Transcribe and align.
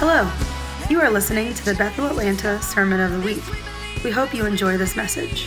Hello. 0.00 0.30
You 0.88 1.00
are 1.00 1.10
listening 1.10 1.52
to 1.54 1.64
the 1.64 1.74
Bethel 1.74 2.06
Atlanta 2.06 2.62
Sermon 2.62 3.00
of 3.00 3.10
the 3.10 3.18
Week. 3.18 3.42
We 4.04 4.12
hope 4.12 4.32
you 4.32 4.46
enjoy 4.46 4.76
this 4.76 4.94
message. 4.94 5.46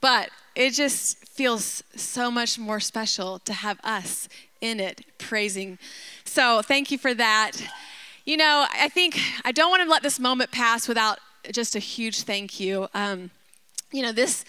But 0.01 0.31
it 0.57 0.71
just 0.71 1.19
feels 1.29 1.85
so 1.95 2.29
much 2.29 2.59
more 2.59 2.81
special 2.81 3.39
to 3.41 3.53
have 3.53 3.79
us 3.85 4.29
in 4.61 4.81
it 4.81 5.05
praising. 5.19 5.79
So 6.25 6.61
thank 6.61 6.91
you 6.91 6.99
for 6.99 7.15
that. 7.15 7.53
You 8.25 8.37
know, 8.37 8.67
I 8.73 8.89
think 8.89 9.21
I 9.45 9.53
don't 9.53 9.71
want 9.71 9.85
to 9.85 9.89
let 9.89 10.03
this 10.03 10.19
moment 10.19 10.51
pass 10.51 10.89
without 10.89 11.21
just 11.53 11.77
a 11.77 11.79
huge 11.79 12.23
thank 12.23 12.59
you. 12.59 12.89
Um, 12.95 13.31
you 13.93 14.03
know, 14.03 14.11
this 14.11 14.45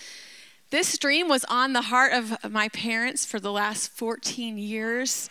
this 0.72 0.98
dream 0.98 1.28
was 1.30 1.46
on 1.46 1.74
the 1.74 1.84
heart 1.84 2.14
of 2.14 2.52
my 2.52 2.70
parents 2.70 3.26
for 3.26 3.40
the 3.40 3.52
last 3.52 3.92
14 3.92 4.58
years. 4.58 5.30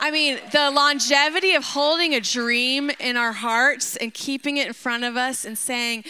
I 0.00 0.10
mean, 0.10 0.38
the 0.52 0.70
longevity 0.70 1.54
of 1.54 1.64
holding 1.64 2.14
a 2.14 2.20
dream 2.20 2.90
in 3.00 3.16
our 3.16 3.32
hearts 3.32 3.96
and 3.96 4.14
keeping 4.14 4.56
it 4.56 4.68
in 4.68 4.72
front 4.72 5.04
of 5.04 5.16
us 5.16 5.44
and 5.44 5.58
saying, 5.58 6.04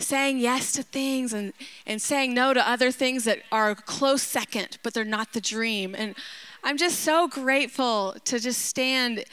saying 0.00 0.38
yes 0.38 0.72
to 0.72 0.82
things 0.82 1.32
and, 1.32 1.52
and 1.86 2.02
saying 2.02 2.34
no 2.34 2.52
to 2.52 2.68
other 2.68 2.90
things 2.90 3.24
that 3.24 3.40
are 3.52 3.74
close 3.74 4.22
second, 4.22 4.78
but 4.82 4.94
they're 4.94 5.04
not 5.04 5.32
the 5.32 5.40
dream. 5.40 5.94
And 5.96 6.16
I'm 6.64 6.76
just 6.76 7.00
so 7.00 7.28
grateful 7.28 8.16
to 8.24 8.40
just 8.40 8.62
stand 8.62 9.24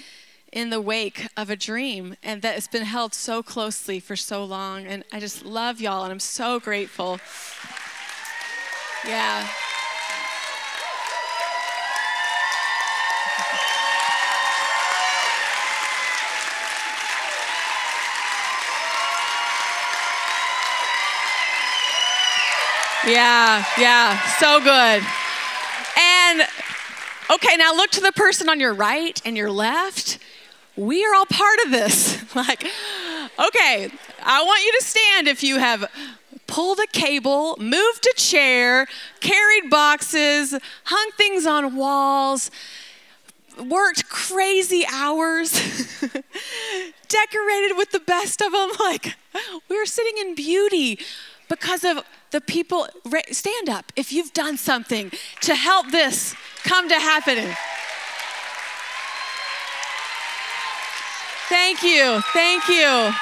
in 0.54 0.70
the 0.70 0.80
wake 0.80 1.28
of 1.36 1.50
a 1.50 1.56
dream 1.56 2.16
and 2.24 2.42
that 2.42 2.58
it's 2.58 2.68
been 2.68 2.86
held 2.86 3.14
so 3.14 3.44
closely 3.44 4.00
for 4.00 4.16
so 4.16 4.44
long. 4.46 4.86
And 4.86 5.04
I 5.12 5.20
just 5.20 5.44
love 5.44 5.82
y'all 5.82 6.04
and 6.04 6.12
I'm 6.12 6.20
so 6.20 6.60
grateful. 6.60 7.20
Yeah. 9.06 9.48
Yeah, 23.08 23.64
yeah, 23.78 24.20
so 24.38 24.60
good. 24.60 25.02
And 25.98 26.42
okay, 27.32 27.56
now 27.56 27.74
look 27.74 27.90
to 27.92 28.02
the 28.02 28.12
person 28.12 28.50
on 28.50 28.60
your 28.60 28.74
right 28.74 29.22
and 29.24 29.38
your 29.38 29.50
left. 29.50 30.20
We 30.76 31.06
are 31.06 31.16
all 31.16 31.26
part 31.26 31.60
of 31.66 31.72
this. 31.72 32.18
like, 32.36 32.64
okay, 32.64 33.90
I 34.24 34.44
want 34.44 34.66
you 34.66 34.72
to 34.80 34.84
stand 34.84 35.30
if 35.30 35.42
you 35.42 35.58
have 35.58 35.90
pulled 36.58 36.80
a 36.80 36.88
cable, 36.88 37.56
moved 37.60 38.08
a 38.12 38.20
chair, 38.20 38.88
carried 39.20 39.70
boxes, 39.70 40.56
hung 40.86 41.12
things 41.16 41.46
on 41.46 41.76
walls, 41.76 42.50
worked 43.64 44.10
crazy 44.10 44.84
hours, 44.92 45.52
decorated 46.02 47.78
with 47.78 47.92
the 47.92 48.02
best 48.04 48.42
of 48.42 48.54
them. 48.54 48.72
Like, 48.80 49.14
we 49.70 49.78
were 49.78 49.86
sitting 49.86 50.18
in 50.18 50.34
beauty 50.34 50.98
because 51.48 51.84
of 51.84 52.04
the 52.32 52.42
people. 52.42 52.88
Stand 53.30 53.70
up 53.70 53.94
if 53.96 54.12
you've 54.12 54.34
done 54.34 54.58
something 54.58 55.12
to 55.42 55.54
help 55.54 55.92
this 55.92 56.34
come 56.64 56.90
to 56.90 56.96
happen. 56.96 57.56
Thank 61.50 61.84
you. 61.84 62.20
Thank 62.34 62.68
you. 62.68 63.14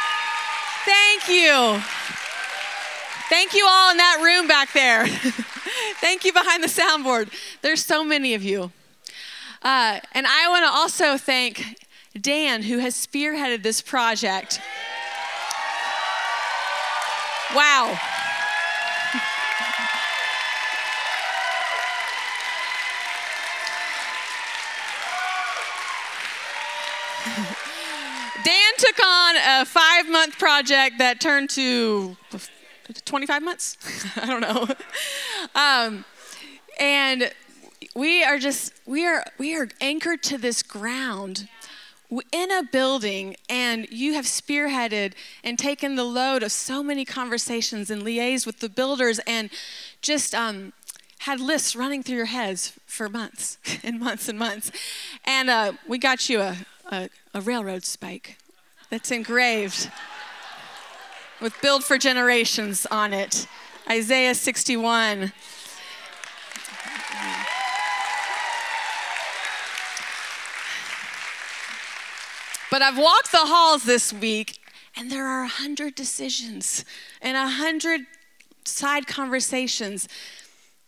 Thank 0.86 1.28
you. 1.28 1.95
Thank 3.38 3.53
you 3.53 3.68
all 3.69 3.91
in 3.91 3.97
that 3.97 4.22
room 4.23 4.47
back 4.47 4.72
there. 4.72 5.06
Thank 6.00 6.23
you 6.23 6.31
behind 6.31 6.63
the 6.63 6.69
soundboard. 6.69 7.29
There's 7.62 7.84
so 7.84 8.01
many 8.01 8.34
of 8.34 8.44
you. 8.44 8.72
Uh, 9.62 10.00
and 10.13 10.25
I 10.25 10.47
want 10.47 10.63
to 10.63 10.72
also 10.72 11.18
thank 11.18 11.78
Dan, 12.19 12.63
who 12.63 12.78
has 12.78 12.96
spearheaded 12.96 13.62
this 13.62 13.81
project. 13.81 14.62
Wow. 17.53 17.88
Dan 28.46 28.72
took 28.78 29.06
on 29.06 29.35
a 29.35 29.66
five 29.66 30.07
month 30.07 30.40
project 30.40 31.00
that 31.00 31.19
turned 31.19 31.50
to 31.50 32.16
25 33.06 33.44
months? 33.44 33.78
I 34.18 34.25
don't 34.25 34.41
know. 34.41 34.68
Um, 35.56 36.06
and 36.79 37.31
we 37.96 38.23
are 38.23 38.38
just, 38.38 38.73
we 38.85 39.06
are, 39.06 39.25
we 39.38 39.56
are 39.56 39.69
anchored 39.81 40.22
to 40.23 40.38
this 40.38 40.62
ground 40.63 41.47
in 42.31 42.51
a 42.51 42.63
building 42.63 43.35
and 43.50 43.88
you 43.90 44.13
have 44.13 44.25
spearheaded 44.25 45.13
and 45.44 45.57
taken 45.57 45.96
the 45.96 46.03
load 46.03 46.44
of 46.44 46.51
so 46.51 46.84
many 46.84 47.03
conversations 47.06 47.90
and 47.90 48.03
liaised 48.03 48.46
with 48.46 48.59
the 48.59 48.69
builders 48.69 49.19
and 49.25 49.50
just 50.02 50.35
um, 50.35 50.73
had 51.19 51.40
lists 51.40 51.75
running 51.75 52.03
through 52.03 52.17
your 52.17 52.25
heads 52.25 52.73
for 52.85 53.09
months 53.09 53.57
and 53.84 54.00
months 54.00 54.29
and 54.29 54.38
months. 54.38 54.72
And 55.25 55.50
uh, 55.50 55.73
we 55.88 55.97
got 55.97 56.29
you 56.29 56.41
a, 56.41 56.57
a, 56.91 57.09
a 57.34 57.41
railroad 57.41 57.84
spike 57.84 58.38
that's 58.90 59.12
engraved 59.12 59.90
with 61.41 61.59
Build 61.62 61.84
for 61.84 61.97
Generations 61.97 62.85
on 62.91 63.13
it. 63.13 63.47
Isaiah 63.90 64.34
61. 64.34 65.31
But 72.72 72.81
I've 72.81 72.97
walked 72.97 73.31
the 73.31 73.38
halls 73.38 73.84
this 73.84 74.12
week, 74.12 74.59
and 74.97 75.09
there 75.09 75.25
are 75.25 75.44
a 75.44 75.47
hundred 75.47 75.96
decisions 75.96 76.84
and 77.22 77.38
a 77.38 77.47
hundred 77.47 78.02
side 78.66 79.07
conversations 79.07 80.09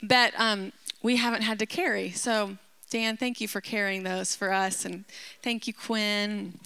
that 0.01 0.33
um, 0.37 0.73
we 1.01 1.15
haven't 1.15 1.43
had 1.43 1.59
to 1.59 1.65
carry. 1.65 2.11
So, 2.11 2.57
Dan, 2.89 3.15
thank 3.15 3.39
you 3.39 3.47
for 3.47 3.61
carrying 3.61 4.03
those 4.03 4.35
for 4.35 4.51
us, 4.51 4.85
and 4.85 5.05
thank 5.41 5.67
you, 5.67 5.73
Quinn. 5.73 6.59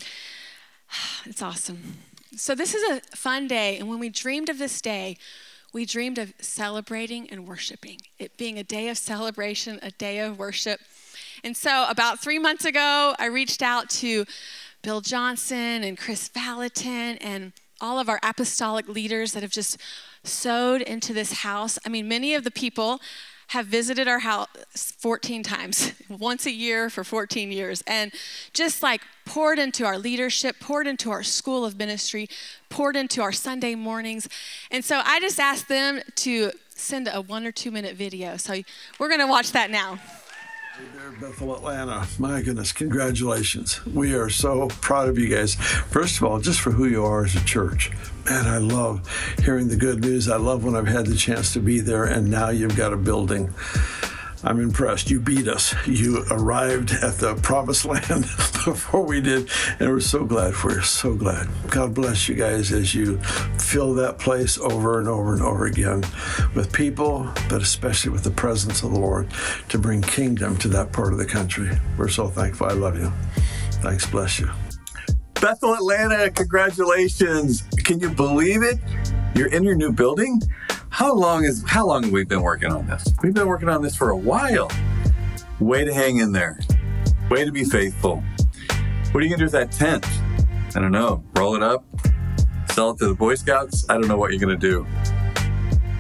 It's 1.25 1.41
awesome. 1.41 1.97
So, 2.37 2.55
this 2.55 2.73
is 2.73 2.89
a 2.89 3.01
fun 3.15 3.49
day, 3.49 3.77
and 3.77 3.89
when 3.89 3.99
we 3.99 4.07
dreamed 4.07 4.47
of 4.47 4.57
this 4.57 4.81
day, 4.81 5.17
we 5.73 5.85
dreamed 5.85 6.17
of 6.17 6.33
celebrating 6.39 7.29
and 7.29 7.45
worshiping, 7.45 7.99
it 8.19 8.37
being 8.37 8.57
a 8.57 8.63
day 8.63 8.87
of 8.87 8.97
celebration, 8.97 9.79
a 9.81 9.91
day 9.91 10.19
of 10.19 10.39
worship. 10.39 10.79
And 11.43 11.57
so, 11.57 11.85
about 11.89 12.21
three 12.21 12.39
months 12.39 12.63
ago, 12.63 13.15
I 13.19 13.25
reached 13.25 13.61
out 13.61 13.89
to 13.89 14.25
Bill 14.81 15.01
Johnson 15.01 15.83
and 15.83 15.97
Kris 15.97 16.29
Vallotton 16.29 17.17
and 17.19 17.51
all 17.81 17.99
of 17.99 18.07
our 18.07 18.19
apostolic 18.23 18.87
leaders 18.87 19.33
that 19.33 19.43
have 19.43 19.51
just 19.51 19.77
sowed 20.23 20.81
into 20.81 21.13
this 21.13 21.33
house. 21.41 21.77
I 21.85 21.89
mean, 21.89 22.07
many 22.07 22.33
of 22.33 22.45
the 22.45 22.51
people 22.51 23.01
have 23.51 23.66
visited 23.66 24.07
our 24.07 24.20
house 24.20 24.47
14 24.99 25.43
times, 25.43 25.91
once 26.09 26.46
a 26.46 26.52
year 26.52 26.90
for 26.90 27.03
14 27.03 27.52
years, 27.52 27.84
and 27.85 28.14
just 28.53 28.81
like 28.81 29.02
poured 29.25 29.59
into 29.59 29.84
our 29.85 29.97
leadership, 29.97 30.58
poured 30.61 30.87
into 30.87 31.11
our 31.11 31.22
school 31.22 31.66
of 31.66 31.78
ministry, 31.78 32.29
poured 32.70 32.96
into 32.96 33.22
our 33.22 33.34
Sunday 33.34 33.75
mornings. 33.75 34.29
And 34.72 34.85
so 34.85 35.02
I 35.03 35.20
just 35.20 35.37
asked 35.37 35.67
them 35.67 35.99
to 36.16 36.52
send 36.70 37.09
a 37.11 37.20
one 37.20 37.46
or 37.46 37.52
two 37.52 37.72
minute 37.72 37.97
video. 37.97 38.37
So 38.37 38.53
we're 38.97 39.09
going 39.09 39.20
to 39.20 39.28
watch 39.28 39.52
that 39.52 39.70
now. 39.70 39.99
Bethel, 41.20 41.53
Atlanta. 41.56 42.08
My 42.18 42.41
goodness, 42.41 42.72
congratulations. 42.72 43.85
We 43.85 44.14
are 44.14 44.29
so 44.29 44.70
proud 44.70 45.09
of 45.09 45.20
you 45.20 45.28
guys. 45.28 45.56
First 45.56 46.18
of 46.18 46.23
all, 46.23 46.40
just 46.40 46.62
for 46.62 46.72
who 46.72 46.85
you 46.85 47.03
are 47.03 47.26
as 47.26 47.35
a 47.35 47.44
church. 47.44 47.91
Man, 48.26 48.46
I 48.46 48.58
love 48.58 49.08
hearing 49.44 49.68
the 49.68 49.76
good 49.76 50.02
news. 50.02 50.29
I 50.29 50.38
love 50.38 50.64
when 50.64 50.76
I've 50.76 50.88
had 50.88 51.08
the 51.08 51.16
chance 51.16 51.53
to 51.53 51.59
be 51.59 51.79
there, 51.79 52.06
and 52.06 52.32
now 52.32 52.50
you've 52.50 52.78
got 52.78 52.94
a 52.94 52.97
building. 52.97 53.53
I'm 54.43 54.59
impressed. 54.59 55.11
You 55.11 55.20
beat 55.20 55.47
us. 55.47 55.76
You 55.88 56.26
arrived 56.32 56.91
at 56.91 57.16
the 57.16 57.35
promised 57.35 57.85
land 57.91 58.23
before 58.66 59.05
we 59.05 59.22
did, 59.22 59.49
and 59.79 59.90
we're 59.90 59.99
so 59.99 60.26
glad 60.26 60.55
for 60.55 60.72
you. 60.72 60.82
So 60.82 61.14
glad. 61.14 61.47
God 61.70 61.93
bless 61.93 62.28
you 62.28 62.35
guys 62.35 62.72
as 62.72 62.96
you 62.96 63.17
fill 63.59 63.93
that 63.96 64.17
place 64.17 64.58
over 64.58 64.99
and 64.99 65.08
over 65.08 65.34
and 65.34 65.41
over 65.41 65.66
again 65.66 66.03
with 66.55 66.72
people, 66.73 67.29
but 67.49 67.61
especially 67.61 68.11
with 68.11 68.23
the 68.23 68.32
presence 68.32 68.84
of 68.84 68.91
the 68.91 68.99
Lord 68.99 69.29
to 69.70 69.78
bring 69.78 70.02
kingdom 70.02 70.58
to 70.58 70.67
that 70.70 70.91
part 70.91 71.14
of 71.14 71.20
the 71.20 71.26
country. 71.26 71.70
We're 71.97 72.09
so 72.09 72.28
thankful. 72.28 72.67
I 72.67 72.73
love 72.73 72.97
you. 72.97 73.11
Thanks. 73.82 74.05
Bless 74.09 74.40
you. 74.40 74.49
Bethel 75.35 75.73
Atlanta, 75.73 76.29
congratulations. 76.29 77.64
Can 77.84 77.99
you 77.99 78.09
believe 78.09 78.61
it? 78.61 78.78
You're 79.34 79.47
in 79.47 79.64
your 79.64 79.76
new 79.76 79.91
building? 79.91 80.40
How 80.91 81.14
long 81.14 81.46
is 81.46 81.64
how 81.66 81.88
long 81.88 82.03
have 82.03 82.11
we 82.11 82.26
been 82.26 82.41
working 82.41 82.70
on 82.70 82.85
this? 82.85 83.05
We've 83.23 83.34
been 83.34 83.47
working 83.47 83.70
on 83.70 83.82
this 83.82 83.96
for 83.96 84.09
a 84.09 84.16
while. 84.16 84.70
Way 85.61 85.85
to 85.85 85.93
hang 85.93 86.17
in 86.17 86.34
there. 86.34 86.59
Way 87.29 87.46
to 87.46 87.52
be 87.52 87.64
faithful. 87.64 88.22
What 89.11 89.22
are 89.22 89.26
you 89.26 89.29
gonna 89.29 89.38
do 89.38 89.46
with 89.46 89.53
that 89.53 89.72
tent? 89.72 90.05
I 90.76 90.82
don't 90.82 90.91
know. 90.91 91.23
Roll 91.38 91.55
it 91.55 91.64
up? 91.64 91.85
Sell 92.72 92.91
it 92.91 92.97
to 92.97 93.08
the 93.08 93.16
Boy 93.16 93.35
Scouts? 93.35 93.85
I 93.90 93.93
don't 93.93 94.09
know 94.09 94.17
what 94.17 94.32
you're 94.32 94.40
gonna 94.40 94.58
do. 94.58 94.85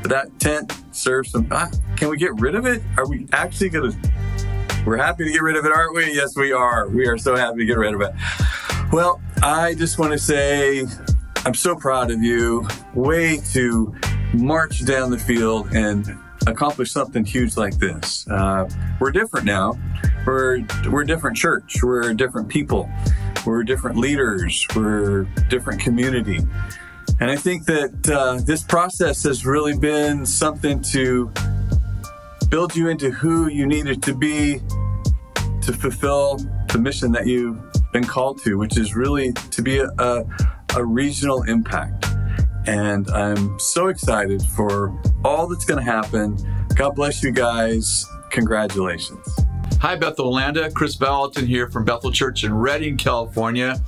But 0.01 0.11
that 0.11 0.39
tent 0.39 0.77
serves 0.91 1.31
some 1.31 1.47
ah, 1.51 1.71
can 1.95 2.09
we 2.09 2.17
get 2.17 2.35
rid 2.41 2.53
of 2.55 2.65
it? 2.65 2.83
Are 2.97 3.07
we 3.07 3.27
actually 3.31 3.69
gonna 3.69 3.93
we're 4.85 4.97
happy 4.97 5.23
to 5.23 5.31
get 5.31 5.41
rid 5.41 5.55
of 5.55 5.65
it, 5.65 5.71
aren't 5.71 5.95
we? 5.95 6.13
Yes, 6.13 6.35
we 6.35 6.51
are. 6.51 6.89
We 6.89 7.07
are 7.07 7.17
so 7.17 7.37
happy 7.37 7.59
to 7.59 7.65
get 7.65 7.77
rid 7.77 7.93
of 7.93 8.01
it. 8.01 8.11
Well, 8.91 9.21
I 9.41 9.73
just 9.73 9.99
want 9.99 10.11
to 10.11 10.17
say 10.17 10.85
I'm 11.45 11.53
so 11.53 11.75
proud 11.75 12.11
of 12.11 12.21
you. 12.21 12.67
Way 12.93 13.37
to 13.53 13.95
march 14.33 14.85
down 14.85 15.11
the 15.11 15.19
field 15.19 15.73
and 15.73 16.17
accomplish 16.47 16.91
something 16.91 17.23
huge 17.23 17.57
like 17.57 17.77
this. 17.77 18.27
Uh, 18.27 18.69
we're 18.99 19.11
different 19.11 19.45
now. 19.45 19.77
We're 20.25 20.63
we're 20.89 21.01
a 21.01 21.07
different 21.07 21.37
church. 21.37 21.83
We're 21.83 22.13
different 22.13 22.49
people. 22.49 22.89
We're 23.45 23.63
different 23.63 23.97
leaders. 23.97 24.65
We're 24.75 25.23
different 25.49 25.81
community. 25.81 26.39
And 27.19 27.29
I 27.29 27.35
think 27.35 27.65
that 27.65 28.09
uh, 28.09 28.41
this 28.43 28.63
process 28.63 29.23
has 29.23 29.45
really 29.45 29.77
been 29.77 30.25
something 30.25 30.81
to 30.83 31.31
build 32.49 32.75
you 32.75 32.89
into 32.89 33.11
who 33.11 33.47
you 33.47 33.65
needed 33.67 34.01
to 34.03 34.13
be 34.13 34.59
to 35.61 35.73
fulfill 35.73 36.37
the 36.71 36.79
mission 36.79 37.11
that 37.11 37.27
you've 37.27 37.59
been 37.93 38.03
called 38.03 38.41
to, 38.43 38.57
which 38.57 38.77
is 38.77 38.95
really 38.95 39.33
to 39.33 39.61
be 39.61 39.79
a, 39.79 39.89
a, 39.99 40.25
a 40.75 40.83
regional 40.83 41.43
impact. 41.43 42.10
And 42.67 43.09
I'm 43.09 43.59
so 43.59 43.87
excited 43.87 44.41
for 44.43 44.93
all 45.25 45.47
that's 45.47 45.65
going 45.65 45.79
to 45.79 45.91
happen. 45.91 46.37
God 46.75 46.91
bless 46.91 47.23
you 47.23 47.31
guys. 47.31 48.05
Congratulations. 48.29 49.27
Hi, 49.79 49.95
Bethel 49.95 50.31
Landa. 50.31 50.69
Kris 50.71 50.95
Vallotton 50.95 51.47
here 51.47 51.69
from 51.69 51.85
Bethel 51.85 52.11
Church 52.11 52.43
in 52.43 52.53
Redding, 52.53 52.97
California. 52.97 53.81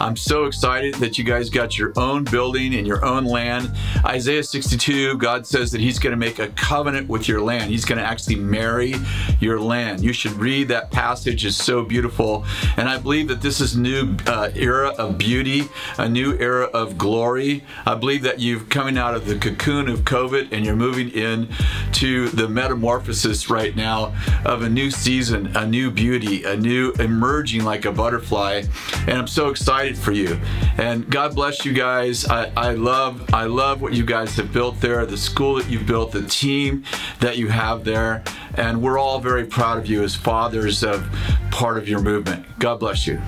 I'm 0.00 0.16
so 0.16 0.44
excited 0.44 0.94
that 0.96 1.18
you 1.18 1.24
guys 1.24 1.50
got 1.50 1.76
your 1.76 1.92
own 1.96 2.24
building 2.24 2.74
and 2.74 2.86
your 2.86 3.04
own 3.04 3.24
land. 3.24 3.72
Isaiah 4.04 4.42
62, 4.42 5.18
God 5.18 5.46
says 5.46 5.72
that 5.72 5.80
He's 5.80 5.98
going 5.98 6.12
to 6.12 6.16
make 6.16 6.38
a 6.38 6.48
covenant 6.48 7.08
with 7.08 7.26
your 7.26 7.40
land. 7.40 7.70
He's 7.70 7.84
going 7.84 7.98
to 7.98 8.04
actually 8.04 8.36
marry 8.36 8.94
your 9.40 9.60
land. 9.60 10.00
You 10.00 10.12
should 10.12 10.32
read 10.32 10.68
that 10.68 10.90
passage; 10.90 11.44
it's 11.44 11.56
so 11.56 11.82
beautiful. 11.84 12.44
And 12.76 12.88
I 12.88 12.98
believe 12.98 13.28
that 13.28 13.40
this 13.40 13.60
is 13.60 13.76
new 13.76 14.16
uh, 14.26 14.50
era 14.54 14.90
of 14.90 15.18
beauty, 15.18 15.64
a 15.98 16.08
new 16.08 16.38
era 16.38 16.66
of 16.66 16.96
glory. 16.96 17.64
I 17.84 17.94
believe 17.94 18.22
that 18.22 18.38
you've 18.38 18.68
coming 18.68 18.98
out 18.98 19.14
of 19.14 19.26
the 19.26 19.36
cocoon 19.36 19.88
of 19.88 20.00
COVID 20.00 20.52
and 20.52 20.64
you're 20.64 20.76
moving 20.76 21.10
in 21.10 21.48
to 21.92 22.28
the 22.28 22.48
metamorphosis 22.48 23.50
right 23.50 23.74
now 23.74 24.14
of 24.44 24.62
a 24.62 24.68
new 24.68 24.90
season, 24.90 25.56
a 25.56 25.66
new 25.66 25.90
beauty, 25.90 26.44
a 26.44 26.56
new 26.56 26.92
emerging 27.00 27.64
like 27.64 27.84
a 27.84 27.92
butterfly. 27.92 28.62
And 29.06 29.18
I'm 29.18 29.26
so 29.26 29.48
excited 29.48 29.87
excited 29.88 30.04
for 30.04 30.12
you. 30.12 30.38
And 30.76 31.08
God 31.10 31.34
bless 31.34 31.64
you 31.64 31.72
guys. 31.72 32.26
I, 32.26 32.50
I 32.56 32.72
love 32.72 33.22
I 33.32 33.44
love 33.44 33.80
what 33.80 33.94
you 33.94 34.04
guys 34.04 34.36
have 34.36 34.52
built 34.52 34.80
there, 34.80 35.04
the 35.06 35.16
school 35.16 35.56
that 35.56 35.68
you've 35.68 35.86
built, 35.86 36.12
the 36.12 36.22
team 36.22 36.84
that 37.20 37.38
you 37.38 37.48
have 37.48 37.84
there. 37.84 38.22
And 38.54 38.82
we're 38.82 38.98
all 38.98 39.20
very 39.20 39.44
proud 39.44 39.78
of 39.78 39.86
you 39.86 40.02
as 40.02 40.14
fathers 40.14 40.82
of 40.82 41.08
part 41.50 41.78
of 41.78 41.88
your 41.88 42.00
movement. 42.00 42.46
God 42.58 42.80
bless 42.80 43.06
you. 43.06 43.20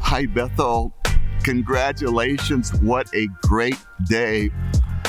Hi, 0.00 0.26
Bethel. 0.26 0.92
Congratulations. 1.44 2.72
What 2.80 3.12
a 3.14 3.26
great 3.42 3.78
day. 4.08 4.48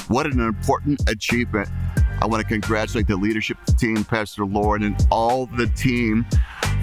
What 0.07 0.25
an 0.25 0.39
important 0.39 1.01
achievement. 1.09 1.69
I 2.21 2.27
want 2.27 2.41
to 2.41 2.47
congratulate 2.47 3.07
the 3.07 3.15
leadership 3.15 3.57
team, 3.79 4.03
Pastor 4.03 4.45
Lauren, 4.45 4.83
and 4.83 5.07
all 5.09 5.47
the 5.47 5.67
team 5.67 6.25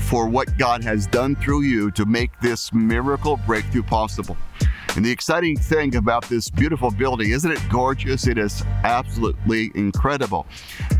for 0.08 0.26
what 0.26 0.56
God 0.56 0.82
has 0.82 1.06
done 1.06 1.36
through 1.36 1.62
you 1.62 1.90
to 1.90 2.06
make 2.06 2.30
this 2.40 2.72
miracle 2.72 3.38
breakthrough 3.46 3.82
possible. 3.82 4.38
And 4.96 5.04
the 5.04 5.10
exciting 5.10 5.56
thing 5.56 5.94
about 5.94 6.28
this 6.28 6.50
beautiful 6.50 6.90
building, 6.90 7.30
isn't 7.30 7.50
it 7.50 7.60
gorgeous? 7.70 8.26
It 8.26 8.38
is 8.38 8.62
absolutely 8.82 9.70
incredible. 9.74 10.46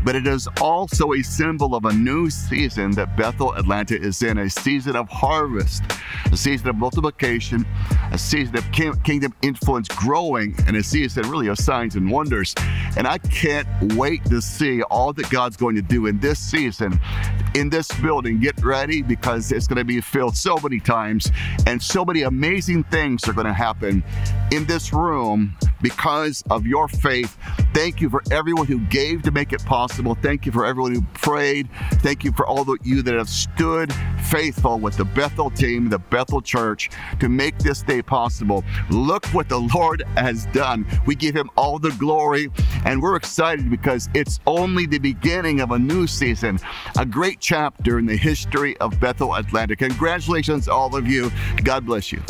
But 0.05 0.15
it 0.15 0.25
is 0.25 0.47
also 0.61 1.13
a 1.13 1.21
symbol 1.21 1.75
of 1.75 1.85
a 1.85 1.91
new 1.91 2.29
season 2.29 2.91
that 2.91 3.17
Bethel 3.17 3.53
Atlanta 3.55 3.99
is 3.99 4.21
in 4.21 4.37
a 4.37 4.49
season 4.49 4.95
of 4.95 5.09
harvest, 5.09 5.83
a 6.31 6.37
season 6.37 6.69
of 6.69 6.75
multiplication, 6.77 7.65
a 8.13 8.17
season 8.17 8.57
of 8.57 8.71
kingdom 8.71 9.33
influence 9.41 9.87
growing, 9.89 10.55
and 10.67 10.77
a 10.77 10.83
season 10.83 11.29
really 11.29 11.47
of 11.47 11.57
signs 11.57 11.95
and 11.95 12.09
wonders. 12.09 12.55
And 12.95 13.05
I 13.05 13.17
can't 13.17 13.67
wait 13.95 14.23
to 14.25 14.41
see 14.41 14.81
all 14.83 15.11
that 15.13 15.29
God's 15.29 15.57
going 15.57 15.75
to 15.75 15.81
do 15.81 16.05
in 16.05 16.19
this 16.19 16.39
season, 16.39 16.99
in 17.55 17.69
this 17.69 17.89
building. 17.99 18.39
Get 18.39 18.63
ready 18.63 19.01
because 19.01 19.51
it's 19.51 19.67
going 19.67 19.77
to 19.77 19.83
be 19.83 19.99
filled 19.99 20.37
so 20.37 20.57
many 20.63 20.79
times, 20.79 21.31
and 21.67 21.81
so 21.81 22.05
many 22.05 22.21
amazing 22.21 22.83
things 22.85 23.27
are 23.27 23.33
going 23.33 23.47
to 23.47 23.53
happen 23.53 23.78
happen 23.79 24.03
in 24.51 24.65
this 24.65 24.93
room 24.93 25.55
because 25.81 26.43
of 26.49 26.65
your 26.65 26.87
faith. 26.87 27.37
Thank 27.73 28.01
you 28.01 28.09
for 28.09 28.21
everyone 28.31 28.65
who 28.65 28.79
gave 28.79 29.21
to 29.23 29.31
make 29.31 29.53
it 29.53 29.63
possible. 29.65 30.15
Thank 30.15 30.45
you 30.45 30.51
for 30.51 30.65
everyone 30.65 30.93
who 30.93 31.01
prayed. 31.13 31.69
Thank 31.95 32.23
you 32.23 32.31
for 32.31 32.45
all 32.45 32.69
of 32.69 32.79
you 32.83 33.01
that 33.03 33.13
have 33.13 33.29
stood 33.29 33.93
faithful 34.27 34.79
with 34.79 34.97
the 34.97 35.05
Bethel 35.05 35.49
team, 35.49 35.89
the 35.89 35.99
Bethel 35.99 36.41
Church, 36.41 36.89
to 37.19 37.29
make 37.29 37.57
this 37.59 37.81
day 37.81 38.01
possible. 38.01 38.63
Look 38.89 39.25
what 39.27 39.47
the 39.47 39.59
Lord 39.73 40.03
has 40.17 40.45
done. 40.47 40.85
We 41.05 41.15
give 41.15 41.35
him 41.35 41.49
all 41.55 41.79
the 41.79 41.91
glory, 41.91 42.49
and 42.85 43.01
we're 43.01 43.15
excited 43.15 43.69
because 43.69 44.09
it's 44.13 44.39
only 44.45 44.85
the 44.85 44.99
beginning 44.99 45.61
of 45.61 45.71
a 45.71 45.79
new 45.79 46.07
season, 46.07 46.59
a 46.97 47.05
great 47.05 47.39
chapter 47.39 47.99
in 47.99 48.05
the 48.05 48.17
history 48.17 48.75
of 48.77 48.99
Bethel 48.99 49.35
Atlanta. 49.35 49.75
Congratulations, 49.75 50.67
all 50.67 50.95
of 50.95 51.07
you. 51.07 51.31
God 51.63 51.85
bless 51.85 52.11
you. 52.11 52.21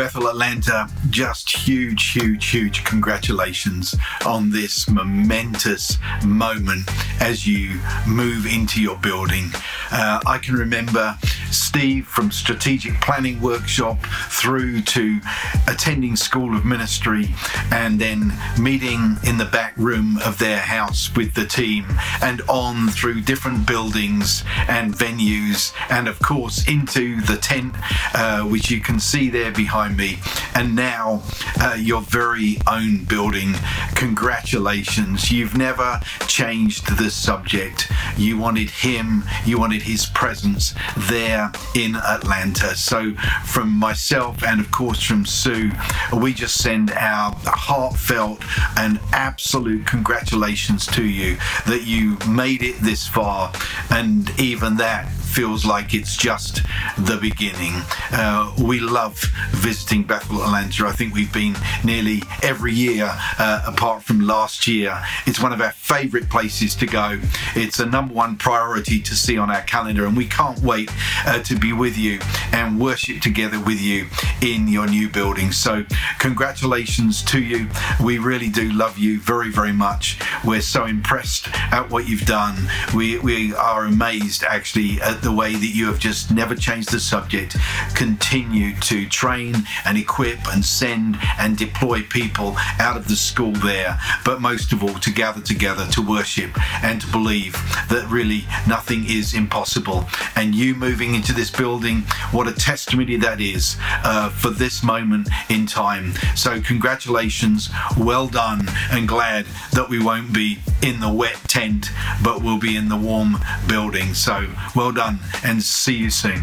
Bethel 0.00 0.28
Atlanta, 0.28 0.88
just 1.10 1.54
huge, 1.54 2.12
huge, 2.12 2.48
huge 2.48 2.84
congratulations 2.84 3.94
on 4.24 4.50
this 4.50 4.88
momentous 4.88 5.98
moment 6.24 6.88
as 7.20 7.46
you 7.46 7.78
move 8.08 8.46
into 8.46 8.80
your 8.80 8.96
building. 8.96 9.50
Uh, 9.92 10.18
I 10.24 10.38
can 10.38 10.54
remember 10.54 11.18
Steve 11.50 12.06
from 12.06 12.30
Strategic 12.30 12.94
Planning 13.02 13.42
Workshop 13.42 13.98
through 14.30 14.80
to 14.82 15.20
attending 15.68 16.16
School 16.16 16.56
of 16.56 16.64
Ministry 16.64 17.34
and 17.70 18.00
then 18.00 18.32
meeting 18.58 19.18
in 19.24 19.36
the 19.36 19.44
back 19.44 19.76
room 19.76 20.18
of 20.24 20.38
their 20.38 20.60
house 20.60 21.14
with 21.14 21.34
the 21.34 21.44
team 21.44 21.84
and 22.22 22.40
on 22.48 22.88
through 22.88 23.20
different 23.20 23.66
buildings 23.66 24.44
and 24.68 24.94
venues 24.94 25.74
and 25.90 26.08
of 26.08 26.18
course 26.20 26.66
into 26.68 27.20
the 27.22 27.36
tent 27.36 27.74
uh, 28.14 28.42
which 28.42 28.70
you 28.70 28.80
can 28.80 28.98
see 28.98 29.28
there 29.28 29.52
behind 29.52 29.89
me 29.90 30.18
and 30.54 30.74
now 30.74 31.22
uh, 31.60 31.76
your 31.78 32.00
very 32.02 32.58
own 32.66 33.04
building. 33.04 33.54
Congratulations. 33.94 35.30
You've 35.30 35.56
never 35.56 36.00
changed 36.26 36.98
the 36.98 37.10
subject. 37.10 37.90
You 38.16 38.38
wanted 38.38 38.70
him, 38.70 39.24
you 39.44 39.58
wanted 39.58 39.82
his 39.82 40.06
presence 40.06 40.74
there 40.96 41.52
in 41.74 41.96
Atlanta. 41.96 42.76
So, 42.76 43.14
from 43.44 43.70
myself 43.70 44.42
and 44.42 44.60
of 44.60 44.70
course 44.70 45.02
from 45.02 45.24
Sue, 45.26 45.70
we 46.12 46.34
just 46.34 46.62
send 46.62 46.90
our 46.92 47.34
heartfelt 47.44 48.42
and 48.76 49.00
absolute 49.12 49.86
congratulations 49.86 50.86
to 50.88 51.04
you 51.04 51.36
that 51.66 51.84
you 51.84 52.18
made 52.28 52.62
it 52.62 52.78
this 52.80 53.06
far. 53.06 53.52
And 53.90 54.30
even 54.38 54.76
that 54.76 55.10
feels 55.30 55.64
like 55.64 55.94
it's 55.94 56.16
just 56.16 56.62
the 56.98 57.16
beginning. 57.20 57.74
Uh, 58.12 58.52
we 58.60 58.80
love 58.80 59.16
visiting 59.52 60.02
Bethel 60.02 60.42
Atlanta. 60.42 60.86
I 60.86 60.92
think 60.92 61.14
we've 61.14 61.32
been 61.32 61.56
nearly 61.84 62.22
every 62.42 62.72
year, 62.74 63.08
uh, 63.38 63.62
apart 63.66 64.02
from 64.02 64.20
last 64.20 64.66
year. 64.66 65.00
It's 65.26 65.40
one 65.40 65.52
of 65.52 65.60
our 65.60 65.70
favourite 65.70 66.28
places 66.28 66.74
to 66.76 66.86
go. 66.86 67.20
It's 67.54 67.78
a 67.78 67.86
number 67.86 68.12
one 68.12 68.36
priority 68.36 69.00
to 69.02 69.14
see 69.14 69.38
on 69.38 69.50
our 69.50 69.62
calendar, 69.62 70.04
and 70.04 70.16
we 70.16 70.26
can't 70.26 70.58
wait 70.60 70.90
uh, 71.26 71.40
to 71.44 71.56
be 71.56 71.72
with 71.72 71.96
you 71.96 72.18
and 72.52 72.80
worship 72.80 73.20
together 73.20 73.60
with 73.60 73.80
you 73.80 74.08
in 74.42 74.66
your 74.66 74.88
new 74.88 75.08
building. 75.08 75.52
So, 75.52 75.84
congratulations 76.18 77.22
to 77.24 77.40
you. 77.40 77.68
We 78.02 78.18
really 78.18 78.48
do 78.48 78.72
love 78.72 78.98
you 78.98 79.20
very, 79.20 79.50
very 79.50 79.72
much. 79.72 80.18
We're 80.44 80.60
so 80.60 80.86
impressed 80.86 81.48
at 81.72 81.88
what 81.88 82.08
you've 82.08 82.26
done. 82.26 82.56
We, 82.94 83.18
we 83.18 83.54
are 83.54 83.84
amazed 83.84 84.42
actually 84.42 85.00
at 85.00 85.19
the 85.22 85.32
way 85.32 85.54
that 85.54 85.74
you 85.74 85.86
have 85.86 85.98
just 85.98 86.32
never 86.32 86.54
changed 86.54 86.92
the 86.92 87.00
subject, 87.00 87.56
continue 87.94 88.74
to 88.80 89.08
train 89.08 89.54
and 89.84 89.98
equip 89.98 90.38
and 90.48 90.64
send 90.64 91.16
and 91.38 91.56
deploy 91.56 92.02
people 92.02 92.54
out 92.78 92.96
of 92.96 93.08
the 93.08 93.16
school 93.16 93.52
there, 93.52 93.98
but 94.24 94.40
most 94.40 94.72
of 94.72 94.82
all 94.82 94.98
to 95.00 95.10
gather 95.10 95.40
together 95.40 95.86
to 95.88 96.02
worship 96.02 96.50
and 96.82 97.00
to 97.00 97.06
believe 97.08 97.52
that 97.88 98.06
really 98.10 98.44
nothing 98.66 99.04
is 99.08 99.34
impossible. 99.34 100.06
And 100.36 100.54
you 100.54 100.74
moving 100.74 101.14
into 101.14 101.32
this 101.32 101.50
building, 101.50 102.02
what 102.30 102.48
a 102.48 102.52
testimony 102.52 103.16
that 103.16 103.40
is 103.40 103.76
uh, 104.04 104.30
for 104.30 104.50
this 104.50 104.82
moment 104.82 105.28
in 105.48 105.66
time. 105.66 106.12
So, 106.36 106.60
congratulations, 106.60 107.70
well 107.96 108.26
done, 108.26 108.66
and 108.90 109.08
glad 109.08 109.46
that 109.72 109.88
we 109.88 110.02
won't 110.02 110.32
be 110.32 110.58
in 110.82 111.00
the 111.00 111.12
wet 111.12 111.36
tent, 111.46 111.90
but 112.22 112.42
we'll 112.42 112.58
be 112.58 112.76
in 112.76 112.88
the 112.88 112.96
warm 112.96 113.36
building. 113.68 114.14
So, 114.14 114.46
well 114.74 114.92
done, 114.92 115.09
and 115.44 115.62
see 115.62 115.96
you 115.96 116.10
soon. 116.10 116.42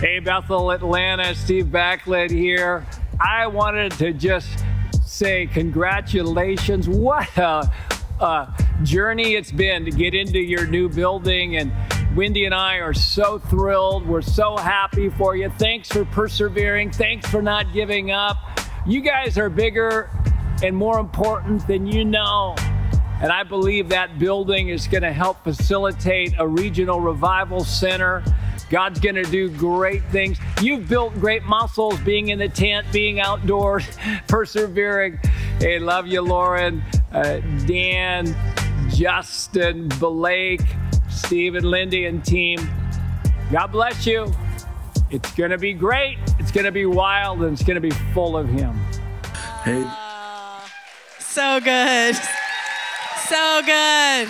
Hey, 0.00 0.18
Bethel, 0.18 0.70
Atlanta, 0.70 1.34
Steve 1.34 1.66
Backlund 1.66 2.30
here. 2.30 2.86
I 3.20 3.46
wanted 3.46 3.92
to 3.92 4.12
just 4.12 4.48
say 5.04 5.46
congratulations. 5.46 6.88
What 6.88 7.36
a, 7.36 7.70
a 8.20 8.54
journey 8.82 9.34
it's 9.34 9.52
been 9.52 9.84
to 9.84 9.90
get 9.90 10.14
into 10.14 10.38
your 10.38 10.66
new 10.66 10.88
building. 10.88 11.56
And 11.56 11.70
Wendy 12.16 12.46
and 12.46 12.54
I 12.54 12.76
are 12.76 12.94
so 12.94 13.38
thrilled. 13.38 14.06
We're 14.06 14.22
so 14.22 14.56
happy 14.56 15.10
for 15.10 15.36
you. 15.36 15.50
Thanks 15.58 15.88
for 15.90 16.06
persevering. 16.06 16.92
Thanks 16.92 17.28
for 17.28 17.42
not 17.42 17.72
giving 17.74 18.10
up. 18.10 18.38
You 18.86 19.02
guys 19.02 19.36
are 19.36 19.50
bigger 19.50 20.10
and 20.62 20.74
more 20.74 20.98
important 20.98 21.66
than 21.66 21.86
you 21.86 22.04
know. 22.04 22.54
And 23.20 23.30
I 23.30 23.42
believe 23.42 23.90
that 23.90 24.18
building 24.18 24.70
is 24.70 24.86
going 24.86 25.02
to 25.02 25.12
help 25.12 25.44
facilitate 25.44 26.34
a 26.38 26.46
regional 26.46 27.00
revival 27.00 27.64
center. 27.64 28.24
God's 28.70 28.98
going 28.98 29.16
to 29.16 29.24
do 29.24 29.50
great 29.50 30.02
things. 30.04 30.38
You've 30.62 30.88
built 30.88 31.12
great 31.14 31.42
muscles 31.42 32.00
being 32.00 32.28
in 32.28 32.38
the 32.38 32.48
tent, 32.48 32.86
being 32.92 33.20
outdoors, 33.20 33.84
persevering. 34.28 35.18
Hey, 35.58 35.78
love 35.78 36.06
you, 36.06 36.22
Lauren, 36.22 36.82
uh, 37.12 37.40
Dan, 37.66 38.34
Justin, 38.88 39.88
Blake, 39.98 40.62
Stephen, 41.10 41.64
Lindy, 41.64 42.06
and 42.06 42.24
team. 42.24 42.58
God 43.52 43.66
bless 43.66 44.06
you. 44.06 44.32
It's 45.10 45.30
going 45.34 45.50
to 45.50 45.58
be 45.58 45.74
great. 45.74 46.18
It's 46.38 46.52
going 46.52 46.64
to 46.64 46.72
be 46.72 46.86
wild, 46.86 47.42
and 47.42 47.52
it's 47.52 47.64
going 47.64 47.74
to 47.74 47.80
be 47.80 47.90
full 48.14 48.36
of 48.36 48.48
Him. 48.48 48.72
Hey, 49.64 49.84
So 51.18 51.60
good. 51.60 52.16
So 53.30 53.62
good. 53.64 54.28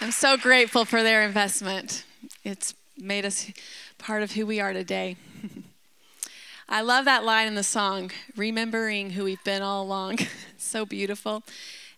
I'm 0.00 0.12
so 0.12 0.36
grateful 0.36 0.84
for 0.84 1.02
their 1.02 1.22
investment. 1.22 2.04
It's 2.44 2.72
made 2.96 3.24
us 3.24 3.50
part 3.98 4.22
of 4.22 4.30
who 4.30 4.46
we 4.46 4.60
are 4.60 4.72
today. 4.72 5.16
I 6.68 6.82
love 6.82 7.06
that 7.06 7.24
line 7.24 7.48
in 7.48 7.56
the 7.56 7.64
song, 7.64 8.12
remembering 8.36 9.10
who 9.10 9.24
we've 9.24 9.42
been 9.42 9.60
all 9.60 9.82
along. 9.82 10.18
so 10.56 10.86
beautiful. 10.86 11.42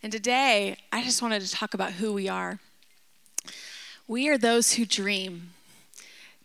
And 0.03 0.11
today, 0.11 0.79
I 0.91 1.03
just 1.03 1.21
wanted 1.21 1.43
to 1.43 1.51
talk 1.51 1.75
about 1.75 1.93
who 1.93 2.15
we 2.15 2.27
are. 2.27 2.59
We 4.09 4.31
are 4.31 4.39
those 4.39 4.73
who 4.73 4.87
dream. 4.87 5.51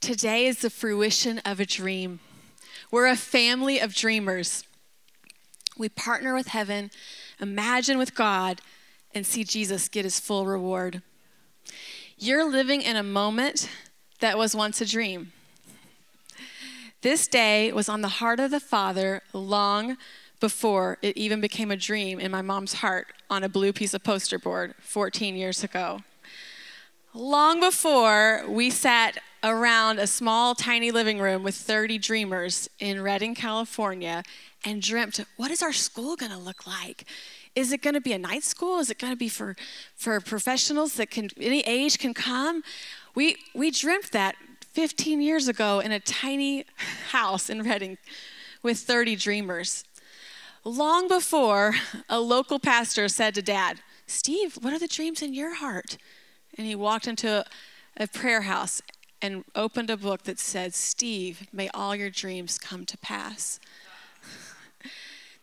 Today 0.02 0.46
is 0.46 0.60
the 0.60 0.70
fruition 0.70 1.40
of 1.46 1.62
a 1.62 1.66
dream. 1.66 2.20
We're 2.92 3.08
a 3.08 3.16
family 3.16 3.80
of 3.80 3.96
dreamers. 3.96 4.66
We 5.78 5.88
partner 5.88 6.34
with 6.34 6.48
heaven, 6.50 6.92
imagine 7.40 7.98
with 7.98 8.16
God, 8.16 8.62
and 9.14 9.26
see 9.26 9.44
Jesus 9.44 9.88
get 9.88 10.06
his 10.06 10.20
full 10.20 10.46
reward. 10.46 11.02
You're 12.18 12.50
living 12.50 12.82
in 12.82 12.96
a 12.96 13.04
moment 13.04 13.70
that 14.20 14.38
was 14.38 14.56
once 14.56 14.82
a 14.82 14.86
dream. 14.86 15.32
This 17.02 17.28
day 17.28 17.72
was 17.72 17.90
on 17.90 18.02
the 18.02 18.08
heart 18.08 18.40
of 18.40 18.52
the 18.52 18.60
Father 18.60 19.22
long 19.34 19.98
before 20.40 20.98
it 21.02 21.16
even 21.18 21.42
became 21.42 21.72
a 21.72 21.78
dream 21.78 22.20
in 22.20 22.32
my 22.32 22.42
mom's 22.42 22.74
heart 22.74 23.08
on 23.30 23.44
a 23.44 23.50
blue 23.50 23.74
piece 23.74 23.94
of 23.94 24.04
poster 24.04 24.38
board 24.38 24.74
14 24.82 25.36
years 25.36 25.64
ago. 25.64 26.02
Long 27.14 27.60
before 27.60 28.44
we 28.48 28.70
sat 28.70 29.20
around 29.44 30.00
a 30.00 30.08
small, 30.08 30.56
tiny 30.56 30.92
living 30.92 31.20
room 31.20 31.44
with 31.44 31.56
30 31.56 31.98
dreamers 31.98 32.70
in 32.80 33.02
Redding, 33.02 33.36
California, 33.36 34.24
and 34.66 34.82
dreamt, 34.82 35.20
what 35.38 35.52
is 35.52 35.62
our 35.62 35.74
school 35.74 36.16
going 36.16 36.32
to 36.32 36.38
look 36.38 36.66
like? 36.66 37.06
Is 37.56 37.72
it 37.72 37.82
going 37.82 37.94
to 37.94 38.02
be 38.02 38.14
a 38.14 38.18
night 38.18 38.44
school? 38.44 38.80
Is 38.80 38.90
it 38.90 39.00
going 39.00 39.14
to 39.14 39.18
be 39.18 39.30
for, 39.30 39.56
for 39.96 40.20
professionals 40.20 40.94
that 40.96 41.10
can 41.10 41.30
any 41.38 41.62
age 41.62 41.98
can 41.98 42.14
come? 42.14 42.64
We 43.16 43.38
we 43.56 43.72
dreamt 43.72 44.12
that 44.12 44.36
15 44.74 45.22
years 45.22 45.48
ago 45.48 45.80
in 45.80 45.92
a 45.92 46.00
tiny 46.00 46.66
house 47.10 47.50
in 47.50 47.64
Redding 47.64 47.98
with 48.62 48.78
30 48.78 49.16
dreamers. 49.16 49.84
Long 50.64 51.08
before 51.08 51.74
a 52.10 52.20
local 52.20 52.60
pastor 52.60 53.08
said 53.08 53.34
to 53.36 53.42
dad, 53.42 53.80
Steve, 54.06 54.58
what 54.62 54.74
are 54.74 54.80
the 54.80 54.88
dreams 54.88 55.22
in 55.22 55.34
your 55.34 55.56
heart? 55.56 55.98
And 56.58 56.68
he 56.68 56.76
walked 56.76 57.08
into 57.08 57.28
a, 57.28 57.46
a 57.96 58.08
prayer 58.08 58.42
house 58.42 58.82
and 59.22 59.44
opened 59.56 59.90
a 59.90 59.98
book 59.98 60.24
that 60.24 60.40
said, 60.40 60.74
Steve, 60.74 61.48
may 61.52 61.70
all 61.74 61.96
your 61.96 62.10
dreams 62.10 62.58
come 62.58 62.86
to 62.86 62.98
pass. 62.98 63.60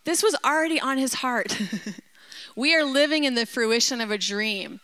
This 0.05 0.23
was 0.23 0.37
already 0.45 0.79
on 0.79 0.99
his 0.99 1.15
heart. 1.15 1.59
we 2.57 2.75
are 2.75 2.85
living 2.85 3.25
in 3.25 3.35
the 3.35 3.47
fruition 3.47 4.01
of 4.01 4.11
a 4.11 4.19
dream. 4.19 4.81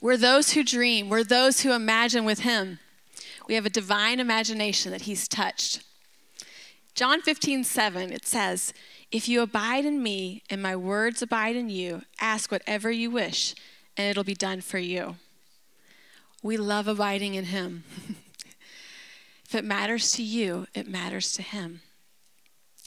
We're 0.00 0.16
those 0.16 0.52
who 0.52 0.62
dream, 0.62 1.08
we're 1.08 1.24
those 1.24 1.60
who 1.60 1.72
imagine 1.72 2.24
with 2.24 2.40
him. 2.40 2.78
We 3.46 3.54
have 3.54 3.64
a 3.64 3.70
divine 3.70 4.20
imagination 4.20 4.90
that 4.90 5.02
he's 5.02 5.28
touched. 5.28 5.82
John 6.94 7.22
15, 7.22 7.64
7, 7.64 8.12
it 8.12 8.26
says, 8.26 8.72
If 9.10 9.28
you 9.28 9.40
abide 9.42 9.84
in 9.84 10.02
me 10.02 10.42
and 10.50 10.62
my 10.62 10.76
words 10.76 11.22
abide 11.22 11.56
in 11.56 11.68
you, 11.68 12.02
ask 12.20 12.50
whatever 12.50 12.90
you 12.90 13.10
wish, 13.10 13.54
and 13.96 14.08
it'll 14.08 14.24
be 14.24 14.34
done 14.34 14.60
for 14.60 14.78
you. 14.78 15.16
We 16.44 16.58
love 16.58 16.86
abiding 16.86 17.36
in 17.36 17.46
him. 17.46 17.84
if 19.46 19.54
it 19.54 19.64
matters 19.64 20.12
to 20.12 20.22
you, 20.22 20.66
it 20.74 20.86
matters 20.86 21.32
to 21.32 21.42
him. 21.42 21.80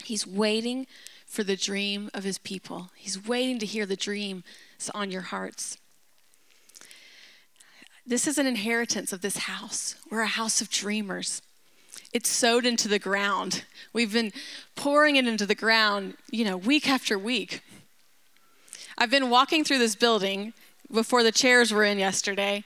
He's 0.04 0.24
waiting 0.24 0.86
for 1.26 1.42
the 1.42 1.56
dream 1.56 2.08
of 2.14 2.22
his 2.22 2.38
people. 2.38 2.90
He's 2.94 3.26
waiting 3.26 3.58
to 3.58 3.66
hear 3.66 3.84
the 3.84 3.96
dreams 3.96 4.44
on 4.94 5.10
your 5.10 5.22
hearts. 5.22 5.76
This 8.06 8.28
is 8.28 8.38
an 8.38 8.46
inheritance 8.46 9.12
of 9.12 9.22
this 9.22 9.38
house. 9.38 9.96
We're 10.08 10.20
a 10.20 10.28
house 10.28 10.60
of 10.60 10.70
dreamers. 10.70 11.42
It's 12.12 12.28
sowed 12.28 12.64
into 12.64 12.86
the 12.86 13.00
ground. 13.00 13.64
We've 13.92 14.12
been 14.12 14.30
pouring 14.76 15.16
it 15.16 15.26
into 15.26 15.46
the 15.46 15.56
ground, 15.56 16.14
you 16.30 16.44
know, 16.44 16.56
week 16.56 16.88
after 16.88 17.18
week. 17.18 17.62
I've 18.96 19.10
been 19.10 19.30
walking 19.30 19.64
through 19.64 19.78
this 19.78 19.96
building 19.96 20.52
before 20.92 21.24
the 21.24 21.32
chairs 21.32 21.72
were 21.72 21.84
in 21.84 21.98
yesterday, 21.98 22.62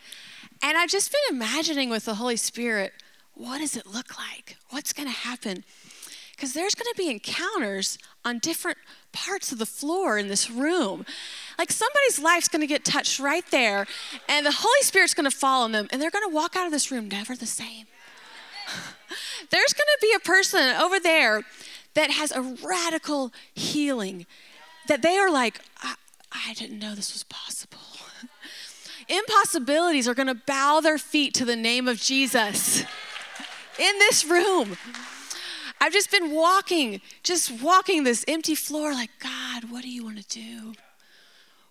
and 0.62 0.78
I've 0.78 0.90
just 0.90 1.12
been 1.12 1.36
imagining 1.36 1.90
with 1.90 2.04
the 2.04 2.14
Holy 2.14 2.36
Spirit, 2.36 2.92
what 3.34 3.58
does 3.58 3.76
it 3.76 3.86
look 3.86 4.18
like? 4.18 4.56
What's 4.70 4.92
going 4.92 5.08
to 5.08 5.14
happen? 5.14 5.64
because 6.42 6.54
there's 6.54 6.74
going 6.74 6.92
to 6.92 6.96
be 6.96 7.08
encounters 7.08 7.98
on 8.24 8.40
different 8.40 8.76
parts 9.12 9.52
of 9.52 9.58
the 9.58 9.66
floor 9.66 10.18
in 10.18 10.26
this 10.26 10.50
room. 10.50 11.06
Like 11.56 11.70
somebody's 11.70 12.18
life's 12.18 12.48
going 12.48 12.62
to 12.62 12.66
get 12.66 12.84
touched 12.84 13.20
right 13.20 13.44
there, 13.52 13.86
and 14.28 14.44
the 14.44 14.50
Holy 14.50 14.82
Spirit's 14.82 15.14
going 15.14 15.30
to 15.30 15.36
fall 15.36 15.62
on 15.62 15.70
them, 15.70 15.86
and 15.92 16.02
they're 16.02 16.10
going 16.10 16.28
to 16.28 16.34
walk 16.34 16.56
out 16.56 16.66
of 16.66 16.72
this 16.72 16.90
room 16.90 17.08
never 17.08 17.36
the 17.36 17.46
same. 17.46 17.86
there's 19.50 19.72
going 19.72 19.86
to 19.86 19.98
be 20.00 20.12
a 20.16 20.18
person 20.18 20.74
over 20.76 20.98
there 20.98 21.44
that 21.94 22.10
has 22.10 22.32
a 22.32 22.42
radical 22.42 23.32
healing 23.54 24.26
that 24.88 25.00
they 25.00 25.16
are 25.18 25.30
like, 25.30 25.60
I, 25.80 25.94
I 26.32 26.54
didn't 26.54 26.80
know 26.80 26.96
this 26.96 27.12
was 27.12 27.22
possible. 27.22 27.78
Impossibilities 29.08 30.08
are 30.08 30.14
going 30.14 30.28
to 30.28 30.34
bow 30.34 30.80
their 30.80 30.98
feet 30.98 31.34
to 31.34 31.44
the 31.44 31.56
name 31.56 31.88
of 31.88 32.00
Jesus 32.00 32.80
in 33.78 33.98
this 33.98 34.24
room. 34.24 34.76
I've 35.80 35.92
just 35.92 36.10
been 36.10 36.30
walking, 36.30 37.00
just 37.22 37.50
walking 37.62 38.04
this 38.04 38.24
empty 38.28 38.54
floor 38.54 38.92
like, 38.92 39.10
God, 39.18 39.64
what 39.64 39.82
do 39.82 39.88
you 39.88 40.04
want 40.04 40.18
to 40.18 40.28
do? 40.28 40.74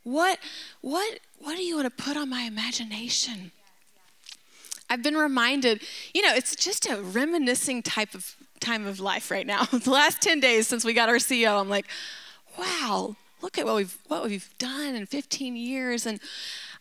What, 0.03 0.39
what, 0.81 1.19
what 1.39 1.55
do 1.55 1.63
you 1.63 1.77
want 1.77 1.95
to 1.95 2.03
put 2.03 2.17
on 2.17 2.29
my 2.29 2.41
imagination? 2.41 3.51
I've 4.89 5.01
been 5.01 5.15
reminded, 5.15 5.81
you 6.13 6.21
know, 6.21 6.33
it's 6.35 6.55
just 6.55 6.85
a 6.85 7.01
reminiscing 7.01 7.83
type 7.83 8.13
of 8.13 8.35
time 8.59 8.85
of 8.85 8.99
life 8.99 9.31
right 9.31 9.47
now. 9.47 9.63
the 9.71 9.89
last 9.89 10.21
10 10.21 10.41
days 10.41 10.67
since 10.67 10.83
we 10.83 10.93
got 10.93 11.07
our 11.07 11.15
CEO, 11.15 11.59
I'm 11.59 11.69
like, 11.69 11.85
wow, 12.57 13.15
look 13.41 13.57
at 13.57 13.65
what 13.65 13.75
we've 13.75 13.97
what 14.07 14.23
we've 14.23 14.49
done 14.57 14.95
in 14.95 15.05
15 15.05 15.55
years. 15.55 16.05
And 16.05 16.19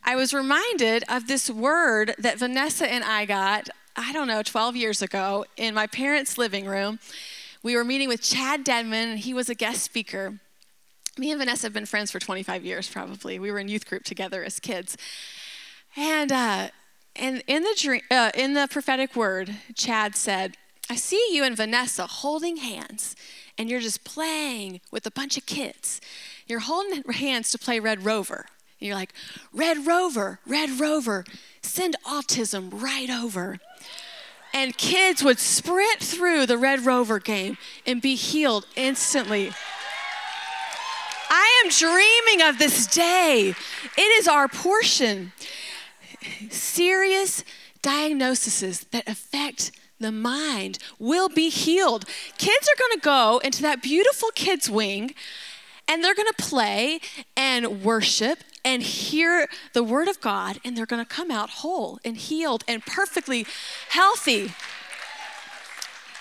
I 0.02 0.16
was 0.16 0.34
reminded 0.34 1.04
of 1.08 1.26
this 1.26 1.50
word 1.50 2.14
that 2.18 2.38
Vanessa 2.38 2.90
and 2.90 3.04
I 3.04 3.26
got 3.26 3.68
I 3.96 4.12
don't 4.12 4.28
know, 4.28 4.42
12 4.42 4.76
years 4.76 5.02
ago 5.02 5.44
in 5.56 5.74
my 5.74 5.86
parents' 5.86 6.38
living 6.38 6.64
room. 6.64 6.98
We 7.62 7.76
were 7.76 7.84
meeting 7.84 8.08
with 8.08 8.22
Chad 8.22 8.64
Dedmon, 8.64 8.92
and 8.92 9.18
he 9.18 9.34
was 9.34 9.48
a 9.48 9.54
guest 9.54 9.82
speaker. 9.82 10.38
Me 11.18 11.30
and 11.30 11.38
Vanessa 11.38 11.66
have 11.66 11.74
been 11.74 11.86
friends 11.86 12.10
for 12.10 12.18
25 12.18 12.64
years, 12.64 12.88
probably. 12.88 13.38
We 13.38 13.50
were 13.50 13.58
in 13.58 13.68
youth 13.68 13.86
group 13.86 14.04
together 14.04 14.42
as 14.42 14.58
kids. 14.60 14.96
And 15.96 16.32
uh, 16.32 16.68
and 17.16 17.42
in 17.46 17.62
the 17.64 17.74
dream, 17.76 18.00
uh, 18.10 18.30
in 18.34 18.54
the 18.54 18.68
prophetic 18.70 19.16
word, 19.16 19.54
Chad 19.74 20.14
said, 20.16 20.56
"I 20.88 20.94
see 20.94 21.22
you 21.32 21.44
and 21.44 21.56
Vanessa 21.56 22.06
holding 22.06 22.58
hands, 22.58 23.16
and 23.58 23.68
you're 23.68 23.80
just 23.80 24.04
playing 24.04 24.80
with 24.90 25.04
a 25.04 25.10
bunch 25.10 25.36
of 25.36 25.44
kids. 25.44 26.00
You're 26.46 26.60
holding 26.60 27.02
hands 27.12 27.50
to 27.50 27.58
play 27.58 27.80
Red 27.80 28.04
Rover." 28.04 28.46
And 28.80 28.86
you're 28.88 28.96
like, 28.96 29.12
Red 29.52 29.86
Rover, 29.86 30.40
Red 30.46 30.80
Rover, 30.80 31.24
send 31.62 31.96
autism 32.06 32.70
right 32.72 33.10
over. 33.10 33.58
And 34.54 34.76
kids 34.76 35.22
would 35.22 35.38
sprint 35.38 36.00
through 36.00 36.46
the 36.46 36.58
Red 36.58 36.84
Rover 36.84 37.18
game 37.18 37.58
and 37.86 38.00
be 38.00 38.14
healed 38.14 38.66
instantly. 38.76 39.52
I 41.28 41.62
am 41.64 41.70
dreaming 41.70 42.48
of 42.48 42.58
this 42.58 42.86
day. 42.86 43.54
It 43.96 44.00
is 44.00 44.26
our 44.26 44.48
portion. 44.48 45.32
Serious 46.50 47.44
diagnoses 47.82 48.84
that 48.90 49.08
affect 49.08 49.70
the 50.00 50.10
mind 50.10 50.78
will 50.98 51.28
be 51.28 51.50
healed. 51.50 52.06
Kids 52.38 52.68
are 52.68 52.78
going 52.78 52.98
to 52.98 53.04
go 53.04 53.40
into 53.44 53.62
that 53.62 53.82
beautiful 53.82 54.30
kids' 54.34 54.68
wing 54.68 55.14
and 55.86 56.02
they're 56.02 56.14
going 56.14 56.32
to 56.36 56.42
play 56.42 57.00
and 57.36 57.84
worship 57.84 58.38
and 58.64 58.82
hear 58.82 59.48
the 59.72 59.82
word 59.82 60.08
of 60.08 60.20
God, 60.20 60.58
and 60.64 60.76
they're 60.76 60.86
going 60.86 61.04
to 61.04 61.08
come 61.08 61.30
out 61.30 61.50
whole 61.50 61.98
and 62.04 62.16
healed 62.16 62.64
and 62.68 62.84
perfectly 62.84 63.46
healthy. 63.90 64.52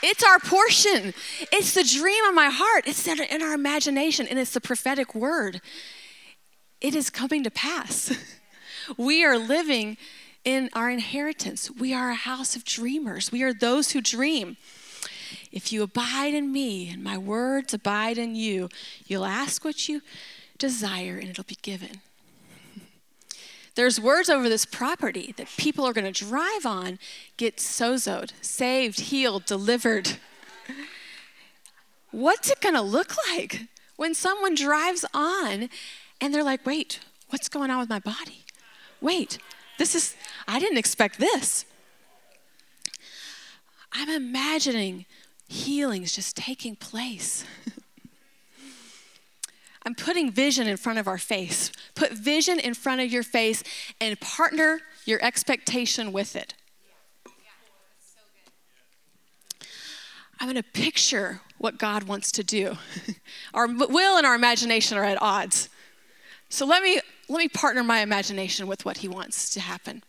It's 0.01 0.24
our 0.24 0.39
portion. 0.39 1.13
It's 1.51 1.74
the 1.74 1.84
dream 1.84 2.24
of 2.25 2.34
my 2.34 2.50
heart. 2.50 2.86
It's 2.88 3.05
in 3.08 3.41
our 3.41 3.53
imagination, 3.53 4.27
and 4.27 4.39
it's 4.39 4.53
the 4.53 4.62
prophetic 4.62 5.13
word. 5.13 5.62
It 6.79 6.96
is 6.96 7.10
coming 7.10 7.43
to 7.43 7.51
pass. 7.51 8.17
We 8.98 9.24
are 9.24 9.38
living 9.38 9.98
in 10.43 10.69
our 10.74 10.89
inheritance. 10.89 11.69
We 11.69 11.93
are 11.93 12.10
a 12.10 12.15
house 12.15 12.55
of 12.55 12.65
dreamers. 12.65 13.31
We 13.31 13.43
are 13.43 13.53
those 13.53 13.91
who 13.91 14.01
dream. 14.01 14.58
If 15.51 15.72
you 15.72 15.84
abide 15.84 16.34
in 16.34 16.51
me 16.51 16.89
and 16.89 17.03
my 17.03 17.17
words 17.17 17.74
abide 17.74 18.17
in 18.17 18.36
you, 18.36 18.69
you'll 19.05 19.25
ask 19.25 19.63
what 19.63 19.88
you 19.88 20.01
desire 20.58 21.17
and 21.17 21.29
it'll 21.29 21.43
be 21.43 21.58
given. 21.62 22.01
There's 23.75 23.99
words 23.99 24.29
over 24.29 24.49
this 24.49 24.65
property 24.65 25.33
that 25.38 25.47
people 25.57 25.85
are 25.85 25.93
going 25.93 26.11
to 26.11 26.25
drive 26.25 26.65
on, 26.65 26.99
get 27.38 27.57
sozoed, 27.57 28.31
saved, 28.41 28.99
healed, 28.99 29.45
delivered. 29.45 30.17
What's 32.11 32.49
it 32.49 32.59
going 32.61 32.75
to 32.75 32.81
look 32.81 33.13
like 33.31 33.67
when 33.95 34.13
someone 34.13 34.55
drives 34.55 35.05
on 35.13 35.69
and 36.19 36.33
they're 36.33 36.43
like, 36.43 36.65
wait, 36.65 36.99
what's 37.29 37.49
going 37.49 37.69
on 37.69 37.79
with 37.79 37.89
my 37.89 37.99
body? 37.99 38.45
Wait, 39.01 39.38
this 39.77 39.95
is, 39.95 40.15
I 40.47 40.59
didn't 40.59 40.77
expect 40.77 41.19
this. 41.19 41.65
I'm 43.91 44.09
imagining 44.09 45.05
healings 45.47 46.13
just 46.13 46.35
taking 46.35 46.75
place. 46.75 47.45
I'm 49.89 49.96
putting 49.96 50.29
vision 50.29 50.67
in 50.67 50.77
front 50.77 51.00
of 51.00 51.08
our 51.08 51.17
face. 51.17 51.72
Put 51.96 52.12
vision 52.12 52.60
in 52.60 52.75
front 52.75 53.01
of 53.01 53.12
your 53.12 53.24
face 53.24 53.63
and 54.00 54.19
partner 54.19 54.81
your 55.05 55.19
expectation 55.24 56.12
with 56.12 56.36
it. 56.36 56.53
I'm 60.39 60.46
going 60.46 60.58
to 60.58 60.62
picture 60.62 61.41
what 61.58 61.79
God 61.79 62.03
wants 62.03 62.31
to 62.34 62.43
do. 62.43 62.77
our 63.55 63.65
will 63.65 64.17
and 64.17 64.27
our 64.27 64.36
imagination 64.36 64.96
are 64.96 65.03
at 65.03 65.19
odds. 65.19 65.69
So 66.50 66.67
let 66.67 66.84
me 66.84 67.01
let 67.27 67.39
me 67.39 67.48
partner 67.48 67.84
my 67.84 68.01
imagination 68.01 68.67
with 68.67 68.86
what 68.86 68.98
he 68.98 69.08
wants 69.08 69.50
to 69.55 69.60
happen. 69.60 70.03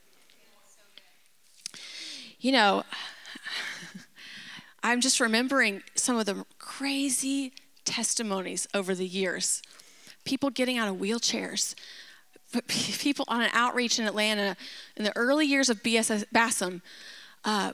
You 2.39 2.53
know, 2.53 2.83
I'm 4.83 5.01
just 5.01 5.21
remembering 5.21 5.83
some 5.95 6.19
of 6.19 6.27
the 6.27 6.45
crazy 6.59 7.55
testimonies 7.85 8.67
over 8.75 8.95
the 8.95 9.07
years. 9.07 9.63
People 10.25 10.51
getting 10.51 10.79
out 10.79 10.89
of 10.89 10.97
wheelchairs, 10.97 11.75
people 12.67 13.25
on 13.29 13.43
an 13.43 13.51
outreach 13.53 13.99
in 13.99 14.07
Atlanta 14.07 14.57
in 14.97 15.05
the 15.05 15.17
early 15.17 15.47
years 15.47 15.69
of 15.69 15.83
BSS 15.83 16.25
BASM, 16.35 16.83
uh, 17.45 17.73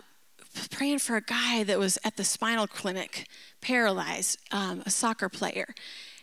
praying 0.71 0.99
for 0.99 1.17
a 1.17 1.21
guy 1.21 1.65
that 1.65 1.79
was 1.79 1.99
at 2.05 2.17
the 2.17 2.25
spinal 2.25 2.67
clinic, 2.67 3.27
paralyzed, 3.61 4.39
um, 4.53 4.83
a 4.87 4.91
soccer 4.91 5.29
player, 5.29 5.75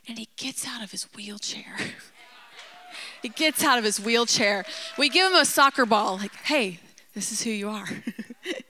and 0.07 0.17
he 0.17 0.29
gets 0.37 0.67
out 0.67 0.83
of 0.83 0.91
his 0.91 1.03
wheelchair. 1.15 1.75
he 3.21 3.29
gets 3.29 3.63
out 3.63 3.77
of 3.77 3.83
his 3.83 3.99
wheelchair. 3.99 4.65
We 4.97 5.09
give 5.09 5.31
him 5.31 5.37
a 5.37 5.45
soccer 5.45 5.85
ball, 5.85 6.17
like, 6.17 6.35
hey, 6.35 6.79
this 7.13 7.31
is 7.31 7.43
who 7.43 7.51
you 7.51 7.69
are. 7.69 7.87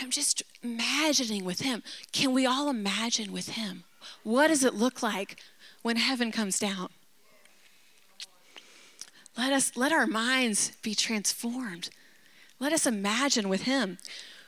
I'm 0.00 0.10
just 0.10 0.42
imagining 0.62 1.44
with 1.44 1.60
him. 1.60 1.82
Can 2.12 2.32
we 2.32 2.46
all 2.46 2.68
imagine 2.68 3.32
with 3.32 3.50
him? 3.50 3.84
What 4.22 4.48
does 4.48 4.64
it 4.64 4.74
look 4.74 5.02
like 5.02 5.36
when 5.82 5.96
heaven 5.96 6.32
comes 6.32 6.58
down? 6.58 6.88
Let 9.36 9.52
us 9.52 9.76
let 9.76 9.92
our 9.92 10.06
minds 10.06 10.72
be 10.82 10.94
transformed. 10.94 11.90
Let 12.58 12.72
us 12.72 12.86
imagine 12.86 13.48
with 13.48 13.62
him. 13.62 13.98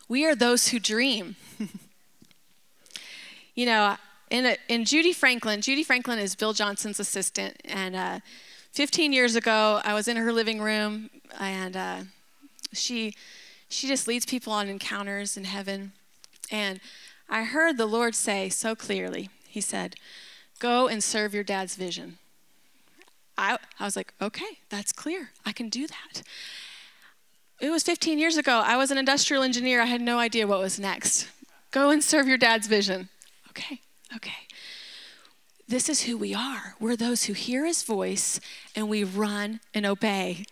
We 0.09 0.25
are 0.25 0.35
those 0.35 0.69
who 0.69 0.79
dream. 0.79 1.37
you 3.55 3.67
know, 3.67 3.97
in, 4.31 4.47
a, 4.47 4.57
in 4.69 4.85
Judy 4.85 5.13
Franklin, 5.13 5.61
Judy 5.61 5.83
Franklin 5.83 6.19
is 6.19 6.35
Bill 6.35 6.53
Johnson's 6.53 6.99
assistant, 6.99 7.61
and 7.65 7.95
uh, 7.95 8.21
15 8.73 9.13
years 9.13 9.37
ago, 9.37 9.81
I 9.85 9.95
was 9.95 10.09
in 10.09 10.17
her 10.17 10.33
living 10.33 10.61
room, 10.61 11.11
and 11.39 11.77
uh, 11.77 12.01
she 12.73 13.15
she 13.73 13.89
just 13.89 14.07
leads 14.07 14.27
people 14.27 14.53
on 14.53 14.69
encounters 14.69 15.37
in 15.37 15.45
heaven. 15.45 15.93
And 16.51 16.81
I 17.29 17.45
heard 17.45 17.77
the 17.77 17.87
Lord 17.87 18.15
say 18.15 18.49
so 18.49 18.75
clearly, 18.75 19.31
He 19.49 19.61
said, 19.61 19.97
Go 20.59 20.87
and 20.87 21.03
serve 21.03 21.35
your 21.35 21.43
dad's 21.43 21.75
vision. 21.75 22.19
I, 23.37 23.59
I 23.81 23.85
was 23.85 23.97
like, 23.97 24.15
okay, 24.21 24.59
that's 24.69 24.93
clear. 24.93 25.31
I 25.45 25.53
can 25.53 25.69
do 25.69 25.87
that. 25.87 26.23
It 27.61 27.71
was 27.71 27.83
15 27.83 28.19
years 28.19 28.37
ago. 28.37 28.63
I 28.65 28.77
was 28.77 28.91
an 28.91 28.99
industrial 28.99 29.43
engineer. 29.43 29.81
I 29.81 29.87
had 29.87 30.01
no 30.01 30.19
idea 30.19 30.47
what 30.47 30.61
was 30.61 30.79
next. 30.79 31.29
Go 31.71 31.91
and 31.91 32.05
serve 32.05 32.29
your 32.29 32.37
dad's 32.37 32.67
vision. 32.67 33.09
Okay, 33.49 33.81
okay. 34.15 34.47
This 35.67 35.89
is 35.89 36.03
who 36.03 36.17
we 36.17 36.35
are. 36.35 36.75
We're 36.79 36.97
those 36.97 37.25
who 37.25 37.33
hear 37.33 37.65
his 37.65 37.83
voice 37.83 38.39
and 38.77 38.89
we 38.89 39.03
run 39.03 39.61
and 39.73 39.87
obey. 39.87 40.45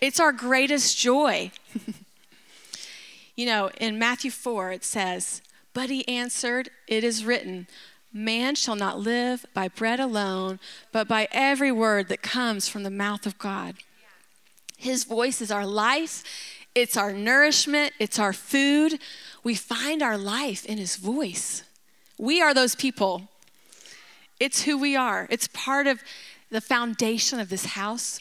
It's 0.00 0.20
our 0.20 0.32
greatest 0.32 0.98
joy. 0.98 1.50
You 3.36 3.44
know, 3.44 3.70
in 3.78 3.98
Matthew 3.98 4.30
4, 4.30 4.72
it 4.72 4.84
says, 4.84 5.42
But 5.74 5.90
he 5.90 6.08
answered, 6.08 6.70
It 6.88 7.04
is 7.04 7.24
written, 7.24 7.66
Man 8.12 8.54
shall 8.54 8.76
not 8.76 8.98
live 8.98 9.44
by 9.52 9.68
bread 9.68 10.00
alone, 10.00 10.58
but 10.90 11.06
by 11.06 11.28
every 11.30 11.70
word 11.70 12.08
that 12.08 12.22
comes 12.22 12.66
from 12.66 12.82
the 12.82 12.90
mouth 12.90 13.26
of 13.26 13.38
God. 13.38 13.76
His 14.78 15.04
voice 15.04 15.42
is 15.42 15.50
our 15.50 15.66
life, 15.66 16.24
it's 16.74 16.96
our 16.96 17.12
nourishment, 17.12 17.92
it's 17.98 18.18
our 18.18 18.32
food. 18.32 18.98
We 19.44 19.54
find 19.54 20.02
our 20.02 20.16
life 20.16 20.64
in 20.64 20.78
his 20.78 20.96
voice. 20.96 21.62
We 22.18 22.40
are 22.40 22.54
those 22.54 22.74
people. 22.74 23.28
It's 24.40 24.62
who 24.62 24.78
we 24.78 24.96
are, 24.96 25.26
it's 25.30 25.48
part 25.48 25.86
of 25.86 26.02
the 26.50 26.60
foundation 26.60 27.38
of 27.38 27.50
this 27.50 27.66
house. 27.66 28.20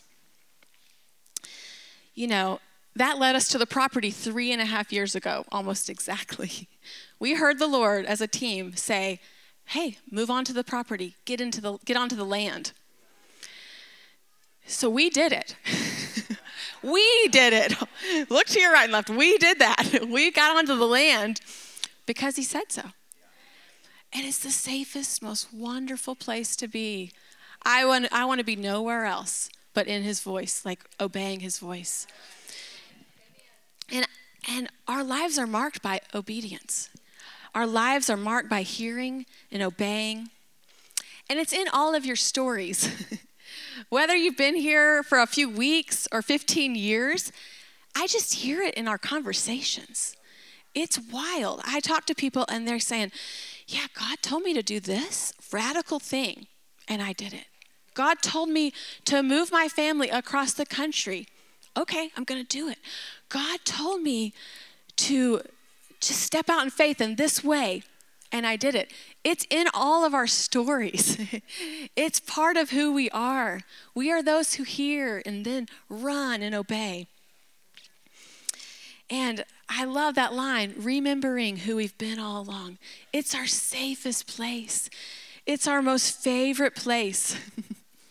You 2.16 2.28
know, 2.28 2.60
that 2.96 3.18
led 3.18 3.36
us 3.36 3.48
to 3.50 3.58
the 3.58 3.66
property 3.66 4.12
three 4.12 4.52
and 4.52 4.62
a 4.62 4.66
half 4.66 4.92
years 4.92 5.16
ago, 5.16 5.46
almost 5.52 5.90
exactly. 5.90 6.68
We 7.18 7.36
heard 7.36 7.60
the 7.60 7.68
Lord 7.68 8.06
as 8.06 8.20
a 8.20 8.28
team 8.28 8.76
say, 8.76 9.22
hey, 9.68 10.00
move 10.12 10.30
on 10.30 10.44
to 10.44 10.54
the 10.54 10.66
property, 10.66 11.16
get, 11.24 11.40
into 11.40 11.62
the, 11.62 11.78
get 11.86 11.96
onto 11.96 12.16
the 12.16 12.26
land. 12.26 12.74
So 14.68 14.90
we 14.90 15.10
did 15.10 15.32
it. 15.32 15.56
we 16.84 17.30
did 17.30 17.54
it. 17.54 17.74
Look 18.30 18.48
to 18.48 18.60
your 18.60 18.74
right 18.74 18.84
and 18.84 18.92
left. 18.92 19.10
We 19.10 19.38
did 19.38 19.60
that. 19.60 20.06
We 20.10 20.30
got 20.30 20.58
onto 20.58 20.76
the 20.76 20.86
land 20.86 21.40
because 22.06 22.36
he 22.36 22.44
said 22.44 22.70
so. 22.70 22.84
And 24.12 24.26
it's 24.26 24.40
the 24.40 24.52
safest, 24.52 25.22
most 25.22 25.54
wonderful 25.54 26.16
place 26.16 26.58
to 26.58 26.68
be. 26.68 27.14
I 27.64 27.86
want, 27.86 28.08
I 28.12 28.26
want 28.26 28.40
to 28.40 28.46
be 28.46 28.58
nowhere 28.58 29.06
else 29.06 29.50
but 29.76 29.88
in 29.88 30.02
his 30.02 30.22
voice, 30.22 30.66
like 30.66 30.80
obeying 31.00 31.42
his 31.42 31.60
voice. 31.60 32.08
And, 33.92 34.08
and 34.50 34.70
our 34.88 35.04
lives 35.04 35.38
are 35.38 35.48
marked 35.48 35.82
by 35.82 36.02
obedience. 36.14 36.90
Our 37.54 37.68
lives 37.68 38.10
are 38.10 38.18
marked 38.18 38.50
by 38.50 38.64
hearing 38.64 39.26
and 39.52 39.64
obeying. 39.64 40.30
And 41.30 41.40
it's 41.40 41.54
in 41.54 41.68
all 41.72 41.96
of 41.96 42.06
your 42.06 42.16
stories. 42.16 42.90
Whether 43.90 44.16
you've 44.16 44.38
been 44.38 44.56
here 44.56 45.04
for 45.04 45.20
a 45.20 45.28
few 45.28 45.50
weeks 45.50 46.08
or 46.12 46.22
15 46.22 46.76
years, 46.76 47.32
I 47.96 48.08
just 48.08 48.36
hear 48.36 48.62
it 48.62 48.74
in 48.76 48.88
our 48.88 48.98
conversations. 48.98 50.16
It's 50.74 51.00
wild. 51.00 51.62
I 51.66 51.80
talk 51.80 52.06
to 52.06 52.16
people 52.16 52.46
and 52.50 52.68
they're 52.68 52.80
saying, 52.80 53.12
Yeah, 53.68 53.88
God 53.98 54.18
told 54.22 54.44
me 54.44 54.54
to 54.54 54.62
do 54.62 54.82
this 54.82 55.34
radical 55.52 56.00
thing, 56.00 56.48
and 56.88 57.02
I 57.02 57.14
did 57.14 57.34
it. 57.34 57.46
God 57.94 58.22
told 58.22 58.50
me 58.50 58.74
to 59.06 59.24
move 59.24 59.52
my 59.52 59.70
family 59.70 60.10
across 60.10 60.54
the 60.54 60.66
country. 60.66 61.28
Okay, 61.78 62.12
I'm 62.16 62.24
going 62.24 62.44
to 62.44 62.48
do 62.48 62.70
it. 62.70 62.78
God 63.30 63.60
told 63.66 64.02
me 64.02 64.34
to 64.98 65.42
just 66.00 66.22
step 66.22 66.50
out 66.50 66.64
in 66.64 66.70
faith 66.70 67.02
in 67.02 67.16
this 67.16 67.44
way, 67.44 67.84
and 68.32 68.46
I 68.46 68.56
did 68.56 68.76
it. 68.76 68.92
It's 69.24 69.46
in 69.50 69.68
all 69.74 70.06
of 70.06 70.14
our 70.14 70.28
stories. 70.28 71.18
it's 71.96 72.20
part 72.20 72.58
of 72.58 72.70
who 72.70 72.94
we 72.94 73.10
are. 73.10 73.62
We 73.94 74.12
are 74.12 74.24
those 74.24 74.56
who 74.56 74.64
hear 74.64 75.22
and 75.26 75.46
then 75.46 75.68
run 75.90 76.42
and 76.42 76.56
obey. 76.56 77.08
And 79.10 79.44
I 79.70 79.86
love 79.86 80.16
that 80.16 80.34
line, 80.34 80.74
remembering 80.78 81.58
who 81.58 81.76
we've 81.76 81.98
been 81.98 82.20
all 82.20 82.42
along. 82.42 82.78
It's 83.14 83.36
our 83.36 83.48
safest 83.48 84.28
place, 84.28 84.90
it's 85.46 85.68
our 85.68 85.82
most 85.82 86.22
favorite 86.22 86.76
place. 86.76 87.38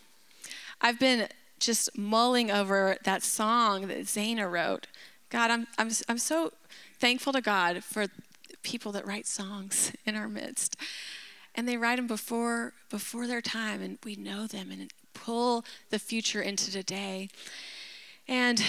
I've 0.81 0.99
been 0.99 1.27
just 1.59 1.97
mulling 1.97 2.51
over 2.51 2.97
that 3.03 3.23
song 3.23 3.87
that 3.87 4.01
Zana 4.01 4.49
wrote. 4.49 4.87
God, 5.29 5.51
I'm, 5.51 5.67
I'm, 5.77 5.89
I'm 6.07 6.17
so 6.17 6.53
thankful 6.99 7.33
to 7.33 7.41
God 7.41 7.83
for 7.83 8.07
people 8.63 8.91
that 8.93 9.07
write 9.07 9.27
songs 9.27 9.91
in 10.05 10.15
our 10.15 10.27
midst. 10.27 10.75
And 11.53 11.67
they 11.67 11.77
write 11.77 11.95
them 11.95 12.07
before, 12.07 12.73
before 12.89 13.27
their 13.27 13.41
time, 13.41 13.81
and 13.81 13.97
we 14.03 14.15
know 14.15 14.45
them 14.45 14.71
and 14.71 14.91
pull 15.13 15.63
the 15.89 15.99
future 15.99 16.41
into 16.41 16.69
today. 16.69 17.29
And 18.27 18.61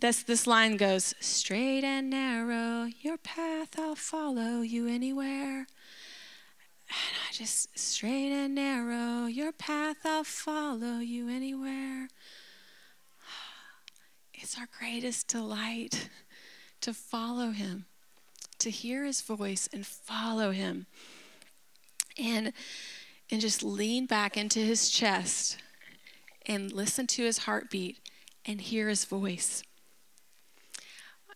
this, 0.00 0.22
this 0.22 0.46
line 0.46 0.76
goes 0.76 1.14
straight 1.20 1.84
and 1.84 2.10
narrow, 2.10 2.88
your 3.00 3.16
path, 3.16 3.78
I'll 3.78 3.94
follow 3.94 4.60
you 4.60 4.88
anywhere. 4.88 5.66
And 6.92 7.16
I 7.26 7.32
just, 7.32 7.78
straight 7.78 8.32
and 8.32 8.54
narrow, 8.54 9.26
your 9.26 9.52
path, 9.52 9.96
I'll 10.04 10.24
follow 10.24 10.98
you 10.98 11.28
anywhere. 11.28 12.08
It's 14.34 14.58
our 14.58 14.66
greatest 14.78 15.28
delight 15.28 16.10
to 16.80 16.92
follow 16.92 17.52
him, 17.52 17.86
to 18.58 18.70
hear 18.70 19.04
his 19.04 19.22
voice 19.22 19.68
and 19.72 19.86
follow 19.86 20.50
him. 20.50 20.86
And, 22.18 22.52
and 23.30 23.40
just 23.40 23.62
lean 23.62 24.06
back 24.06 24.36
into 24.36 24.58
his 24.58 24.90
chest 24.90 25.58
and 26.44 26.72
listen 26.72 27.06
to 27.06 27.22
his 27.22 27.38
heartbeat 27.38 27.98
and 28.44 28.60
hear 28.60 28.88
his 28.88 29.04
voice. 29.04 29.62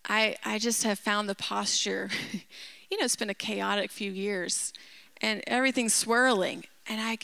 I, 0.07 0.37
I 0.45 0.59
just 0.59 0.83
have 0.83 0.99
found 0.99 1.29
the 1.29 1.35
posture, 1.35 2.11
you 2.91 2.99
know, 2.99 3.05
it's 3.05 3.17
been 3.17 3.31
a 3.31 3.35
chaotic 3.35 3.91
few 3.91 4.11
years 4.11 4.73
and 5.21 5.43
everything's 5.47 5.95
swirling. 5.95 6.65
And 6.89 7.01
I, 7.01 7.19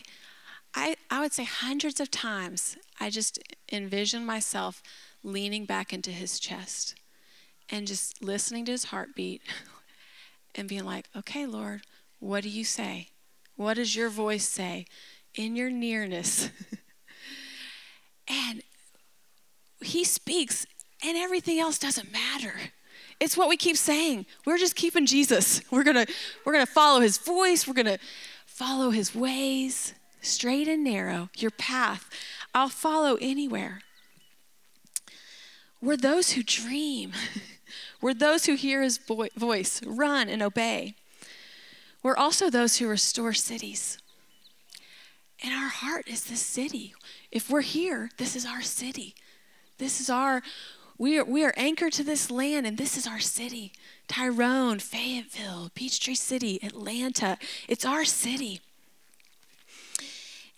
I, 0.74 0.96
I 1.10 1.20
would 1.20 1.32
say 1.32 1.44
hundreds 1.44 2.00
of 2.00 2.10
times, 2.10 2.76
I 3.00 3.10
just 3.10 3.38
envision 3.70 4.24
myself 4.24 4.82
leaning 5.22 5.64
back 5.64 5.92
into 5.92 6.10
his 6.10 6.40
chest 6.40 6.94
and 7.70 7.86
just 7.86 8.22
listening 8.22 8.64
to 8.66 8.72
his 8.72 8.84
heartbeat 8.84 9.42
and 10.54 10.68
being 10.68 10.84
like, 10.84 11.08
okay, 11.16 11.46
Lord, 11.46 11.82
what 12.18 12.42
do 12.42 12.48
you 12.48 12.64
say? 12.64 13.08
What 13.56 13.74
does 13.74 13.96
your 13.96 14.08
voice 14.08 14.46
say 14.46 14.86
in 15.34 15.56
your 15.56 15.70
nearness? 15.70 16.50
and 18.28 18.62
he 19.80 20.04
speaks 20.04 20.66
and 21.04 21.16
everything 21.16 21.58
else 21.58 21.78
doesn't 21.78 22.12
matter. 22.12 22.54
It's 23.22 23.36
what 23.36 23.48
we 23.48 23.56
keep 23.56 23.76
saying. 23.76 24.26
We're 24.44 24.58
just 24.58 24.74
keeping 24.74 25.06
Jesus. 25.06 25.60
We're 25.70 25.84
going 25.84 26.06
to 26.06 26.12
we're 26.44 26.52
going 26.52 26.66
to 26.66 26.72
follow 26.72 27.00
his 27.00 27.18
voice. 27.18 27.68
We're 27.68 27.74
going 27.74 27.86
to 27.86 27.98
follow 28.46 28.90
his 28.90 29.14
ways, 29.14 29.94
straight 30.20 30.66
and 30.66 30.82
narrow, 30.82 31.30
your 31.36 31.52
path. 31.52 32.10
I'll 32.52 32.68
follow 32.68 33.16
anywhere. 33.20 33.78
We're 35.80 35.96
those 35.96 36.32
who 36.32 36.42
dream. 36.42 37.12
We're 38.00 38.12
those 38.12 38.46
who 38.46 38.56
hear 38.56 38.82
his 38.82 38.98
voice, 38.98 39.80
run 39.86 40.28
and 40.28 40.42
obey. 40.42 40.96
We're 42.02 42.16
also 42.16 42.50
those 42.50 42.78
who 42.78 42.88
restore 42.88 43.34
cities. 43.34 43.98
And 45.44 45.54
our 45.54 45.68
heart 45.68 46.08
is 46.08 46.24
this 46.24 46.40
city. 46.40 46.94
If 47.30 47.48
we're 47.48 47.60
here, 47.60 48.10
this 48.18 48.34
is 48.34 48.44
our 48.44 48.62
city. 48.62 49.14
This 49.78 50.00
is 50.00 50.10
our 50.10 50.42
we 50.98 51.18
are, 51.18 51.24
we 51.24 51.44
are 51.44 51.54
anchored 51.56 51.92
to 51.94 52.04
this 52.04 52.30
land, 52.30 52.66
and 52.66 52.78
this 52.78 52.96
is 52.96 53.06
our 53.06 53.20
city 53.20 53.72
Tyrone, 54.08 54.78
Fayetteville, 54.78 55.70
Peachtree 55.74 56.14
City, 56.14 56.58
Atlanta. 56.62 57.38
It's 57.68 57.84
our 57.84 58.04
city. 58.04 58.60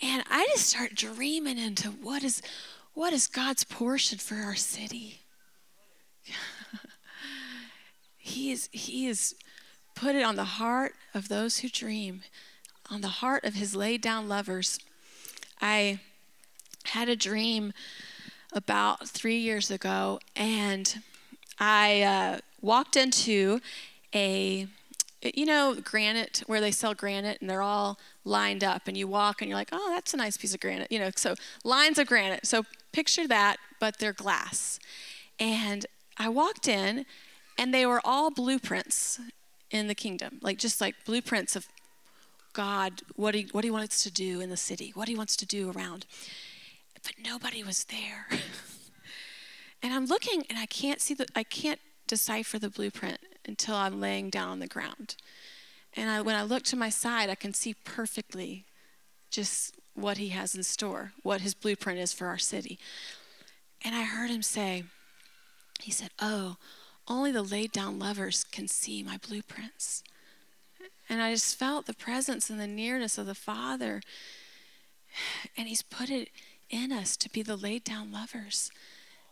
And 0.02 0.24
I 0.28 0.46
just 0.52 0.66
start 0.66 0.94
dreaming 0.94 1.58
into 1.58 1.88
what 1.88 2.24
is, 2.24 2.42
what 2.94 3.12
is 3.12 3.26
God's 3.26 3.64
portion 3.64 4.18
for 4.18 4.36
our 4.36 4.56
city. 4.56 5.20
he, 8.18 8.50
is, 8.50 8.68
he 8.72 9.06
is 9.06 9.34
put 9.94 10.16
it 10.16 10.24
on 10.24 10.36
the 10.36 10.44
heart 10.44 10.94
of 11.14 11.28
those 11.28 11.58
who 11.58 11.68
dream, 11.68 12.22
on 12.90 13.00
the 13.00 13.08
heart 13.08 13.44
of 13.44 13.54
his 13.54 13.76
laid 13.76 14.00
down 14.00 14.28
lovers. 14.28 14.78
I 15.60 16.00
had 16.86 17.08
a 17.08 17.16
dream 17.16 17.72
about 18.54 19.08
three 19.08 19.38
years 19.38 19.70
ago, 19.70 20.20
and 20.34 21.02
I 21.58 22.02
uh, 22.02 22.38
walked 22.62 22.96
into 22.96 23.60
a 24.14 24.66
you 25.34 25.46
know 25.46 25.74
granite 25.82 26.42
where 26.46 26.60
they 26.60 26.70
sell 26.70 26.92
granite 26.92 27.38
and 27.40 27.48
they're 27.48 27.62
all 27.62 27.98
lined 28.24 28.62
up 28.62 28.82
and 28.86 28.96
you 28.96 29.08
walk 29.08 29.40
and 29.40 29.48
you're 29.48 29.56
like 29.56 29.70
oh 29.72 29.90
that's 29.90 30.12
a 30.12 30.16
nice 30.18 30.36
piece 30.36 30.52
of 30.52 30.60
granite 30.60 30.92
you 30.92 30.98
know 30.98 31.10
so 31.16 31.34
lines 31.64 31.98
of 31.98 32.06
granite. 32.06 32.46
So 32.46 32.64
picture 32.92 33.26
that 33.28 33.56
but 33.80 33.98
they're 33.98 34.12
glass. 34.12 34.78
And 35.38 35.86
i 36.18 36.28
walked 36.28 36.68
in 36.68 37.06
and 37.58 37.72
they 37.72 37.86
were 37.86 38.00
all 38.04 38.30
blueprints 38.30 39.18
in 39.70 39.88
the 39.88 39.94
kingdom 39.94 40.38
like 40.42 40.58
just 40.58 40.80
like 40.80 40.94
blueprints 41.04 41.56
of 41.56 41.66
god 42.52 43.02
what 43.16 43.34
he 43.34 43.48
what 43.50 43.64
he 43.64 43.70
wants 43.70 44.04
to 44.04 44.10
do 44.12 44.40
in 44.40 44.48
the 44.50 44.56
city 44.56 44.92
what 44.94 45.08
he 45.08 45.16
wants 45.16 45.34
to 45.34 45.46
do 45.46 45.72
around 45.72 46.06
but 47.04 47.14
nobody 47.24 47.62
was 47.62 47.84
there. 47.84 48.26
and 49.82 49.92
I'm 49.92 50.06
looking 50.06 50.44
and 50.48 50.58
I 50.58 50.66
can't 50.66 51.00
see 51.00 51.14
the, 51.14 51.26
I 51.36 51.44
can't 51.44 51.80
decipher 52.06 52.58
the 52.58 52.70
blueprint 52.70 53.18
until 53.46 53.76
I'm 53.76 54.00
laying 54.00 54.30
down 54.30 54.48
on 54.48 54.58
the 54.58 54.66
ground. 54.66 55.16
And 55.96 56.10
I, 56.10 56.20
when 56.22 56.34
I 56.34 56.42
look 56.42 56.64
to 56.64 56.76
my 56.76 56.88
side, 56.88 57.30
I 57.30 57.34
can 57.34 57.54
see 57.54 57.74
perfectly 57.84 58.64
just 59.30 59.74
what 59.94 60.18
he 60.18 60.30
has 60.30 60.54
in 60.54 60.62
store, 60.62 61.12
what 61.22 61.40
his 61.40 61.54
blueprint 61.54 62.00
is 62.00 62.12
for 62.12 62.26
our 62.26 62.38
city. 62.38 62.78
And 63.84 63.94
I 63.94 64.02
heard 64.02 64.30
him 64.30 64.42
say, 64.42 64.84
he 65.80 65.90
said, 65.90 66.10
Oh, 66.20 66.56
only 67.06 67.30
the 67.32 67.42
laid 67.42 67.70
down 67.72 67.98
lovers 67.98 68.44
can 68.44 68.66
see 68.66 69.02
my 69.02 69.18
blueprints. 69.18 70.02
And 71.08 71.20
I 71.20 71.32
just 71.32 71.56
felt 71.58 71.86
the 71.86 71.94
presence 71.94 72.48
and 72.48 72.58
the 72.58 72.66
nearness 72.66 73.18
of 73.18 73.26
the 73.26 73.34
Father. 73.34 74.00
And 75.56 75.68
he's 75.68 75.82
put 75.82 76.10
it 76.10 76.28
in 76.70 76.92
us 76.92 77.16
to 77.18 77.28
be 77.28 77.42
the 77.42 77.56
laid 77.56 77.84
down 77.84 78.12
lovers 78.12 78.70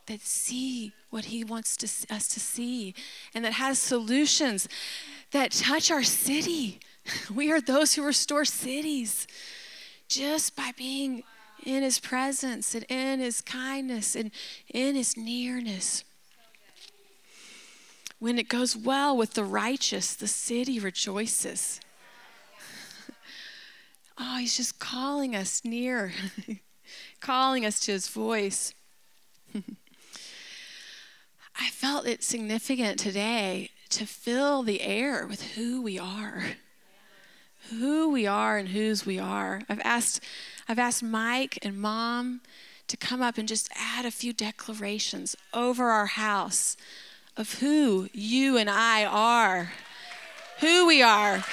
that 0.07 0.21
see 0.21 0.92
what 1.11 1.27
he 1.27 1.45
wants 1.45 1.77
to, 1.77 1.87
us 2.14 2.29
to 2.29 2.40
see 2.40 2.95
and 3.35 3.45
that 3.45 3.55
has 3.55 3.79
solutions 3.79 4.68
that 5.31 5.53
touch 5.53 5.90
our 5.90 6.03
city. 6.03 6.81
We 7.35 7.51
are 7.51 7.61
those 7.61 7.95
who 7.95 8.05
restore 8.05 8.45
cities 8.45 9.27
just 10.07 10.55
by 10.55 10.71
being 10.77 11.25
in 11.64 11.83
his 11.83 11.99
presence 11.99 12.77
and 12.77 12.85
in 12.88 13.18
his 13.18 13.40
kindness 13.40 14.14
and 14.14 14.31
in 14.68 14.95
his 14.95 15.16
nearness. 15.16 16.05
When 18.21 18.38
it 18.38 18.49
goes 18.49 18.77
well 18.77 19.16
with 19.16 19.35
the 19.35 19.42
righteous, 19.42 20.14
the 20.14 20.29
city 20.29 20.79
rejoices. 20.79 21.81
Oh, 24.18 24.37
he's 24.37 24.57
just 24.57 24.79
calling 24.79 25.35
us 25.35 25.64
near. 25.64 26.12
calling 27.20 27.64
us 27.64 27.81
to 27.81 27.92
his 27.92 28.09
voice. 28.09 28.74
I 29.55 29.61
felt 31.70 32.07
it 32.07 32.22
significant 32.22 32.98
today 32.98 33.70
to 33.90 34.07
fill 34.07 34.62
the 34.62 34.81
air 34.81 35.26
with 35.26 35.42
who 35.52 35.83
we 35.83 35.98
are. 35.98 36.44
Who 37.70 38.11
we 38.11 38.26
are 38.26 38.59
and 38.59 38.68
whose 38.68 39.07
we 39.07 39.18
are. 39.18 39.62
I've 39.68 39.81
asked 39.85 40.22
I've 40.68 40.78
asked 40.78 41.02
Mike 41.02 41.59
and 41.62 41.78
Mom 41.78 42.40
to 42.88 42.96
come 42.96 43.22
up 43.22 43.38
and 43.38 43.48
just 43.48 43.70
add 43.74 44.05
a 44.05 44.11
few 44.11 44.33
declarations 44.33 45.37
over 45.52 45.90
our 45.90 46.07
house 46.07 46.76
of 47.37 47.61
who 47.61 48.09
you 48.12 48.57
and 48.57 48.68
I 48.68 49.05
are. 49.05 49.72
Who 50.61 50.87
we 50.87 51.02
are. 51.02 51.44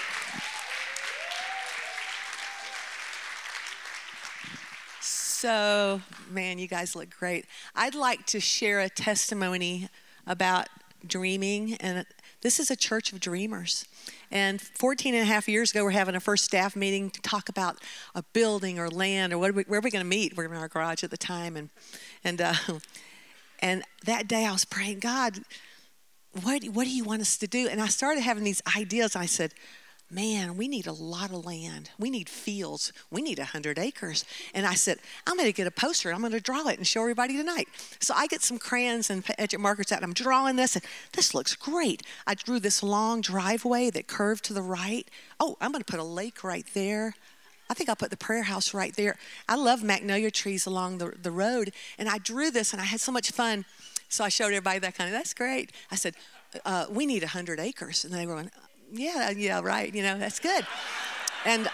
So, 5.40 6.02
man, 6.30 6.60
you 6.60 6.68
guys 6.68 6.98
look 6.98 7.18
great. 7.18 7.46
I'd 7.74 7.96
like 7.96 8.26
to 8.26 8.42
share 8.42 8.82
a 8.82 8.90
testimony 8.90 9.88
about 10.28 10.68
dreaming, 11.08 11.76
and 11.76 12.06
This 12.42 12.60
is 12.60 12.70
a 12.70 12.76
church 12.76 13.14
of 13.14 13.22
dreamers. 13.22 13.86
And 14.32 14.60
14 14.60 15.14
and 15.14 15.24
a 15.24 15.26
half 15.26 15.48
years 15.48 15.72
ago, 15.72 15.86
we're 15.86 15.92
having 15.92 16.16
a 16.16 16.20
first 16.20 16.44
staff 16.44 16.76
meeting 16.76 17.10
to 17.12 17.22
talk 17.22 17.48
about 17.48 17.78
a 18.14 18.22
building 18.34 18.80
or 18.80 18.90
land 18.90 19.34
or 19.34 19.48
are 19.48 19.54
we, 19.54 19.64
where 19.64 19.80
are 19.80 19.82
we 19.82 19.92
going 19.92 20.04
to 20.04 20.10
meet? 20.10 20.36
We're 20.36 20.44
in 20.44 20.52
our 20.52 20.68
garage 20.68 21.06
at 21.06 21.10
the 21.10 21.18
time. 21.18 21.56
And, 21.56 21.70
and, 22.22 22.42
uh, 22.42 22.56
and 23.60 23.84
that 24.04 24.28
day 24.28 24.46
I 24.46 24.52
was 24.52 24.66
praying, 24.66 25.00
God, 25.00 25.40
what, 26.44 26.66
what 26.66 26.84
do 26.84 26.92
you 26.92 27.06
want 27.06 27.22
us 27.22 27.38
to 27.38 27.48
do? 27.48 27.70
And 27.70 27.82
I 27.82 27.88
started 27.88 28.24
having 28.24 28.44
these 28.44 28.62
ideas. 28.76 29.16
I 29.16 29.26
said, 29.26 29.54
man, 30.12 30.58
we 30.58 30.68
need 30.68 30.88
a 30.88 30.92
lot 30.92 31.32
of 31.32 31.46
land. 31.46 31.92
We 32.00 32.10
need 32.10 32.30
fields. 32.30 32.92
We 33.12 33.22
need 33.22 33.38
100 33.38 33.78
acres. 33.78 34.26
And 34.54 34.66
I 34.66 34.74
said, 34.74 34.98
I'm 35.28 35.38
going 35.38 35.48
to 35.48 35.54
get 35.54 35.68
a 35.68 35.72
poster. 35.72 36.12
I'm 36.12 36.22
going 36.22 36.32
to 36.32 36.40
draw 36.40 36.68
it 36.68 36.78
and 36.78 36.88
show 36.88 37.02
everybody 37.02 37.38
tonight. 37.38 37.68
So 38.00 38.14
I 38.16 38.28
get 38.28 38.42
some 38.42 38.58
crayons 38.58 39.10
and 39.10 39.24
edge 39.38 39.56
markers 39.58 39.92
out, 39.92 39.98
and 39.98 40.06
I'm 40.06 40.14
drawing 40.14 40.56
this, 40.56 40.76
and 40.76 40.84
this 41.14 41.34
looks 41.34 41.56
great. 41.56 42.04
I 42.26 42.34
drew 42.34 42.60
this 42.60 42.82
long 42.82 43.22
driveway 43.22 43.90
that 43.92 44.08
curved 44.08 44.46
to 44.46 44.54
the 44.54 44.62
right. 44.62 45.08
Oh, 45.40 45.58
I'm 45.62 45.72
going 45.72 45.84
to 45.84 45.92
put 45.92 46.00
a 46.00 46.04
lake 46.04 46.44
right 46.44 46.66
there. 46.74 47.14
I 47.70 47.76
think 47.76 47.88
I'll 47.88 47.96
put 47.96 48.10
the 48.10 48.18
prayer 48.18 48.44
house 48.44 48.74
right 48.74 48.96
there. 48.96 49.16
I 49.48 49.56
love 49.56 49.84
magnolia 49.84 50.32
trees 50.32 50.66
along 50.66 50.98
the, 50.98 51.14
the 51.22 51.32
road. 51.32 51.72
And 52.00 52.10
I 52.10 52.18
drew 52.18 52.50
this, 52.50 52.74
and 52.74 52.82
I 52.82 52.86
had 52.86 53.00
so 53.00 53.12
much 53.12 53.32
fun. 53.32 53.66
So 54.10 54.24
I 54.24 54.30
showed 54.30 54.48
everybody 54.48 54.80
that 54.80 54.96
kind 54.96 55.08
of, 55.08 55.14
that's 55.14 55.36
great. 55.36 55.72
I 55.92 55.96
said, 55.96 56.16
uh, 56.66 56.88
we 56.90 57.06
need 57.06 57.22
100 57.22 57.60
acres. 57.60 58.04
And 58.04 58.12
they 58.12 58.26
were 58.26 58.34
going, 58.34 58.50
yeah, 58.92 59.30
yeah, 59.32 59.60
right, 59.64 59.94
you 59.94 60.04
know, 60.04 60.18
that's 60.18 60.40
good. 60.40 60.66
And 61.46 61.70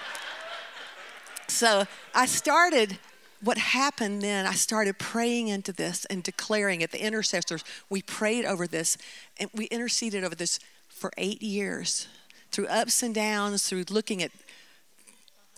so 1.47 1.85
I 2.13 2.25
started, 2.25 2.97
what 3.41 3.57
happened 3.57 4.21
then, 4.21 4.45
I 4.45 4.53
started 4.53 4.97
praying 4.97 5.47
into 5.47 5.71
this 5.71 6.05
and 6.05 6.23
declaring 6.23 6.81
it. 6.81 6.91
The 6.91 7.03
intercessors, 7.03 7.63
we 7.89 8.01
prayed 8.01 8.45
over 8.45 8.67
this 8.67 8.97
and 9.39 9.49
we 9.53 9.65
interceded 9.65 10.23
over 10.23 10.35
this 10.35 10.59
for 10.89 11.11
eight 11.17 11.41
years 11.41 12.07
through 12.51 12.67
ups 12.67 13.03
and 13.03 13.13
downs, 13.13 13.67
through 13.67 13.85
looking 13.89 14.23
at, 14.23 14.31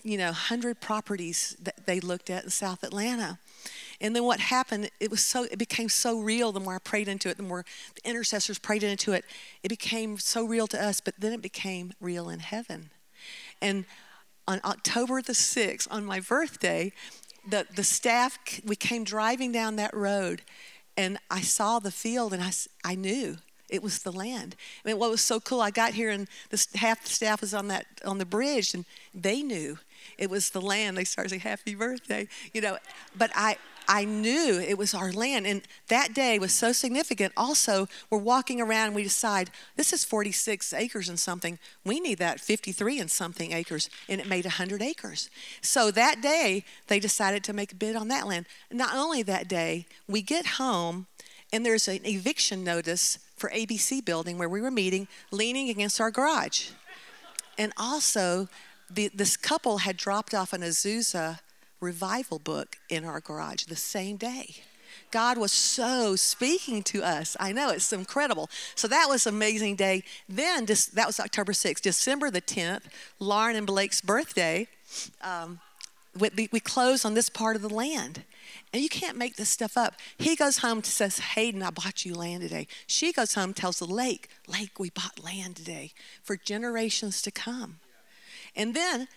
you 0.02 0.18
know, 0.18 0.26
100 0.26 0.80
properties 0.80 1.56
that 1.62 1.86
they 1.86 2.00
looked 2.00 2.30
at 2.30 2.44
in 2.44 2.50
South 2.50 2.82
Atlanta. 2.82 3.38
And 4.00 4.14
then 4.14 4.24
what 4.24 4.40
happened, 4.40 4.90
it 5.00 5.10
was 5.10 5.24
so 5.24 5.44
it 5.44 5.58
became 5.58 5.88
so 5.88 6.20
real 6.20 6.52
the 6.52 6.60
more 6.60 6.76
I 6.76 6.78
prayed 6.78 7.08
into 7.08 7.28
it, 7.28 7.36
the 7.36 7.42
more 7.42 7.64
the 7.94 8.08
intercessors 8.08 8.58
prayed 8.58 8.84
into 8.84 9.12
it, 9.12 9.24
it 9.62 9.68
became 9.68 10.18
so 10.18 10.44
real 10.44 10.66
to 10.68 10.82
us, 10.82 11.00
but 11.00 11.14
then 11.18 11.32
it 11.32 11.42
became 11.42 11.92
real 12.00 12.28
in 12.28 12.38
heaven. 12.38 12.90
And 13.60 13.84
on 14.46 14.60
October 14.64 15.20
the 15.20 15.32
6th, 15.32 15.88
on 15.90 16.04
my 16.04 16.20
birthday, 16.20 16.92
the, 17.48 17.66
the 17.74 17.84
staff, 17.84 18.38
we 18.64 18.76
came 18.76 19.04
driving 19.04 19.52
down 19.52 19.76
that 19.76 19.94
road 19.94 20.42
and 20.96 21.18
I 21.30 21.40
saw 21.40 21.78
the 21.78 21.90
field 21.90 22.32
and 22.32 22.42
I, 22.42 22.50
I 22.84 22.94
knew 22.94 23.38
it 23.68 23.82
was 23.82 24.00
the 24.00 24.12
land. 24.12 24.56
I 24.84 24.88
mean, 24.88 24.98
what 24.98 25.10
was 25.10 25.20
so 25.20 25.40
cool, 25.40 25.60
I 25.60 25.70
got 25.70 25.94
here 25.94 26.10
and 26.10 26.28
the, 26.50 26.66
half 26.74 27.02
the 27.02 27.10
staff 27.10 27.40
was 27.40 27.52
on 27.52 27.68
that 27.68 27.86
on 28.04 28.18
the 28.18 28.26
bridge 28.26 28.74
and 28.74 28.84
they 29.14 29.42
knew 29.42 29.78
it 30.16 30.30
was 30.30 30.50
the 30.50 30.60
land. 30.60 30.96
They 30.96 31.04
started 31.04 31.30
saying 31.30 31.40
happy 31.40 31.74
birthday, 31.74 32.28
you 32.52 32.60
know. 32.60 32.78
But 33.16 33.30
I 33.34 33.56
I 33.88 34.04
knew 34.04 34.60
it 34.60 34.76
was 34.76 34.92
our 34.92 35.10
land. 35.10 35.46
And 35.46 35.62
that 35.88 36.12
day 36.12 36.38
was 36.38 36.52
so 36.52 36.72
significant. 36.72 37.32
Also, 37.38 37.88
we're 38.10 38.18
walking 38.18 38.60
around 38.60 38.88
and 38.88 38.94
we 38.94 39.02
decide 39.02 39.50
this 39.76 39.94
is 39.94 40.04
46 40.04 40.74
acres 40.74 41.08
and 41.08 41.18
something. 41.18 41.58
We 41.84 41.98
need 41.98 42.18
that 42.18 42.38
53 42.38 43.00
and 43.00 43.10
something 43.10 43.52
acres. 43.52 43.88
And 44.06 44.20
it 44.20 44.28
made 44.28 44.44
100 44.44 44.82
acres. 44.82 45.30
So 45.62 45.90
that 45.90 46.20
day, 46.20 46.64
they 46.88 47.00
decided 47.00 47.42
to 47.44 47.54
make 47.54 47.72
a 47.72 47.76
bid 47.76 47.96
on 47.96 48.08
that 48.08 48.26
land. 48.26 48.44
Not 48.70 48.94
only 48.94 49.22
that 49.22 49.48
day, 49.48 49.86
we 50.06 50.20
get 50.20 50.46
home 50.46 51.06
and 51.50 51.64
there's 51.64 51.88
an 51.88 52.00
eviction 52.04 52.62
notice 52.62 53.18
for 53.36 53.48
ABC 53.48 54.04
building 54.04 54.36
where 54.36 54.50
we 54.50 54.60
were 54.60 54.70
meeting, 54.70 55.08
leaning 55.30 55.70
against 55.70 55.98
our 55.98 56.10
garage. 56.10 56.68
And 57.56 57.72
also, 57.78 58.48
the, 58.90 59.10
this 59.14 59.36
couple 59.36 59.78
had 59.78 59.96
dropped 59.96 60.34
off 60.34 60.52
an 60.52 60.62
Azusa 60.62 61.40
revival 61.80 62.38
book 62.38 62.76
in 62.88 63.04
our 63.04 63.20
garage 63.20 63.64
the 63.64 63.76
same 63.76 64.16
day. 64.16 64.56
God 65.10 65.38
was 65.38 65.52
so 65.52 66.16
speaking 66.16 66.82
to 66.84 67.02
us. 67.02 67.36
I 67.40 67.52
know 67.52 67.70
it's 67.70 67.92
incredible. 67.92 68.50
So 68.74 68.88
that 68.88 69.06
was 69.08 69.26
an 69.26 69.34
amazing 69.34 69.76
day. 69.76 70.02
Then 70.28 70.66
just, 70.66 70.94
that 70.96 71.06
was 71.06 71.18
October 71.18 71.52
6th, 71.52 71.80
December 71.80 72.30
the 72.30 72.42
10th, 72.42 72.82
Lauren 73.18 73.56
and 73.56 73.66
Blake's 73.66 74.00
birthday. 74.00 74.66
Um, 75.22 75.60
we, 76.18 76.48
we 76.52 76.60
close 76.60 77.04
on 77.04 77.14
this 77.14 77.30
part 77.30 77.56
of 77.56 77.62
the 77.62 77.68
land. 77.68 78.24
And 78.72 78.82
you 78.82 78.88
can't 78.88 79.16
make 79.16 79.36
this 79.36 79.48
stuff 79.48 79.76
up. 79.76 79.94
He 80.18 80.36
goes 80.36 80.58
home 80.58 80.78
and 80.78 80.86
says, 80.86 81.18
Hayden, 81.18 81.62
I 81.62 81.70
bought 81.70 82.04
you 82.04 82.14
land 82.14 82.42
today. 82.42 82.66
She 82.86 83.12
goes 83.12 83.34
home, 83.34 83.54
tells 83.54 83.78
the 83.78 83.86
lake, 83.86 84.28
Lake, 84.46 84.78
we 84.78 84.90
bought 84.90 85.22
land 85.22 85.56
today 85.56 85.92
for 86.22 86.36
generations 86.36 87.22
to 87.22 87.30
come. 87.30 87.78
And 88.56 88.74
then 88.74 89.08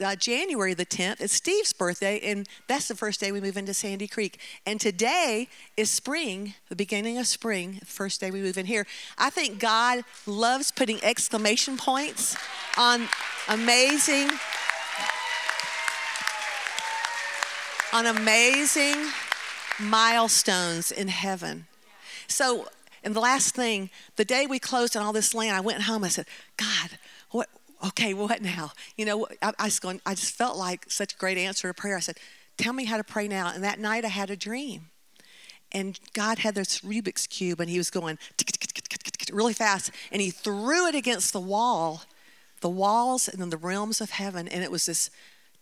uh, 0.00 0.16
January 0.16 0.74
the 0.74 0.86
10th, 0.86 1.20
it's 1.20 1.34
Steve's 1.34 1.72
birthday, 1.72 2.20
and 2.20 2.48
that's 2.66 2.88
the 2.88 2.94
first 2.94 3.20
day 3.20 3.32
we 3.32 3.40
move 3.40 3.56
into 3.56 3.74
Sandy 3.74 4.08
Creek. 4.08 4.38
And 4.66 4.80
today 4.80 5.48
is 5.76 5.90
spring, 5.90 6.54
the 6.68 6.76
beginning 6.76 7.18
of 7.18 7.26
spring, 7.26 7.80
first 7.84 8.20
day 8.20 8.30
we 8.30 8.40
move 8.40 8.58
in 8.58 8.66
here. 8.66 8.86
I 9.16 9.30
think 9.30 9.58
God 9.58 10.04
loves 10.26 10.70
putting 10.70 11.02
exclamation 11.04 11.76
points 11.76 12.36
on 12.76 13.08
amazing, 13.48 14.30
on 17.92 18.06
amazing 18.06 18.96
milestones 19.80 20.90
in 20.90 21.08
heaven. 21.08 21.66
So, 22.26 22.68
and 23.04 23.14
the 23.14 23.20
last 23.20 23.54
thing, 23.54 23.90
the 24.16 24.24
day 24.24 24.46
we 24.46 24.58
closed 24.58 24.96
on 24.96 25.02
all 25.04 25.12
this 25.12 25.34
land, 25.34 25.56
I 25.56 25.60
went 25.60 25.82
home. 25.82 26.04
I 26.04 26.08
said, 26.08 26.26
God, 26.56 26.98
what 27.30 27.48
okay, 27.84 28.14
what 28.14 28.42
now? 28.42 28.72
You 28.96 29.04
know, 29.04 29.28
I, 29.42 29.52
I, 29.58 29.64
was 29.64 29.78
going, 29.78 30.00
I 30.04 30.14
just 30.14 30.34
felt 30.34 30.56
like 30.56 30.86
such 30.88 31.14
a 31.14 31.16
great 31.16 31.38
answer 31.38 31.68
to 31.68 31.74
prayer. 31.74 31.96
I 31.96 32.00
said, 32.00 32.18
tell 32.56 32.72
me 32.72 32.84
how 32.84 32.96
to 32.96 33.04
pray 33.04 33.28
now. 33.28 33.52
And 33.54 33.62
that 33.64 33.78
night 33.78 34.04
I 34.04 34.08
had 34.08 34.30
a 34.30 34.36
dream. 34.36 34.90
And 35.72 35.98
God 36.14 36.38
had 36.38 36.54
this 36.54 36.80
Rubik's 36.80 37.26
Cube 37.26 37.60
and 37.60 37.68
he 37.68 37.78
was 37.78 37.90
going 37.90 38.18
really 39.32 39.52
fast. 39.52 39.90
And 40.10 40.20
he 40.20 40.30
threw 40.30 40.86
it 40.86 40.94
against 40.94 41.32
the 41.32 41.40
wall, 41.40 42.02
the 42.60 42.68
walls 42.68 43.28
and 43.28 43.40
then 43.40 43.50
the 43.50 43.56
realms 43.56 44.00
of 44.00 44.10
heaven. 44.10 44.48
And 44.48 44.64
it 44.64 44.70
was 44.70 44.86
this 44.86 45.10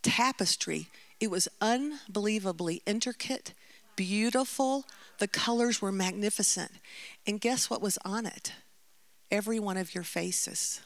tapestry. 0.03 0.89
It 1.21 1.31
was 1.31 1.49
unbelievably 1.61 2.83
intricate, 2.87 3.53
beautiful. 3.97 4.85
The 5.19 5.29
colors 5.29 5.83
were 5.83 5.93
magnificent. 5.93 6.71
And 7.27 7.41
guess 7.41 7.69
what 7.69 7.83
was 7.83 7.99
on 8.05 8.27
it? 8.27 8.53
Every 9.31 9.59
one 9.59 9.77
of 9.77 9.95
your 9.95 10.05
faces 10.05 10.81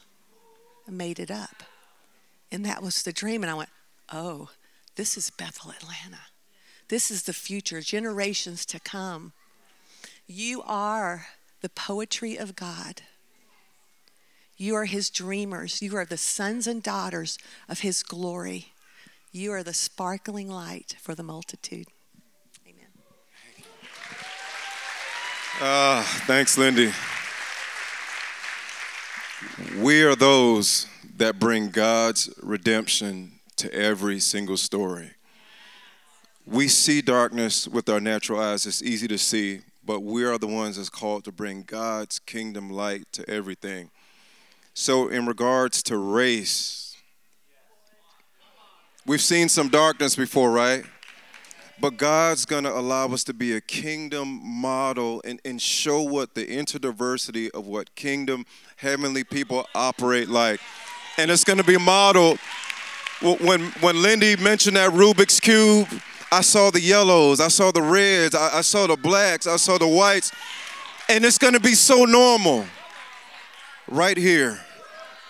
made 0.87 1.19
it 1.19 1.31
up. 1.31 1.63
And 2.51 2.65
that 2.65 2.81
was 2.81 3.03
the 3.03 3.13
dream. 3.13 3.43
And 3.43 3.51
I 3.51 3.55
went, 3.55 3.69
oh, 4.11 4.49
this 4.95 5.17
is 5.17 5.29
Bethel, 5.29 5.71
Atlanta. 5.71 6.21
This 6.89 7.09
is 7.09 7.23
the 7.23 7.33
future, 7.33 7.81
generations 7.81 8.65
to 8.67 8.79
come. 8.79 9.31
You 10.27 10.61
are 10.65 11.27
the 11.61 11.69
poetry 11.69 12.37
of 12.37 12.55
God. 12.55 13.03
You 14.57 14.75
are 14.75 14.85
his 14.85 15.09
dreamers. 15.09 15.81
You 15.81 15.95
are 15.95 16.05
the 16.05 16.17
sons 16.17 16.67
and 16.67 16.83
daughters 16.83 17.37
of 17.67 17.79
his 17.79 18.03
glory. 18.03 18.73
You 19.31 19.53
are 19.53 19.63
the 19.63 19.73
sparkling 19.73 20.49
light 20.49 20.97
for 20.99 21.15
the 21.15 21.23
multitude. 21.23 21.87
Amen. 22.67 22.87
Uh, 25.59 26.03
thanks, 26.27 26.57
Lindy. 26.57 26.91
We 29.79 30.03
are 30.03 30.15
those 30.15 30.87
that 31.17 31.39
bring 31.39 31.69
God's 31.69 32.33
redemption 32.41 33.33
to 33.57 33.73
every 33.73 34.19
single 34.19 34.57
story. 34.57 35.11
We 36.45 36.67
see 36.67 37.01
darkness 37.01 37.67
with 37.67 37.87
our 37.89 37.99
natural 37.99 38.39
eyes, 38.39 38.65
it's 38.65 38.81
easy 38.81 39.07
to 39.07 39.17
see, 39.17 39.61
but 39.85 40.01
we 40.01 40.23
are 40.23 40.37
the 40.37 40.47
ones 40.47 40.77
that's 40.77 40.89
called 40.89 41.23
to 41.25 41.31
bring 41.31 41.63
God's 41.63 42.19
kingdom 42.19 42.69
light 42.69 43.05
to 43.13 43.29
everything. 43.29 43.89
So, 44.73 45.09
in 45.09 45.25
regards 45.25 45.83
to 45.83 45.97
race, 45.97 46.95
we've 49.05 49.21
seen 49.21 49.49
some 49.49 49.69
darkness 49.69 50.15
before, 50.15 50.51
right? 50.51 50.85
But 51.81 51.97
God's 51.97 52.45
going 52.45 52.63
to 52.65 52.71
allow 52.71 53.07
us 53.07 53.23
to 53.23 53.33
be 53.33 53.53
a 53.53 53.61
kingdom 53.61 54.39
model 54.43 55.19
and, 55.25 55.41
and 55.43 55.59
show 55.59 56.03
what 56.03 56.35
the 56.35 56.45
interdiversity 56.45 57.49
of 57.49 57.65
what 57.65 57.95
kingdom 57.95 58.45
heavenly 58.75 59.23
people 59.23 59.65
operate 59.73 60.29
like. 60.29 60.59
And 61.17 61.31
it's 61.31 61.43
going 61.43 61.57
to 61.57 61.63
be 61.63 61.79
modeled. 61.79 62.37
When, 63.21 63.71
when 63.81 64.01
Lindy 64.01 64.35
mentioned 64.35 64.77
that 64.77 64.91
Rubik's 64.91 65.39
Cube, 65.39 65.87
I 66.31 66.41
saw 66.41 66.69
the 66.69 66.79
yellows, 66.79 67.39
I 67.39 67.47
saw 67.47 67.71
the 67.71 67.81
reds, 67.81 68.35
I, 68.35 68.59
I 68.59 68.61
saw 68.61 68.85
the 68.85 68.95
blacks, 68.95 69.47
I 69.47 69.57
saw 69.57 69.79
the 69.79 69.87
whites. 69.87 70.31
And 71.09 71.25
it's 71.25 71.39
going 71.39 71.53
to 71.55 71.59
be 71.59 71.73
so 71.73 72.05
normal 72.05 72.65
right 73.87 74.17
here 74.17 74.59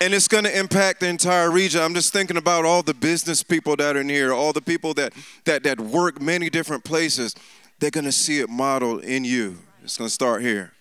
and 0.02 0.14
it's 0.16 0.28
going 0.28 0.44
to 0.46 0.60
impact 0.60 1.00
the 1.02 1.08
entire 1.08 1.52
region. 1.52 1.80
I'm 1.80 1.94
just 1.94 2.12
thinking 2.12 2.36
about 2.36 2.66
all 2.66 2.82
the 2.82 2.96
business 2.96 3.44
people 3.44 3.76
that 3.76 3.96
are 3.96 4.02
in 4.02 4.10
here, 4.10 4.34
all 4.34 4.52
the 4.52 4.62
people 4.62 4.96
that 4.96 5.14
that 5.46 5.62
that 5.64 5.80
work 5.80 6.20
many 6.20 6.50
different 6.50 6.84
places. 6.84 7.36
They're 7.80 7.92
going 7.92 8.06
to 8.06 8.12
see 8.12 8.40
it 8.40 8.50
modeled 8.50 9.04
in 9.04 9.24
you. 9.24 9.60
It's 9.84 9.98
going 9.98 10.08
to 10.08 10.14
start 10.14 10.42
here. 10.42 10.74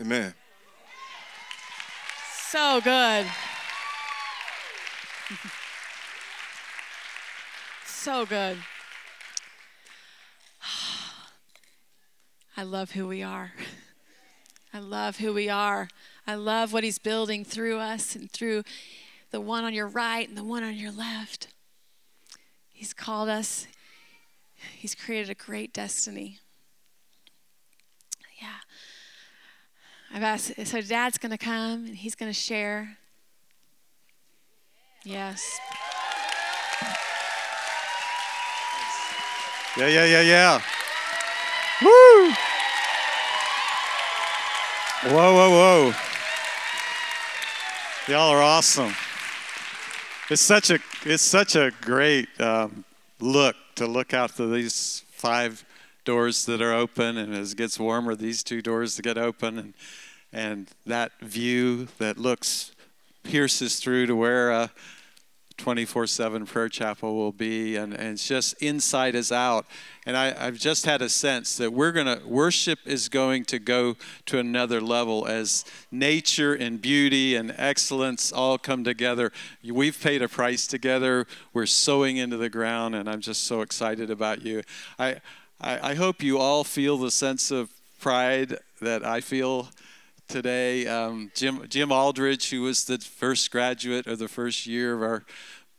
Amen. 0.00 0.34
So 2.50 2.80
good. 2.82 3.26
so 7.86 8.26
good. 8.26 8.58
I 12.56 12.62
love 12.64 12.90
who 12.90 13.08
we 13.08 13.22
are. 13.22 13.52
I 14.74 14.80
love 14.80 15.16
who 15.16 15.32
we 15.32 15.48
are. 15.48 15.88
I 16.28 16.34
love 16.34 16.74
what 16.74 16.84
He's 16.84 16.98
building 16.98 17.42
through 17.42 17.78
us 17.78 18.14
and 18.14 18.30
through 18.30 18.62
the 19.30 19.40
one 19.40 19.64
on 19.64 19.72
your 19.72 19.88
right 19.88 20.28
and 20.28 20.36
the 20.36 20.44
one 20.44 20.62
on 20.62 20.74
your 20.74 20.92
left. 20.92 21.48
He's 22.70 22.92
called 22.92 23.30
us, 23.30 23.66
He's 24.76 24.94
created 24.94 25.30
a 25.30 25.34
great 25.34 25.72
destiny. 25.72 26.38
Yeah. 28.40 28.48
I've 30.12 30.22
asked, 30.22 30.66
so 30.66 30.82
Dad's 30.82 31.16
going 31.16 31.32
to 31.32 31.38
come 31.38 31.86
and 31.86 31.96
he's 31.96 32.14
going 32.14 32.30
to 32.30 32.38
share. 32.38 32.98
Yes. 35.04 35.58
Yeah, 39.76 39.86
yeah, 39.86 40.04
yeah, 40.04 40.20
yeah. 40.20 40.60
Woo! 41.82 42.32
Whoa, 45.04 45.34
whoa, 45.34 45.50
whoa. 45.50 46.07
Y'all 48.08 48.30
are 48.30 48.42
awesome. 48.42 48.94
It's 50.30 50.40
such 50.40 50.70
a 50.70 50.78
it's 51.04 51.22
such 51.22 51.56
a 51.56 51.72
great 51.82 52.26
um, 52.40 52.86
look 53.20 53.54
to 53.74 53.86
look 53.86 54.14
out 54.14 54.34
to 54.36 54.46
these 54.46 55.04
five 55.10 55.62
doors 56.06 56.46
that 56.46 56.62
are 56.62 56.72
open, 56.72 57.18
and 57.18 57.34
as 57.34 57.52
it 57.52 57.58
gets 57.58 57.78
warmer, 57.78 58.14
these 58.14 58.42
two 58.42 58.62
doors 58.62 58.96
to 58.96 59.02
get 59.02 59.18
open, 59.18 59.58
and 59.58 59.74
and 60.32 60.70
that 60.86 61.12
view 61.20 61.88
that 61.98 62.16
looks 62.16 62.72
pierces 63.24 63.78
through 63.78 64.06
to 64.06 64.16
where 64.16 64.52
a 65.58 65.62
24/7 65.62 66.46
prayer 66.46 66.68
chapel 66.68 67.16
will 67.16 67.32
be, 67.32 67.76
and, 67.76 67.92
and 67.92 68.14
it's 68.14 68.26
just 68.26 68.54
inside 68.62 69.14
is 69.14 69.32
out. 69.32 69.66
And 70.06 70.16
I, 70.16 70.34
I've 70.38 70.58
just 70.58 70.86
had 70.86 71.02
a 71.02 71.08
sense 71.08 71.56
that 71.56 71.72
we're 71.72 71.92
gonna 71.92 72.20
worship 72.24 72.78
is 72.86 73.08
going 73.08 73.44
to 73.46 73.58
go 73.58 73.96
to 74.26 74.38
another 74.38 74.80
level 74.80 75.26
as 75.26 75.64
nature 75.90 76.54
and 76.54 76.80
beauty 76.80 77.34
and 77.36 77.54
excellence 77.56 78.32
all 78.32 78.58
come 78.58 78.84
together. 78.84 79.32
We've 79.64 80.00
paid 80.00 80.22
a 80.22 80.28
price 80.28 80.66
together. 80.66 81.26
We're 81.52 81.66
sowing 81.66 82.16
into 82.16 82.36
the 82.36 82.50
ground, 82.50 82.94
and 82.94 83.08
I'm 83.08 83.20
just 83.20 83.44
so 83.44 83.60
excited 83.60 84.10
about 84.10 84.42
you. 84.42 84.62
I, 84.98 85.20
I, 85.60 85.90
I 85.90 85.94
hope 85.94 86.22
you 86.22 86.38
all 86.38 86.64
feel 86.64 86.96
the 86.96 87.10
sense 87.10 87.50
of 87.50 87.70
pride 88.00 88.58
that 88.80 89.04
I 89.04 89.20
feel 89.20 89.68
today. 90.28 90.86
Um, 90.86 91.30
Jim, 91.34 91.66
Jim 91.68 91.90
Aldridge, 91.90 92.50
who 92.50 92.62
was 92.62 92.84
the 92.84 92.98
first 92.98 93.50
graduate 93.50 94.06
of 94.06 94.18
the 94.18 94.28
first 94.28 94.66
year 94.66 94.94
of 94.94 95.02
our 95.02 95.24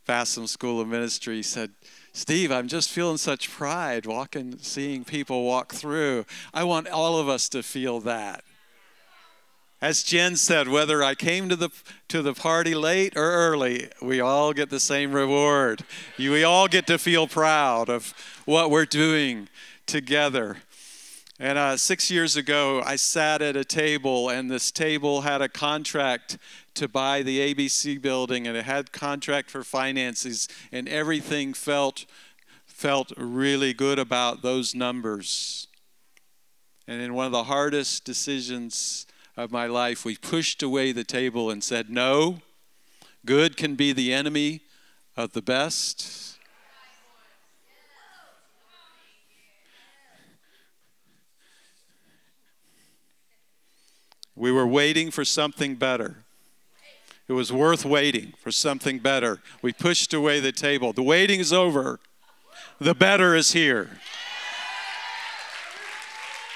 Bassham 0.06 0.48
School 0.48 0.80
of 0.80 0.88
Ministry, 0.88 1.42
said, 1.42 1.70
Steve, 2.12 2.50
I'm 2.50 2.66
just 2.66 2.90
feeling 2.90 3.16
such 3.16 3.50
pride 3.50 4.04
walking, 4.04 4.58
seeing 4.58 5.04
people 5.04 5.44
walk 5.44 5.72
through. 5.72 6.26
I 6.52 6.64
want 6.64 6.88
all 6.88 7.18
of 7.18 7.28
us 7.28 7.48
to 7.50 7.62
feel 7.62 8.00
that. 8.00 8.42
As 9.80 10.02
Jen 10.02 10.36
said, 10.36 10.68
whether 10.68 11.02
I 11.02 11.14
came 11.14 11.48
to 11.48 11.56
the 11.56 11.70
to 12.08 12.20
the 12.20 12.34
party 12.34 12.74
late 12.74 13.16
or 13.16 13.22
early, 13.22 13.88
we 14.02 14.20
all 14.20 14.52
get 14.52 14.68
the 14.68 14.80
same 14.80 15.12
reward. 15.12 15.84
We 16.18 16.44
all 16.44 16.68
get 16.68 16.86
to 16.88 16.98
feel 16.98 17.26
proud 17.26 17.88
of 17.88 18.12
what 18.44 18.70
we're 18.70 18.84
doing 18.84 19.48
together. 19.86 20.58
And 21.42 21.56
uh, 21.56 21.78
six 21.78 22.10
years 22.10 22.36
ago, 22.36 22.82
I 22.84 22.96
sat 22.96 23.40
at 23.40 23.56
a 23.56 23.64
table, 23.64 24.28
and 24.28 24.50
this 24.50 24.70
table 24.70 25.22
had 25.22 25.40
a 25.40 25.48
contract 25.48 26.36
to 26.74 26.86
buy 26.86 27.22
the 27.22 27.54
ABC 27.54 28.00
building, 28.02 28.46
and 28.46 28.58
it 28.58 28.66
had 28.66 28.92
contract 28.92 29.50
for 29.50 29.64
finances, 29.64 30.48
and 30.70 30.86
everything 30.86 31.54
felt 31.54 32.04
felt 32.66 33.10
really 33.16 33.72
good 33.72 33.98
about 33.98 34.42
those 34.42 34.74
numbers. 34.74 35.66
And 36.86 37.00
in 37.00 37.14
one 37.14 37.24
of 37.24 37.32
the 37.32 37.44
hardest 37.44 38.04
decisions 38.04 39.06
of 39.34 39.50
my 39.50 39.66
life, 39.66 40.04
we 40.04 40.16
pushed 40.16 40.62
away 40.62 40.92
the 40.92 41.04
table 41.04 41.50
and 41.50 41.64
said, 41.64 41.88
"No, 41.88 42.42
good 43.24 43.56
can 43.56 43.76
be 43.76 43.92
the 43.94 44.12
enemy 44.12 44.60
of 45.16 45.32
the 45.32 45.42
best." 45.42 46.29
We 54.34 54.52
were 54.52 54.66
waiting 54.66 55.10
for 55.10 55.24
something 55.24 55.76
better. 55.76 56.24
It 57.28 57.34
was 57.34 57.52
worth 57.52 57.84
waiting 57.84 58.34
for 58.38 58.50
something 58.50 58.98
better. 58.98 59.40
We 59.62 59.72
pushed 59.72 60.12
away 60.12 60.40
the 60.40 60.52
table. 60.52 60.92
The 60.92 61.02
waiting 61.02 61.38
is 61.38 61.52
over. 61.52 62.00
The 62.80 62.94
better 62.94 63.36
is 63.36 63.52
here. 63.52 63.90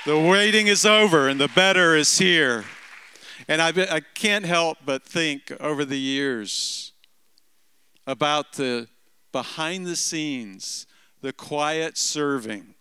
The 0.04 0.18
waiting 0.18 0.66
is 0.66 0.84
over 0.84 1.28
and 1.28 1.40
the 1.40 1.48
better 1.48 1.94
is 1.94 2.18
here. 2.18 2.64
And 3.48 3.62
I, 3.62 3.68
I 3.90 4.00
can't 4.00 4.44
help 4.44 4.78
but 4.84 5.02
think 5.04 5.52
over 5.60 5.84
the 5.84 5.98
years 5.98 6.92
about 8.06 8.54
the 8.54 8.88
behind 9.32 9.86
the 9.86 9.96
scenes, 9.96 10.86
the 11.20 11.32
quiet 11.32 11.96
serving. 11.96 12.74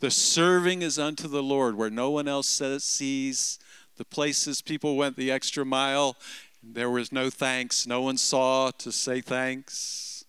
The 0.00 0.10
serving 0.10 0.82
is 0.82 0.98
unto 0.98 1.28
the 1.28 1.42
Lord 1.42 1.76
where 1.76 1.90
no 1.90 2.10
one 2.10 2.28
else 2.28 2.48
sees, 2.78 3.58
the 3.98 4.04
places 4.04 4.62
people 4.62 4.96
went 4.96 5.16
the 5.16 5.30
extra 5.30 5.64
mile. 5.66 6.16
There 6.62 6.88
was 6.88 7.12
no 7.12 7.30
thanks. 7.30 7.86
No 7.86 8.00
one 8.00 8.16
saw 8.16 8.70
to 8.78 8.92
say 8.92 9.20
thanks. 9.20 10.24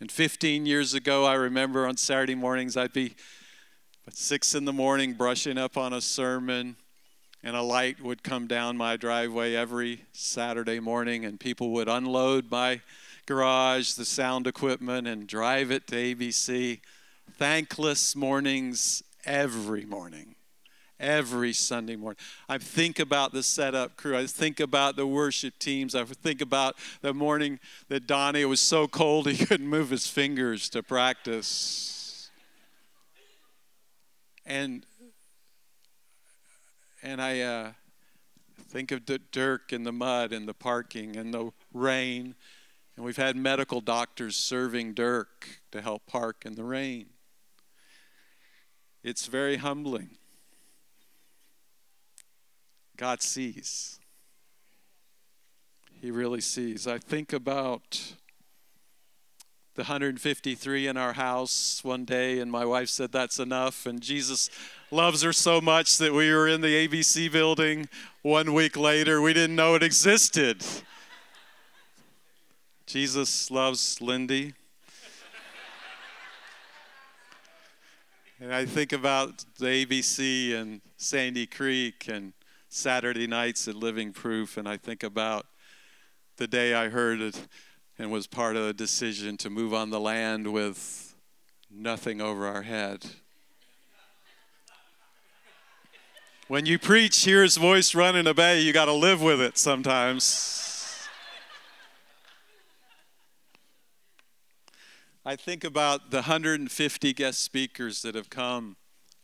And 0.00 0.10
15 0.10 0.64
years 0.64 0.94
ago, 0.94 1.26
I 1.26 1.34
remember 1.34 1.86
on 1.86 1.96
Saturday 1.96 2.36
mornings, 2.36 2.76
I'd 2.76 2.92
be 2.92 3.16
at 4.06 4.16
six 4.16 4.54
in 4.54 4.64
the 4.64 4.72
morning 4.72 5.12
brushing 5.14 5.58
up 5.58 5.76
on 5.76 5.92
a 5.92 6.00
sermon, 6.00 6.76
and 7.42 7.56
a 7.56 7.62
light 7.62 8.00
would 8.00 8.22
come 8.22 8.46
down 8.46 8.76
my 8.76 8.96
driveway 8.96 9.54
every 9.54 10.04
Saturday 10.12 10.80
morning, 10.80 11.24
and 11.24 11.38
people 11.38 11.70
would 11.70 11.88
unload 11.88 12.50
my 12.50 12.80
garage, 13.26 13.94
the 13.94 14.04
sound 14.04 14.46
equipment, 14.46 15.06
and 15.06 15.26
drive 15.26 15.70
it 15.70 15.86
to 15.88 15.96
ABC. 15.96 16.80
Thankless 17.36 18.14
mornings 18.14 19.02
every 19.26 19.84
morning 19.84 20.36
every 21.00 21.52
Sunday 21.52 21.96
morning. 21.96 22.18
I 22.48 22.58
think 22.58 22.98
about 22.98 23.32
the 23.32 23.42
setup 23.42 23.96
crew. 23.96 24.16
I 24.16 24.26
think 24.26 24.60
about 24.60 24.96
the 24.96 25.06
worship 25.06 25.58
teams. 25.58 25.94
I 25.94 26.04
think 26.04 26.40
about 26.40 26.76
the 27.00 27.14
morning 27.14 27.58
that 27.88 28.06
Donnie 28.06 28.44
was 28.44 28.60
so 28.60 28.86
cold 28.86 29.26
he 29.26 29.44
couldn't 29.46 29.66
move 29.66 29.90
his 29.90 30.06
fingers 30.06 30.68
to 30.70 30.82
practice. 30.82 32.30
And 34.44 34.84
and 37.02 37.22
I 37.22 37.40
uh, 37.40 37.72
think 38.68 38.92
of 38.92 39.06
Dirk 39.32 39.72
in 39.72 39.84
the 39.84 39.92
mud 39.92 40.32
and 40.32 40.46
the 40.46 40.52
parking 40.52 41.16
and 41.16 41.32
the 41.32 41.50
rain. 41.72 42.34
And 42.96 43.06
we've 43.06 43.16
had 43.16 43.36
medical 43.36 43.80
doctors 43.80 44.36
serving 44.36 44.92
Dirk 44.92 45.60
to 45.72 45.80
help 45.80 46.06
park 46.06 46.42
in 46.44 46.56
the 46.56 46.64
rain. 46.64 47.06
It's 49.02 49.26
very 49.26 49.56
humbling. 49.56 50.18
God 53.00 53.22
sees. 53.22 53.98
He 56.02 56.10
really 56.10 56.42
sees. 56.42 56.86
I 56.86 56.98
think 56.98 57.32
about 57.32 58.12
the 59.74 59.84
153 59.84 60.86
in 60.86 60.98
our 60.98 61.14
house 61.14 61.82
one 61.82 62.04
day, 62.04 62.40
and 62.40 62.52
my 62.52 62.66
wife 62.66 62.90
said 62.90 63.10
that's 63.10 63.38
enough. 63.38 63.86
And 63.86 64.02
Jesus 64.02 64.50
loves 64.90 65.22
her 65.22 65.32
so 65.32 65.62
much 65.62 65.96
that 65.96 66.12
we 66.12 66.30
were 66.30 66.46
in 66.46 66.60
the 66.60 66.86
ABC 66.86 67.32
building 67.32 67.88
one 68.20 68.52
week 68.52 68.76
later. 68.76 69.22
We 69.22 69.32
didn't 69.32 69.56
know 69.56 69.74
it 69.76 69.82
existed. 69.82 70.62
Jesus 72.84 73.50
loves 73.50 74.02
Lindy. 74.02 74.52
and 78.38 78.52
I 78.52 78.66
think 78.66 78.92
about 78.92 79.46
the 79.58 79.86
ABC 79.86 80.54
and 80.54 80.82
Sandy 80.98 81.46
Creek 81.46 82.06
and 82.06 82.34
Saturday 82.72 83.26
nights 83.26 83.66
at 83.66 83.74
Living 83.74 84.12
Proof, 84.12 84.56
and 84.56 84.68
I 84.68 84.76
think 84.76 85.02
about 85.02 85.46
the 86.36 86.46
day 86.46 86.72
I 86.72 86.88
heard 86.88 87.20
it 87.20 87.48
and 87.98 88.12
was 88.12 88.28
part 88.28 88.54
of 88.54 88.64
a 88.64 88.72
decision 88.72 89.36
to 89.38 89.50
move 89.50 89.74
on 89.74 89.90
the 89.90 89.98
land 89.98 90.52
with 90.52 91.16
nothing 91.68 92.20
over 92.20 92.46
our 92.46 92.62
head. 92.62 93.04
When 96.46 96.64
you 96.64 96.78
preach, 96.78 97.24
hear 97.24 97.42
his 97.42 97.56
voice 97.56 97.92
run 97.92 98.14
and 98.14 98.28
obey, 98.28 98.60
you 98.60 98.72
got 98.72 98.84
to 98.84 98.92
live 98.92 99.20
with 99.20 99.40
it 99.40 99.58
sometimes. 99.58 101.08
I 105.26 105.34
think 105.34 105.64
about 105.64 106.12
the 106.12 106.18
150 106.18 107.12
guest 107.14 107.42
speakers 107.42 108.02
that 108.02 108.14
have 108.14 108.30
come 108.30 108.76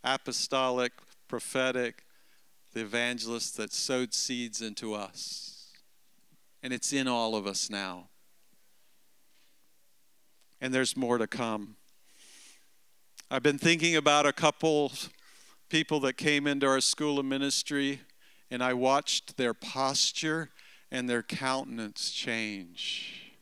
apostolic, 0.02 0.92
prophetic, 1.28 2.05
the 2.76 2.82
evangelists 2.82 3.52
that 3.52 3.72
sowed 3.72 4.12
seeds 4.12 4.60
into 4.60 4.92
us. 4.92 5.72
And 6.62 6.74
it's 6.74 6.92
in 6.92 7.08
all 7.08 7.34
of 7.34 7.46
us 7.46 7.70
now. 7.70 8.10
And 10.60 10.74
there's 10.74 10.94
more 10.94 11.16
to 11.16 11.26
come. 11.26 11.76
I've 13.30 13.42
been 13.42 13.56
thinking 13.56 13.96
about 13.96 14.26
a 14.26 14.32
couple 14.32 14.92
people 15.70 16.00
that 16.00 16.18
came 16.18 16.46
into 16.46 16.66
our 16.66 16.82
school 16.82 17.18
of 17.18 17.24
ministry, 17.24 18.02
and 18.50 18.62
I 18.62 18.74
watched 18.74 19.38
their 19.38 19.54
posture 19.54 20.50
and 20.90 21.08
their 21.08 21.22
countenance 21.22 22.10
change. 22.10 23.32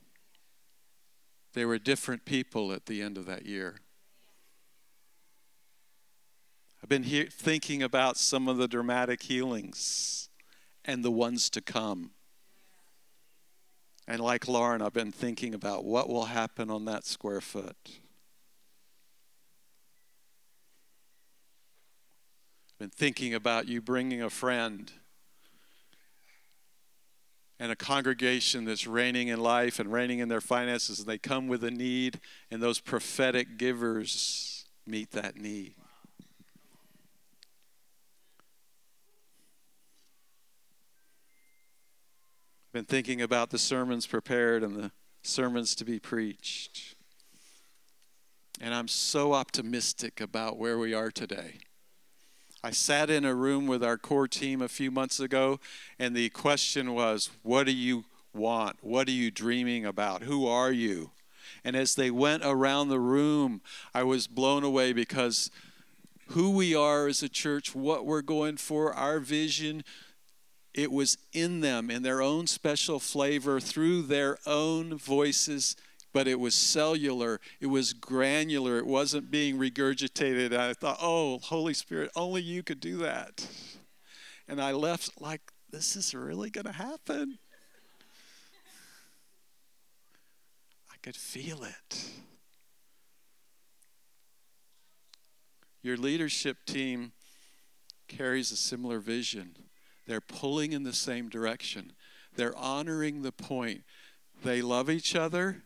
They 1.55 1.65
were 1.65 1.81
different 1.81 2.25
people 2.25 2.73
at 2.73 2.87
the 2.87 3.03
end 3.03 3.19
of 3.19 3.27
that 3.27 3.47
year. 3.47 3.81
I've 6.85 6.91
been 6.91 7.29
thinking 7.31 7.83
about 7.83 8.19
some 8.19 8.47
of 8.47 8.59
the 8.59 8.69
dramatic 8.69 9.23
healings 9.23 10.29
and 10.85 11.03
the 11.03 11.11
ones 11.11 11.49
to 11.49 11.63
come. 11.63 12.11
And 14.07 14.21
like 14.21 14.47
Lauren, 14.47 14.83
I've 14.83 14.93
been 14.93 15.11
thinking 15.11 15.55
about 15.55 15.87
what 15.87 16.11
will 16.11 16.27
happen 16.27 16.69
on 16.69 16.85
that 16.85 17.07
square 17.07 17.41
foot. 17.41 17.75
I've 22.69 22.79
been 22.79 22.91
thinking 22.91 23.33
about 23.33 23.67
you 23.67 23.81
bringing 23.81 24.21
a 24.21 24.29
friend 24.29 24.93
and 27.59 27.73
a 27.73 27.77
congregation 27.77 28.67
that's 28.67 28.87
reigning 28.87 29.29
in 29.29 29.41
life 29.41 29.79
and 29.79 29.91
reigning 29.91 30.19
in 30.19 30.29
their 30.29 30.43
finances, 30.43 30.99
and 30.99 31.09
they 31.09 31.17
come 31.17 31.49
with 31.49 31.65
a 31.65 31.71
need, 31.71 32.21
and 32.51 32.63
those 32.63 32.79
prophetic 32.79 33.57
givers 33.57 34.67
meet 34.87 35.13
that 35.13 35.39
need. 35.39 35.77
Been 42.75 42.85
thinking 42.85 43.23
about 43.23 43.51
the 43.51 43.59
sermons 43.59 44.05
prepared 44.05 44.65
and 44.65 44.75
the 44.75 44.91
sermons 45.23 45.77
to 45.77 45.85
be 45.85 46.01
preached. 46.01 46.97
And 48.61 48.75
I'm 48.75 48.89
so 48.89 49.33
optimistic 49.33 50.21
about 50.21 50.59
where 50.59 50.77
we 50.77 50.93
are 50.93 51.13
today. 51.13 51.59
I 52.65 52.73
sat 52.73 53.11
in 53.11 53.25
a 53.25 53.33
room 53.33 53.69
with 53.69 53.85
our 53.85 53.97
core 53.97 54.27
team 54.27 54.61
a 54.61 54.67
few 54.67 54.91
months 54.91 55.21
ago, 55.21 55.61
and 56.01 56.17
the 56.17 56.31
question 56.31 56.95
was, 56.95 57.31
What 57.45 57.67
do 57.67 57.73
you 57.73 58.07
want? 58.35 58.79
What 58.81 59.07
are 59.07 59.13
you 59.13 59.31
dreaming 59.31 59.87
about? 59.87 60.23
Who 60.23 60.45
are 60.49 60.73
you? 60.73 61.13
And 61.63 61.77
as 61.77 61.95
they 61.95 62.11
went 62.11 62.43
around 62.45 62.89
the 62.89 62.99
room, 62.99 63.61
I 63.95 64.03
was 64.03 64.27
blown 64.27 64.65
away 64.65 64.93
because 64.93 65.49
who 66.31 66.51
we 66.51 66.75
are 66.75 67.07
as 67.07 67.23
a 67.23 67.29
church, 67.29 67.73
what 67.73 68.05
we're 68.05 68.21
going 68.21 68.57
for, 68.57 68.93
our 68.93 69.21
vision, 69.21 69.85
it 70.75 70.91
was 70.91 71.17
in 71.33 71.61
them, 71.61 71.91
in 71.91 72.03
their 72.03 72.21
own 72.21 72.47
special 72.47 72.99
flavor, 72.99 73.61
through 73.61 74.03
their 74.03 74.39
own 74.47 74.97
voices 74.97 75.77
but 76.15 76.29
it 76.29 76.39
was 76.39 76.55
cellular, 76.55 77.41
it 77.61 77.67
was 77.67 77.93
granular, 77.93 78.79
it 78.79 78.87
wasn't 78.87 79.33
being 79.33 79.59
regurgitated. 79.59 80.57
I 80.57 80.73
thought, 80.73 80.99
oh, 81.03 81.41
Holy 81.41 81.75
Spirit, 81.75 82.11
only 82.15 82.41
you 82.41 82.63
could 82.63 82.79
do 82.79 82.99
that. 82.99 83.45
And 84.47 84.63
I 84.63 84.71
left 84.71 85.21
like, 85.21 85.41
this 85.71 85.97
is 85.97 86.15
really 86.15 86.51
going 86.51 86.67
to 86.67 86.73
happen. 86.73 87.39
I 90.89 90.95
could 91.03 91.17
feel 91.17 91.65
it. 91.65 92.09
Your 95.83 95.97
leadership 95.97 96.59
team 96.65 97.11
carries 98.07 98.53
a 98.53 98.57
similar 98.57 99.01
vision. 99.01 99.57
They're 100.07 100.21
pulling 100.21 100.73
in 100.73 100.83
the 100.83 100.93
same 100.93 101.29
direction. 101.29 101.93
They're 102.37 102.57
honoring 102.57 103.23
the 103.23 103.33
point. 103.33 103.85
They 104.43 104.61
love 104.61 104.91
each 104.91 105.15
other 105.15 105.63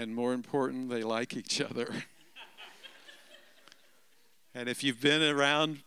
and 0.00 0.14
more 0.14 0.32
important, 0.32 0.88
they 0.88 1.02
like 1.02 1.36
each 1.36 1.60
other. 1.60 1.92
and 4.54 4.66
if 4.66 4.82
you've 4.82 5.00
been 5.00 5.22
around 5.22 5.82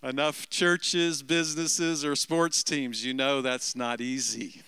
enough 0.00 0.48
churches, 0.48 1.24
businesses, 1.24 2.04
or 2.04 2.14
sports 2.14 2.62
teams, 2.62 3.04
you 3.04 3.12
know 3.12 3.42
that's 3.42 3.74
not 3.74 4.00
easy. 4.00 4.62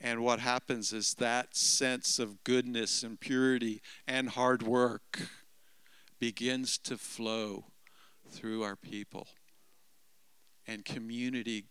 And 0.00 0.22
what 0.22 0.38
happens 0.38 0.92
is 0.92 1.14
that 1.14 1.56
sense 1.56 2.20
of 2.20 2.44
goodness 2.44 3.02
and 3.02 3.18
purity 3.18 3.82
and 4.06 4.28
hard 4.28 4.62
work 4.62 5.22
begins 6.20 6.78
to 6.78 6.96
flow 6.96 7.64
through 8.28 8.62
our 8.62 8.76
people. 8.76 9.26
And 10.70 10.84
community 10.84 11.64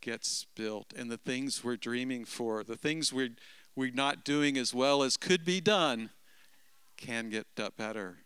gets 0.00 0.46
built 0.54 0.92
and 0.96 1.10
the 1.10 1.16
things 1.16 1.64
we're 1.64 1.76
dreaming 1.76 2.24
for, 2.24 2.62
the 2.62 2.76
things 2.76 3.12
we're, 3.12 3.34
we're 3.74 3.90
not 3.90 4.24
doing 4.24 4.56
as 4.56 4.72
well 4.72 5.02
as 5.02 5.16
could 5.16 5.44
be 5.44 5.60
done, 5.60 6.10
can 6.96 7.28
get 7.28 7.46
better. 7.76 8.18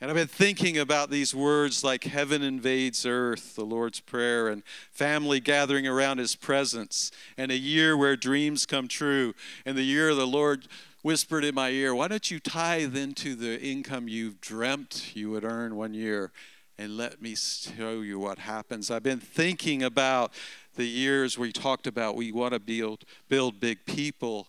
And 0.00 0.10
I've 0.10 0.16
been 0.16 0.26
thinking 0.26 0.76
about 0.76 1.10
these 1.10 1.32
words 1.32 1.84
like 1.84 2.02
heaven 2.02 2.42
invades 2.42 3.06
earth, 3.06 3.54
the 3.54 3.64
Lord's 3.64 4.00
Prayer, 4.00 4.48
and 4.48 4.64
family 4.90 5.38
gathering 5.38 5.86
around 5.86 6.18
His 6.18 6.34
presence, 6.34 7.12
and 7.36 7.52
a 7.52 7.56
year 7.56 7.96
where 7.96 8.16
dreams 8.16 8.66
come 8.66 8.88
true, 8.88 9.34
and 9.64 9.78
the 9.78 9.84
year 9.84 10.16
the 10.16 10.26
Lord 10.26 10.66
whispered 11.02 11.44
in 11.44 11.54
my 11.54 11.70
ear, 11.70 11.94
Why 11.94 12.08
don't 12.08 12.28
you 12.28 12.40
tithe 12.40 12.96
into 12.96 13.36
the 13.36 13.60
income 13.60 14.08
you've 14.08 14.40
dreamt 14.40 15.12
you 15.14 15.30
would 15.30 15.44
earn 15.44 15.76
one 15.76 15.94
year? 15.94 16.32
And 16.78 16.96
let 16.96 17.20
me 17.20 17.34
show 17.34 18.00
you 18.00 18.20
what 18.20 18.38
happens. 18.38 18.90
I've 18.90 19.02
been 19.02 19.18
thinking 19.18 19.82
about 19.82 20.32
the 20.76 20.86
years 20.86 21.36
we 21.36 21.50
talked 21.50 21.88
about 21.88 22.14
we 22.14 22.30
want 22.30 22.54
to 22.54 22.60
build 22.60 23.04
build 23.28 23.58
big 23.58 23.84
people 23.84 24.48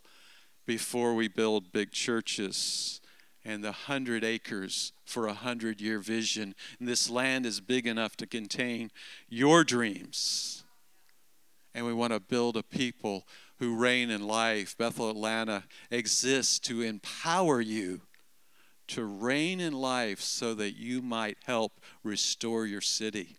before 0.67 1.15
we 1.15 1.27
build 1.27 1.71
big 1.71 1.91
churches 1.91 3.01
and 3.43 3.63
the 3.63 3.71
hundred 3.71 4.23
acres 4.23 4.93
for 5.05 5.25
a 5.25 5.33
hundred 5.33 5.81
year 5.81 5.97
vision. 5.97 6.53
And 6.77 6.87
this 6.87 7.09
land 7.09 7.47
is 7.47 7.59
big 7.59 7.87
enough 7.87 8.15
to 8.17 8.27
contain 8.27 8.91
your 9.27 9.63
dreams. 9.63 10.63
And 11.73 11.85
we 11.85 11.93
want 11.93 12.13
to 12.13 12.19
build 12.19 12.57
a 12.57 12.63
people 12.63 13.25
who 13.57 13.75
reign 13.75 14.11
in 14.11 14.27
life. 14.27 14.77
Bethel 14.77 15.09
Atlanta 15.09 15.63
exists 15.89 16.59
to 16.59 16.81
empower 16.81 17.59
you 17.59 18.01
to 18.89 19.05
reign 19.05 19.59
in 19.59 19.73
life 19.73 20.19
so 20.21 20.53
that 20.53 20.77
you 20.77 21.01
might 21.01 21.37
help 21.45 21.79
restore 22.03 22.65
your 22.65 22.81
city. 22.81 23.37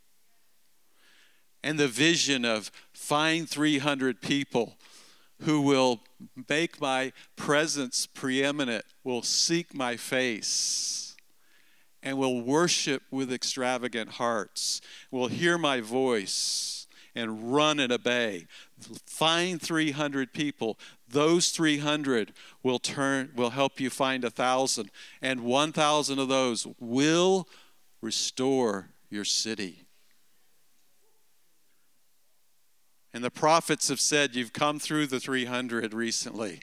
And 1.63 1.79
the 1.79 1.89
vision 1.89 2.45
of 2.45 2.71
find 2.93 3.49
300 3.49 4.21
people 4.21 4.77
who 5.43 5.61
will 5.61 6.01
make 6.49 6.81
my 6.81 7.13
presence 7.37 8.07
preeminent, 8.07 8.85
will 9.05 9.23
seek 9.23 9.75
my 9.75 9.97
face, 9.97 11.17
and 12.03 12.19
will 12.19 12.43
worship 12.43 13.03
with 13.11 13.33
extravagant 13.33 14.13
hearts, 14.13 14.81
will 15.11 15.29
hear 15.29 15.59
my 15.59 15.81
voice 15.81 16.87
and 17.15 17.53
run 17.53 17.81
and 17.81 17.93
obey. 17.93 18.47
Find 19.07 19.61
300 19.61 20.33
people 20.33 20.79
those 21.11 21.51
300 21.51 22.33
will 22.63 22.79
turn 22.79 23.31
will 23.35 23.51
help 23.51 23.81
you 23.81 23.91
find 23.91 24.25
a 24.25 24.31
thousand 24.31 24.91
and 25.21 25.45
1000 25.45 26.19
of 26.19 26.29
those 26.29 26.67
will 26.79 27.49
restore 28.01 28.91
your 29.11 29.25
city. 29.25 29.85
And 33.13 33.25
the 33.25 33.31
prophets 33.31 33.89
have 33.89 34.01
said 34.01 34.37
you've 34.37 34.53
come 34.53 34.79
through 34.79 35.09
the 35.09 35.21
300 35.21 35.93
recently 35.93 36.61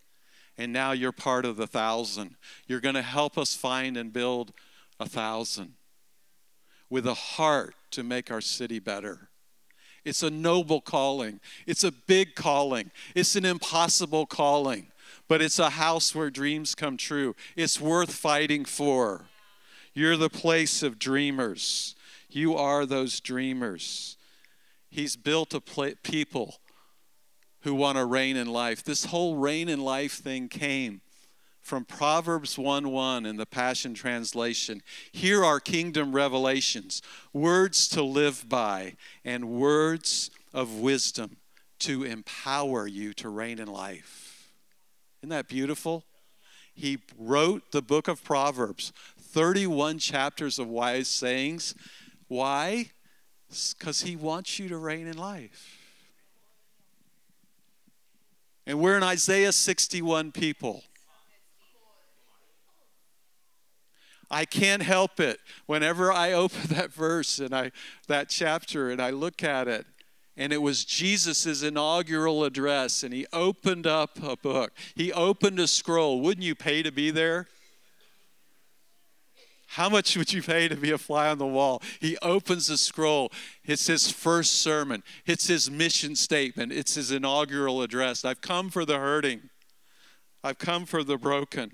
and 0.58 0.74
now 0.74 0.92
you're 0.92 1.12
part 1.12 1.46
of 1.46 1.56
the 1.56 1.68
thousand. 1.68 2.36
You're 2.66 2.80
going 2.80 2.96
to 2.96 3.02
help 3.02 3.38
us 3.38 3.56
find 3.56 3.96
and 3.96 4.12
build 4.12 4.54
a 5.00 5.08
thousand 5.08 5.74
with 6.90 7.06
a 7.06 7.14
heart 7.14 7.76
to 7.92 8.04
make 8.04 8.32
our 8.32 8.42
city 8.42 8.80
better 8.80 9.30
it's 10.08 10.24
a 10.24 10.30
noble 10.30 10.80
calling. 10.80 11.42
It's 11.66 11.84
a 11.84 11.92
big 11.92 12.34
calling. 12.34 12.92
It's 13.14 13.36
an 13.36 13.44
impossible 13.44 14.26
calling, 14.26 14.88
but 15.28 15.42
it's 15.42 15.60
a 15.60 15.72
house 15.72 16.16
where 16.16 16.30
dreams 16.30 16.76
come 16.76 16.96
true. 16.96 17.36
It's 17.56 17.82
worth 17.82 18.14
fighting 18.14 18.64
for. 18.64 19.26
You're 19.94 20.18
the 20.18 20.30
place 20.30 20.82
of 20.82 20.98
dreamers. 20.98 21.96
You 22.30 22.56
are 22.56 22.86
those 22.86 23.20
dreamers. 23.20 24.16
He's 24.90 25.16
built 25.16 25.54
a 25.54 25.60
pla- 25.60 25.92
people 26.04 26.56
who 27.62 27.76
want 27.76 27.98
to 27.98 28.06
reign 28.06 28.38
in 28.38 28.48
life. 28.48 28.84
This 28.84 29.06
whole 29.06 29.36
reign 29.36 29.68
in 29.68 29.82
life 29.82 30.14
thing 30.14 30.48
came 30.48 31.02
from 31.68 31.84
Proverbs 31.84 32.58
1 32.58 32.92
1 32.92 33.26
in 33.26 33.36
the 33.36 33.46
Passion 33.46 33.94
Translation. 33.94 34.82
Here 35.12 35.44
are 35.44 35.60
kingdom 35.60 36.14
revelations, 36.14 37.02
words 37.34 37.90
to 37.90 38.02
live 38.02 38.48
by, 38.48 38.96
and 39.26 39.50
words 39.50 40.32
of 40.54 40.76
wisdom 40.76 41.36
to 41.80 42.06
empower 42.06 42.88
you 42.88 43.14
to 43.16 43.28
reign 43.28 43.60
in 43.60 43.68
life. 43.68 44.50
Isn't 45.22 45.32
that 45.32 45.50
beautiful? 45.50 46.06
He 46.74 47.00
wrote 47.20 47.74
the 47.74 47.82
book 47.82 48.08
of 48.08 48.24
Proverbs, 48.24 48.94
31 49.20 50.00
chapters 50.00 50.60
of 50.60 50.70
wise 50.70 51.10
sayings. 51.10 51.76
Why? 52.30 52.92
Because 53.78 54.04
He 54.04 54.16
wants 54.16 54.58
you 54.58 54.70
to 54.70 54.78
reign 54.78 55.06
in 55.06 55.18
life. 55.18 55.78
And 58.66 58.80
we're 58.80 58.96
in 58.96 59.04
Isaiah 59.04 59.52
61 59.52 60.32
people. 60.32 60.84
I 64.30 64.46
can't 64.46 64.84
help 64.84 65.20
it. 65.20 65.40
Whenever 65.66 66.12
I 66.12 66.34
open 66.34 66.62
that 66.70 66.92
verse 66.92 67.40
and 67.40 67.56
I 67.56 67.72
that 68.08 68.30
chapter 68.30 68.90
and 68.90 69.02
I 69.02 69.12
look 69.12 69.44
at 69.44 69.68
it, 69.68 69.86
and 70.36 70.54
it 70.54 70.62
was 70.62 70.86
Jesus' 70.86 71.64
inaugural 71.64 72.44
address, 72.44 73.02
and 73.02 73.12
he 73.12 73.26
opened 73.34 73.88
up 73.88 74.22
a 74.22 74.38
book. 74.38 74.72
He 74.94 75.12
opened 75.12 75.60
a 75.60 75.68
scroll. 75.68 76.22
Wouldn't 76.22 76.46
you 76.46 76.54
pay 76.54 76.84
to 76.84 76.92
be 76.92 77.10
there? 77.10 77.48
How 79.72 79.90
much 79.90 80.16
would 80.16 80.32
you 80.32 80.42
pay 80.42 80.68
to 80.68 80.76
be 80.76 80.92
a 80.92 80.98
fly 80.98 81.28
on 81.28 81.40
the 81.40 81.46
wall? 81.46 81.82
He 82.00 82.18
opens 82.22 82.68
the 82.68 82.78
scroll. 82.78 83.32
It's 83.66 83.88
his 83.88 84.10
first 84.10 84.54
sermon, 84.62 85.04
it's 85.26 85.48
his 85.48 85.70
mission 85.70 86.16
statement, 86.16 86.72
it's 86.72 86.96
his 86.96 87.12
inaugural 87.12 87.82
address. 87.82 88.24
I've 88.24 88.42
come 88.42 88.70
for 88.70 88.86
the 88.86 88.98
hurting, 88.98 89.50
I've 90.44 90.58
come 90.60 90.86
for 90.86 91.04
the 91.04 91.18
broken. 91.18 91.74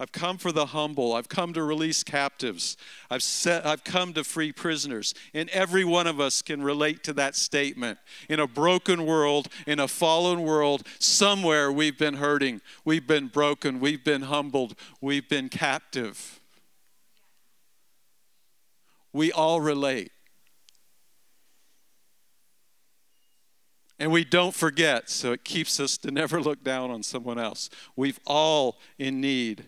I've 0.00 0.12
come 0.12 0.38
for 0.38 0.50
the 0.50 0.64
humble. 0.64 1.12
I've 1.12 1.28
come 1.28 1.52
to 1.52 1.62
release 1.62 2.02
captives. 2.02 2.78
I've, 3.10 3.22
set, 3.22 3.66
I've 3.66 3.84
come 3.84 4.14
to 4.14 4.24
free 4.24 4.50
prisoners. 4.50 5.12
And 5.34 5.50
every 5.50 5.84
one 5.84 6.06
of 6.06 6.18
us 6.18 6.40
can 6.40 6.62
relate 6.62 7.04
to 7.04 7.12
that 7.12 7.36
statement. 7.36 7.98
In 8.30 8.40
a 8.40 8.46
broken 8.46 9.04
world, 9.04 9.48
in 9.66 9.78
a 9.78 9.86
fallen 9.86 10.40
world, 10.40 10.86
somewhere 10.98 11.70
we've 11.70 11.98
been 11.98 12.14
hurting, 12.14 12.62
we've 12.82 13.06
been 13.06 13.26
broken, 13.26 13.78
we've 13.78 14.02
been 14.02 14.22
humbled, 14.22 14.74
we've 15.02 15.28
been 15.28 15.50
captive. 15.50 16.40
We 19.12 19.30
all 19.30 19.60
relate. 19.60 20.12
And 23.98 24.10
we 24.10 24.24
don't 24.24 24.54
forget, 24.54 25.10
so 25.10 25.32
it 25.32 25.44
keeps 25.44 25.78
us 25.78 25.98
to 25.98 26.10
never 26.10 26.40
look 26.40 26.64
down 26.64 26.90
on 26.90 27.02
someone 27.02 27.38
else. 27.38 27.68
We've 27.96 28.18
all 28.24 28.78
in 28.98 29.20
need 29.20 29.66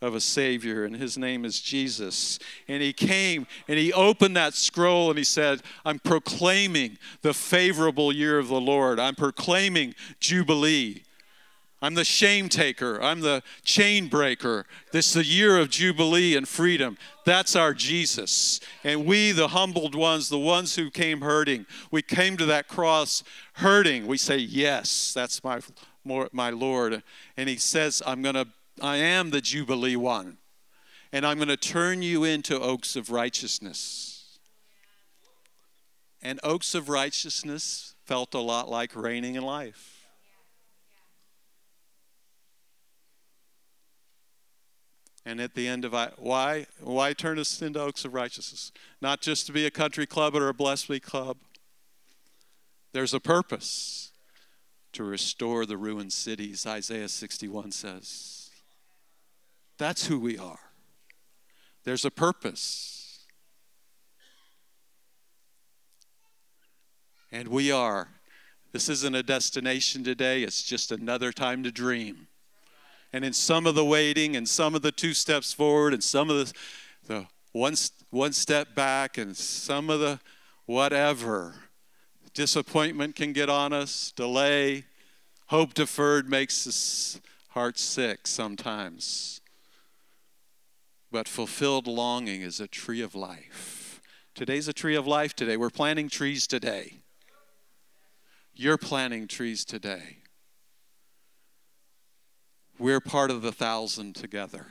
of 0.00 0.14
a 0.14 0.20
Savior, 0.20 0.84
and 0.84 0.96
his 0.96 1.18
name 1.18 1.44
is 1.44 1.60
Jesus. 1.60 2.38
And 2.68 2.82
he 2.82 2.92
came 2.92 3.46
and 3.68 3.78
he 3.78 3.92
opened 3.92 4.36
that 4.36 4.54
scroll 4.54 5.10
and 5.10 5.18
he 5.18 5.24
said, 5.24 5.62
I'm 5.84 5.98
proclaiming 5.98 6.98
the 7.22 7.34
favorable 7.34 8.12
year 8.12 8.38
of 8.38 8.48
the 8.48 8.60
Lord. 8.60 8.98
I'm 8.98 9.14
proclaiming 9.14 9.94
Jubilee. 10.18 11.04
I'm 11.82 11.94
the 11.94 12.04
shame 12.04 12.50
taker. 12.50 13.00
I'm 13.00 13.20
the 13.20 13.42
chain 13.64 14.08
breaker. 14.08 14.66
This 14.92 15.08
is 15.08 15.12
the 15.14 15.24
year 15.24 15.58
of 15.58 15.70
Jubilee 15.70 16.36
and 16.36 16.46
freedom. 16.46 16.98
That's 17.24 17.56
our 17.56 17.72
Jesus. 17.72 18.60
And 18.84 19.06
we, 19.06 19.32
the 19.32 19.48
humbled 19.48 19.94
ones, 19.94 20.28
the 20.28 20.38
ones 20.38 20.76
who 20.76 20.90
came 20.90 21.22
hurting, 21.22 21.64
we 21.90 22.02
came 22.02 22.36
to 22.36 22.44
that 22.46 22.68
cross 22.68 23.22
hurting. 23.54 24.06
We 24.06 24.18
say, 24.18 24.36
Yes, 24.36 25.14
that's 25.14 25.42
my, 25.42 25.60
my 26.04 26.50
Lord. 26.50 27.02
And 27.38 27.48
He 27.48 27.56
says, 27.56 28.02
I'm 28.06 28.20
going 28.20 28.34
to 28.34 28.48
I 28.80 28.96
am 28.96 29.30
the 29.30 29.40
Jubilee 29.40 29.96
one. 29.96 30.38
And 31.12 31.26
I'm 31.26 31.38
going 31.38 31.48
to 31.48 31.56
turn 31.56 32.02
you 32.02 32.24
into 32.24 32.58
oaks 32.60 32.94
of 32.96 33.10
righteousness. 33.10 34.38
And 36.22 36.38
oaks 36.42 36.74
of 36.74 36.88
righteousness 36.88 37.94
felt 38.04 38.34
a 38.34 38.40
lot 38.40 38.68
like 38.68 38.94
reigning 38.94 39.34
in 39.34 39.42
life. 39.42 40.00
And 45.24 45.40
at 45.40 45.54
the 45.54 45.68
end 45.68 45.84
of 45.84 45.94
why 46.18 46.66
why 46.80 47.12
turn 47.12 47.38
us 47.38 47.60
into 47.60 47.80
oaks 47.80 48.04
of 48.04 48.14
righteousness? 48.14 48.72
Not 49.00 49.20
just 49.20 49.46
to 49.46 49.52
be 49.52 49.66
a 49.66 49.70
country 49.70 50.06
club 50.06 50.34
or 50.34 50.48
a 50.48 50.54
blessed 50.54 50.88
week 50.88 51.04
club. 51.04 51.36
There's 52.92 53.14
a 53.14 53.20
purpose 53.20 54.12
to 54.92 55.04
restore 55.04 55.66
the 55.66 55.76
ruined 55.76 56.12
cities, 56.12 56.66
Isaiah 56.66 57.08
61 57.08 57.70
says. 57.70 58.39
That's 59.80 60.08
who 60.08 60.20
we 60.20 60.36
are. 60.36 60.58
There's 61.84 62.04
a 62.04 62.10
purpose. 62.10 63.24
And 67.32 67.48
we 67.48 67.72
are. 67.72 68.08
This 68.72 68.90
isn't 68.90 69.14
a 69.14 69.22
destination 69.22 70.04
today, 70.04 70.42
it's 70.42 70.62
just 70.62 70.92
another 70.92 71.32
time 71.32 71.62
to 71.62 71.72
dream. 71.72 72.26
And 73.14 73.24
in 73.24 73.32
some 73.32 73.66
of 73.66 73.74
the 73.74 73.84
waiting, 73.84 74.36
and 74.36 74.46
some 74.46 74.74
of 74.74 74.82
the 74.82 74.92
two 74.92 75.14
steps 75.14 75.54
forward, 75.54 75.94
and 75.94 76.04
some 76.04 76.28
of 76.28 76.36
the, 76.36 76.52
the 77.06 77.26
one, 77.52 77.74
one 78.10 78.34
step 78.34 78.74
back, 78.74 79.16
and 79.16 79.34
some 79.34 79.88
of 79.88 79.98
the 79.98 80.20
whatever, 80.66 81.54
disappointment 82.34 83.16
can 83.16 83.32
get 83.32 83.48
on 83.48 83.72
us, 83.72 84.12
delay, 84.14 84.84
hope 85.46 85.72
deferred 85.72 86.28
makes 86.28 86.66
us 86.66 87.18
heart 87.48 87.78
sick 87.78 88.26
sometimes. 88.26 89.39
But 91.10 91.26
fulfilled 91.26 91.86
longing 91.86 92.42
is 92.42 92.60
a 92.60 92.68
tree 92.68 93.00
of 93.00 93.14
life. 93.14 94.00
Today's 94.34 94.68
a 94.68 94.72
tree 94.72 94.94
of 94.94 95.06
life 95.06 95.34
today. 95.34 95.56
We're 95.56 95.70
planting 95.70 96.08
trees 96.08 96.46
today. 96.46 96.98
You're 98.54 98.78
planting 98.78 99.26
trees 99.26 99.64
today. 99.64 100.18
We're 102.78 103.00
part 103.00 103.30
of 103.30 103.42
the 103.42 103.52
thousand 103.52 104.14
together. 104.14 104.66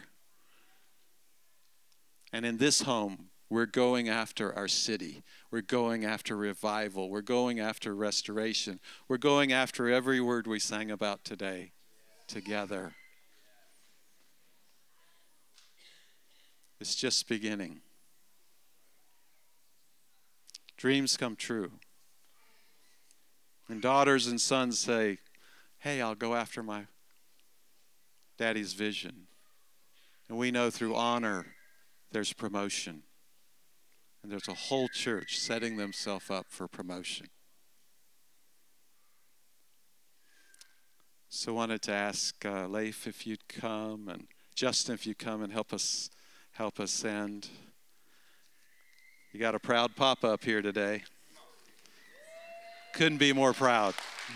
And 2.31 2.45
in 2.45 2.57
this 2.57 2.81
home, 2.81 3.29
we're 3.49 3.65
going 3.65 4.07
after 4.09 4.55
our 4.55 4.67
city. 4.67 5.23
We're 5.51 5.61
going 5.61 6.05
after 6.05 6.35
revival. 6.35 7.09
We're 7.09 7.21
going 7.21 7.59
after 7.59 7.95
restoration. 7.95 8.79
We're 9.07 9.17
going 9.17 9.51
after 9.51 9.89
every 9.89 10.21
word 10.21 10.45
we 10.47 10.59
sang 10.59 10.91
about 10.91 11.23
today 11.23 11.71
together. 12.27 12.93
It's 16.79 16.95
just 16.95 17.27
beginning. 17.27 17.81
Dreams 20.77 21.17
come 21.17 21.35
true. 21.35 21.71
And 23.67 23.81
daughters 23.81 24.27
and 24.27 24.39
sons 24.39 24.79
say, 24.79 25.17
Hey, 25.79 26.01
I'll 26.01 26.15
go 26.15 26.35
after 26.35 26.63
my 26.63 26.87
daddy's 28.37 28.73
vision. 28.73 29.27
And 30.27 30.37
we 30.37 30.51
know 30.51 30.69
through 30.69 30.95
honor 30.95 31.47
there's 32.11 32.33
promotion. 32.33 33.03
And 34.21 34.31
there's 34.31 34.47
a 34.47 34.53
whole 34.53 34.87
church 34.87 35.39
setting 35.39 35.77
themselves 35.77 36.29
up 36.29 36.47
for 36.49 36.67
promotion. 36.67 37.27
So 41.29 41.53
I 41.53 41.55
wanted 41.55 41.81
to 41.83 41.91
ask 41.91 42.43
uh, 42.43 42.67
Leif 42.67 43.05
if 43.05 43.27
you'd 43.27 43.47
come 43.47 44.09
and 44.09 44.27
Justin 44.55 44.95
if 44.95 45.05
you'd 45.05 45.19
come 45.19 45.43
and 45.43 45.53
help 45.53 45.71
us 45.71 46.09
help 46.59 46.79
us 46.81 46.91
send. 46.91 47.47
You 49.31 49.39
got 49.39 49.55
a 49.55 49.59
proud 49.59 49.95
papa 49.95 50.27
up 50.27 50.43
here 50.43 50.61
today. 50.61 51.03
Couldn't 52.91 53.19
be 53.19 53.31
more 53.31 53.53
proud. 53.53 53.93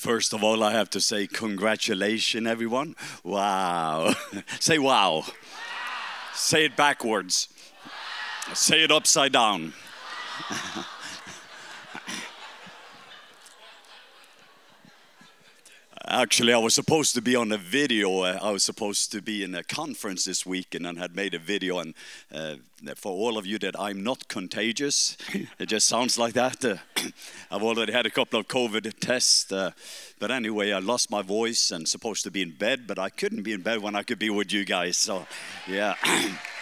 First 0.00 0.34
of 0.34 0.42
all, 0.42 0.64
I 0.64 0.72
have 0.72 0.90
to 0.90 1.00
say 1.00 1.28
congratulations, 1.28 2.48
everyone. 2.48 2.96
Wow. 3.22 4.14
say 4.58 4.80
wow. 4.80 5.18
wow. 5.18 5.24
Say 6.34 6.64
it 6.64 6.74
backwards. 6.74 7.53
Say 8.52 8.84
it 8.84 8.92
upside 8.92 9.32
down. 9.32 9.72
Actually, 16.06 16.52
I 16.52 16.58
was 16.58 16.74
supposed 16.74 17.14
to 17.14 17.22
be 17.22 17.34
on 17.34 17.50
a 17.50 17.56
video. 17.56 18.20
Uh, 18.20 18.38
I 18.40 18.50
was 18.50 18.62
supposed 18.62 19.10
to 19.12 19.22
be 19.22 19.42
in 19.42 19.54
a 19.54 19.64
conference 19.64 20.26
this 20.26 20.44
week 20.44 20.74
and 20.74 20.98
had 20.98 21.16
made 21.16 21.32
a 21.32 21.38
video. 21.38 21.78
And 21.78 21.94
uh, 22.32 22.56
for 22.94 23.10
all 23.10 23.38
of 23.38 23.46
you 23.46 23.58
that 23.60 23.80
I'm 23.80 24.04
not 24.04 24.28
contagious, 24.28 25.16
it 25.58 25.66
just 25.66 25.88
sounds 25.88 26.18
like 26.18 26.34
that. 26.34 26.62
Uh, 26.62 26.76
I've 27.50 27.62
already 27.62 27.92
had 27.92 28.04
a 28.04 28.10
couple 28.10 28.38
of 28.38 28.46
COVID 28.48 28.92
tests. 29.00 29.50
Uh, 29.50 29.70
but 30.20 30.30
anyway, 30.30 30.72
I 30.72 30.78
lost 30.80 31.10
my 31.10 31.22
voice 31.22 31.70
and 31.70 31.88
supposed 31.88 32.22
to 32.24 32.30
be 32.30 32.42
in 32.42 32.50
bed, 32.50 32.86
but 32.86 32.98
I 32.98 33.08
couldn't 33.08 33.42
be 33.42 33.54
in 33.54 33.62
bed 33.62 33.80
when 33.80 33.96
I 33.96 34.02
could 34.02 34.18
be 34.18 34.30
with 34.30 34.52
you 34.52 34.66
guys. 34.66 34.98
So, 34.98 35.26
yeah. 35.66 35.94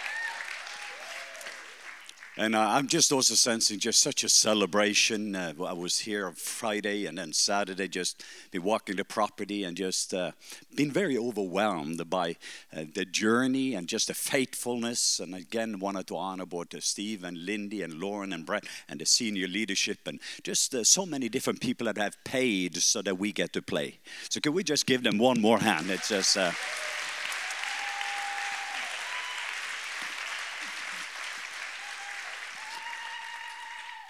And 2.35 2.55
uh, 2.55 2.61
I'm 2.61 2.87
just 2.87 3.11
also 3.11 3.35
sensing 3.35 3.77
just 3.77 4.01
such 4.01 4.23
a 4.23 4.29
celebration. 4.29 5.35
Uh, 5.35 5.53
I 5.63 5.73
was 5.73 5.99
here 5.99 6.25
on 6.25 6.33
Friday 6.33 7.05
and 7.05 7.19
then 7.19 7.31
Saturday, 7.31 7.87
just 7.87 8.23
been 8.49 8.63
walking 8.63 8.95
the 8.95 9.05
property 9.05 9.63
and 9.63 9.77
just 9.77 10.15
uh, 10.15 10.31
been 10.73 10.91
very 10.91 11.15
overwhelmed 11.15 12.09
by 12.09 12.37
uh, 12.75 12.85
the 12.91 13.05
journey 13.05 13.75
and 13.75 13.87
just 13.87 14.07
the 14.07 14.15
faithfulness. 14.15 15.19
And 15.19 15.35
again, 15.35 15.77
wanted 15.77 16.07
to 16.07 16.17
honor 16.17 16.47
both 16.47 16.73
Steve 16.83 17.23
and 17.23 17.37
Lindy 17.45 17.83
and 17.83 17.99
Lauren 17.99 18.33
and 18.33 18.47
Brett 18.47 18.65
and 18.89 18.99
the 18.99 19.05
senior 19.05 19.47
leadership 19.47 19.99
and 20.07 20.19
just 20.41 20.73
uh, 20.73 20.83
so 20.83 21.05
many 21.05 21.29
different 21.29 21.61
people 21.61 21.85
that 21.85 21.99
have 21.99 22.17
paid 22.23 22.77
so 22.77 23.03
that 23.03 23.19
we 23.19 23.31
get 23.31 23.53
to 23.53 23.61
play. 23.61 23.99
So 24.29 24.39
can 24.39 24.53
we 24.53 24.63
just 24.63 24.87
give 24.87 25.03
them 25.03 25.19
one 25.19 25.39
more 25.39 25.59
hand? 25.59 25.91
It's 25.91 26.09
just. 26.09 26.35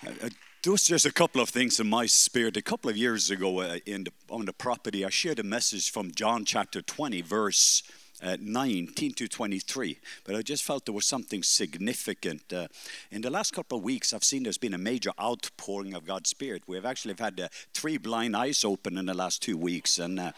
Uh, 0.05 0.11
Uh, 0.25 0.29
just 0.77 1.05
a 1.05 1.11
couple 1.11 1.41
of 1.41 1.49
things 1.49 1.79
in 1.79 1.87
my 1.87 2.05
spirit. 2.05 2.55
A 2.57 2.61
couple 2.61 2.89
of 2.89 2.95
years 2.95 3.29
ago 3.29 3.59
uh, 3.59 3.79
in 3.85 4.05
the, 4.05 4.11
on 4.29 4.45
the 4.45 4.53
property, 4.53 5.03
I 5.03 5.09
shared 5.09 5.39
a 5.39 5.43
message 5.43 5.91
from 5.91 6.11
John 6.11 6.45
chapter 6.45 6.81
20, 6.81 7.21
verse 7.21 7.83
uh, 8.21 8.37
19 8.39 9.13
to 9.13 9.27
23. 9.27 9.99
But 10.23 10.35
I 10.35 10.41
just 10.41 10.63
felt 10.63 10.85
there 10.85 10.93
was 10.93 11.05
something 11.05 11.43
significant. 11.43 12.53
Uh, 12.53 12.67
in 13.11 13.21
the 13.21 13.29
last 13.29 13.51
couple 13.53 13.77
of 13.77 13.83
weeks, 13.83 14.13
I've 14.13 14.23
seen 14.23 14.43
there's 14.43 14.57
been 14.57 14.73
a 14.73 14.77
major 14.77 15.11
outpouring 15.19 15.93
of 15.93 16.05
God's 16.05 16.29
Spirit. 16.29 16.63
We've 16.65 16.85
actually 16.85 17.15
had 17.19 17.39
uh, 17.39 17.49
three 17.73 17.97
blind 17.97 18.35
eyes 18.35 18.63
open 18.63 18.97
in 18.97 19.05
the 19.05 19.13
last 19.13 19.41
two 19.41 19.57
weeks. 19.57 19.99
And 19.99 20.19
uh, 20.19 20.31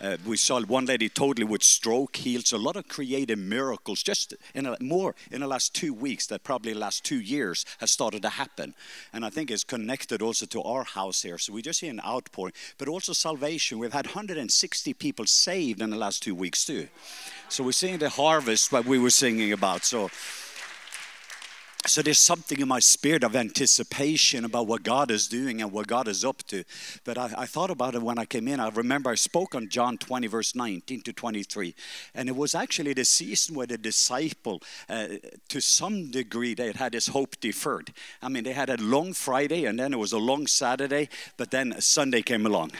uh, 0.00 0.16
we 0.26 0.36
saw 0.36 0.60
one 0.62 0.86
lady 0.86 1.08
totally 1.08 1.44
with 1.46 1.62
stroke 1.62 2.16
healed. 2.16 2.50
A 2.52 2.56
lot 2.56 2.76
of 2.76 2.88
creative 2.88 3.38
miracles 3.38 4.02
just 4.02 4.34
in 4.54 4.66
a, 4.66 4.76
more 4.80 5.14
in 5.30 5.40
the 5.40 5.46
last 5.46 5.74
two 5.74 5.92
weeks 5.92 6.26
that 6.28 6.42
probably 6.42 6.74
last 6.74 7.04
two 7.04 7.20
years 7.20 7.66
has 7.78 7.90
started 7.90 8.22
to 8.22 8.30
happen. 8.30 8.74
And 9.12 9.24
I 9.24 9.30
think 9.30 9.50
it's 9.50 9.64
connected 9.64 10.22
also 10.22 10.46
to 10.46 10.62
our 10.62 10.84
house 10.84 11.22
here. 11.22 11.38
So 11.38 11.52
we 11.52 11.62
just 11.62 11.80
see 11.80 11.88
an 11.88 12.00
outpouring, 12.00 12.54
but 12.78 12.88
also 12.88 13.12
salvation. 13.12 13.78
We've 13.78 13.92
had 13.92 14.06
160 14.06 14.94
people 14.94 15.26
saved 15.26 15.82
in 15.82 15.90
the 15.90 15.96
last 15.96 16.22
two 16.22 16.34
weeks 16.34 16.64
too. 16.64 16.88
So 17.48 17.64
we're 17.64 17.72
seeing 17.72 17.98
the 17.98 18.08
harvest 18.08 18.70
that 18.70 18.86
we 18.86 18.98
were 18.98 19.10
singing 19.10 19.52
about. 19.52 19.84
So 19.84 20.10
so 21.86 22.02
there's 22.02 22.20
something 22.20 22.60
in 22.60 22.68
my 22.68 22.78
spirit 22.78 23.24
of 23.24 23.34
anticipation 23.34 24.44
about 24.44 24.66
what 24.66 24.82
God 24.82 25.10
is 25.10 25.26
doing 25.26 25.62
and 25.62 25.72
what 25.72 25.86
God 25.86 26.08
is 26.08 26.24
up 26.24 26.42
to. 26.48 26.62
But 27.04 27.16
I, 27.16 27.30
I, 27.38 27.46
thought 27.46 27.70
about 27.70 27.94
it 27.94 28.02
when 28.02 28.18
I 28.18 28.26
came 28.26 28.48
in. 28.48 28.60
I 28.60 28.68
remember 28.68 29.10
I 29.10 29.14
spoke 29.14 29.54
on 29.54 29.68
John 29.68 29.96
20, 29.96 30.26
verse 30.26 30.54
19 30.54 31.00
to 31.02 31.12
23. 31.12 31.74
And 32.14 32.28
it 32.28 32.36
was 32.36 32.54
actually 32.54 32.92
the 32.92 33.04
season 33.06 33.54
where 33.54 33.66
the 33.66 33.78
disciple, 33.78 34.62
uh, 34.88 35.08
to 35.48 35.60
some 35.60 36.10
degree, 36.10 36.54
they 36.54 36.70
had 36.72 36.92
this 36.92 37.08
hope 37.08 37.40
deferred. 37.40 37.92
I 38.22 38.28
mean, 38.28 38.44
they 38.44 38.52
had 38.52 38.68
a 38.68 38.76
long 38.76 39.14
Friday 39.14 39.64
and 39.64 39.78
then 39.78 39.94
it 39.94 39.98
was 39.98 40.12
a 40.12 40.18
long 40.18 40.46
Saturday, 40.46 41.08
but 41.38 41.50
then 41.50 41.80
Sunday 41.80 42.20
came 42.20 42.44
along. 42.44 42.72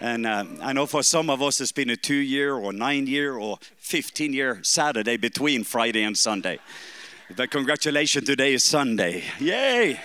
And 0.00 0.26
uh, 0.26 0.44
I 0.60 0.72
know 0.72 0.86
for 0.86 1.02
some 1.02 1.28
of 1.28 1.42
us, 1.42 1.60
it's 1.60 1.72
been 1.72 1.90
a 1.90 1.96
two 1.96 2.14
year 2.14 2.54
or 2.54 2.72
nine 2.72 3.06
year 3.06 3.36
or 3.36 3.58
15 3.78 4.32
year 4.32 4.60
Saturday 4.62 5.16
between 5.16 5.64
Friday 5.64 6.02
and 6.04 6.16
Sunday. 6.16 6.60
But 7.36 7.50
congratulations, 7.50 8.26
today 8.26 8.54
is 8.54 8.64
Sunday. 8.64 9.24
Yay! 9.38 10.00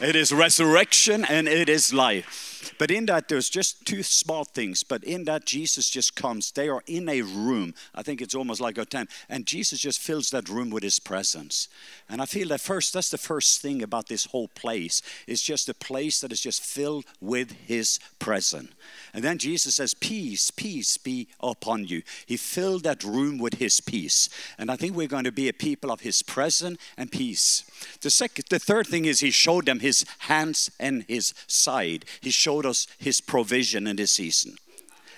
It 0.00 0.16
is 0.16 0.32
resurrection 0.32 1.24
and 1.24 1.48
it 1.48 1.68
is 1.68 1.92
life. 1.92 2.51
But 2.78 2.90
in 2.90 3.06
that, 3.06 3.28
there's 3.28 3.48
just 3.48 3.84
two 3.86 4.02
small 4.02 4.44
things. 4.44 4.82
But 4.82 5.04
in 5.04 5.24
that, 5.24 5.44
Jesus 5.44 5.90
just 5.90 6.14
comes. 6.14 6.52
They 6.52 6.68
are 6.68 6.82
in 6.86 7.08
a 7.08 7.22
room. 7.22 7.74
I 7.94 8.02
think 8.02 8.20
it's 8.20 8.34
almost 8.34 8.60
like 8.60 8.78
a 8.78 8.84
tent. 8.84 9.10
And 9.28 9.46
Jesus 9.46 9.78
just 9.78 10.00
fills 10.00 10.30
that 10.30 10.48
room 10.48 10.70
with 10.70 10.82
his 10.82 10.98
presence. 10.98 11.68
And 12.08 12.20
I 12.20 12.26
feel 12.26 12.48
that 12.48 12.60
first, 12.60 12.92
that's 12.92 13.10
the 13.10 13.18
first 13.18 13.60
thing 13.60 13.82
about 13.82 14.08
this 14.08 14.26
whole 14.26 14.48
place. 14.48 15.02
It's 15.26 15.42
just 15.42 15.68
a 15.68 15.74
place 15.74 16.20
that 16.20 16.32
is 16.32 16.40
just 16.40 16.62
filled 16.62 17.04
with 17.20 17.52
his 17.52 17.98
presence. 18.18 18.70
And 19.14 19.24
then 19.24 19.38
Jesus 19.38 19.76
says, 19.76 19.94
Peace, 19.94 20.50
peace 20.50 20.96
be 20.96 21.28
upon 21.40 21.86
you. 21.86 22.02
He 22.26 22.36
filled 22.36 22.84
that 22.84 23.04
room 23.04 23.38
with 23.38 23.54
his 23.54 23.80
peace. 23.80 24.28
And 24.58 24.70
I 24.70 24.76
think 24.76 24.96
we're 24.96 25.08
going 25.08 25.24
to 25.24 25.32
be 25.32 25.48
a 25.48 25.52
people 25.52 25.90
of 25.90 26.00
his 26.00 26.22
presence 26.22 26.78
and 26.96 27.10
peace. 27.10 27.64
The 28.00 28.10
second, 28.10 28.46
the 28.48 28.58
third 28.58 28.86
thing 28.86 29.04
is 29.04 29.20
he 29.20 29.30
showed 29.30 29.66
them 29.66 29.80
his 29.80 30.04
hands 30.18 30.70
and 30.78 31.04
his 31.08 31.34
side. 31.46 32.04
He 32.20 32.30
showed 32.30 32.51
us 32.60 32.86
his 32.98 33.20
provision 33.20 33.86
in 33.86 33.96
this 33.96 34.12
season. 34.12 34.56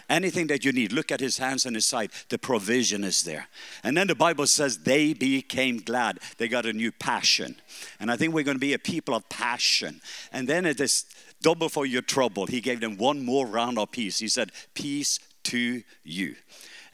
Anything 0.08 0.48
that 0.48 0.64
you 0.64 0.72
need, 0.72 0.92
look 0.92 1.10
at 1.10 1.20
his 1.20 1.38
hands 1.38 1.64
and 1.64 1.74
his 1.74 1.86
side. 1.86 2.10
The 2.28 2.38
provision 2.38 3.04
is 3.04 3.22
there. 3.22 3.48
And 3.82 3.96
then 3.96 4.06
the 4.06 4.14
Bible 4.14 4.46
says 4.46 4.78
they 4.78 5.14
became 5.14 5.78
glad. 5.78 6.18
They 6.36 6.48
got 6.48 6.66
a 6.66 6.72
new 6.72 6.92
passion. 6.92 7.56
And 7.98 8.10
I 8.10 8.16
think 8.16 8.34
we're 8.34 8.44
going 8.44 8.56
to 8.56 8.60
be 8.60 8.74
a 8.74 8.78
people 8.78 9.14
of 9.14 9.28
passion. 9.28 10.02
And 10.30 10.46
then 10.46 10.66
it 10.66 10.78
is 10.78 11.06
double 11.40 11.70
for 11.70 11.86
your 11.86 12.02
trouble. 12.02 12.46
He 12.46 12.60
gave 12.60 12.80
them 12.80 12.98
one 12.98 13.24
more 13.24 13.46
round 13.46 13.78
of 13.78 13.92
peace. 13.92 14.18
He 14.18 14.28
said, 14.28 14.52
Peace 14.74 15.18
to 15.44 15.82
you. 16.02 16.36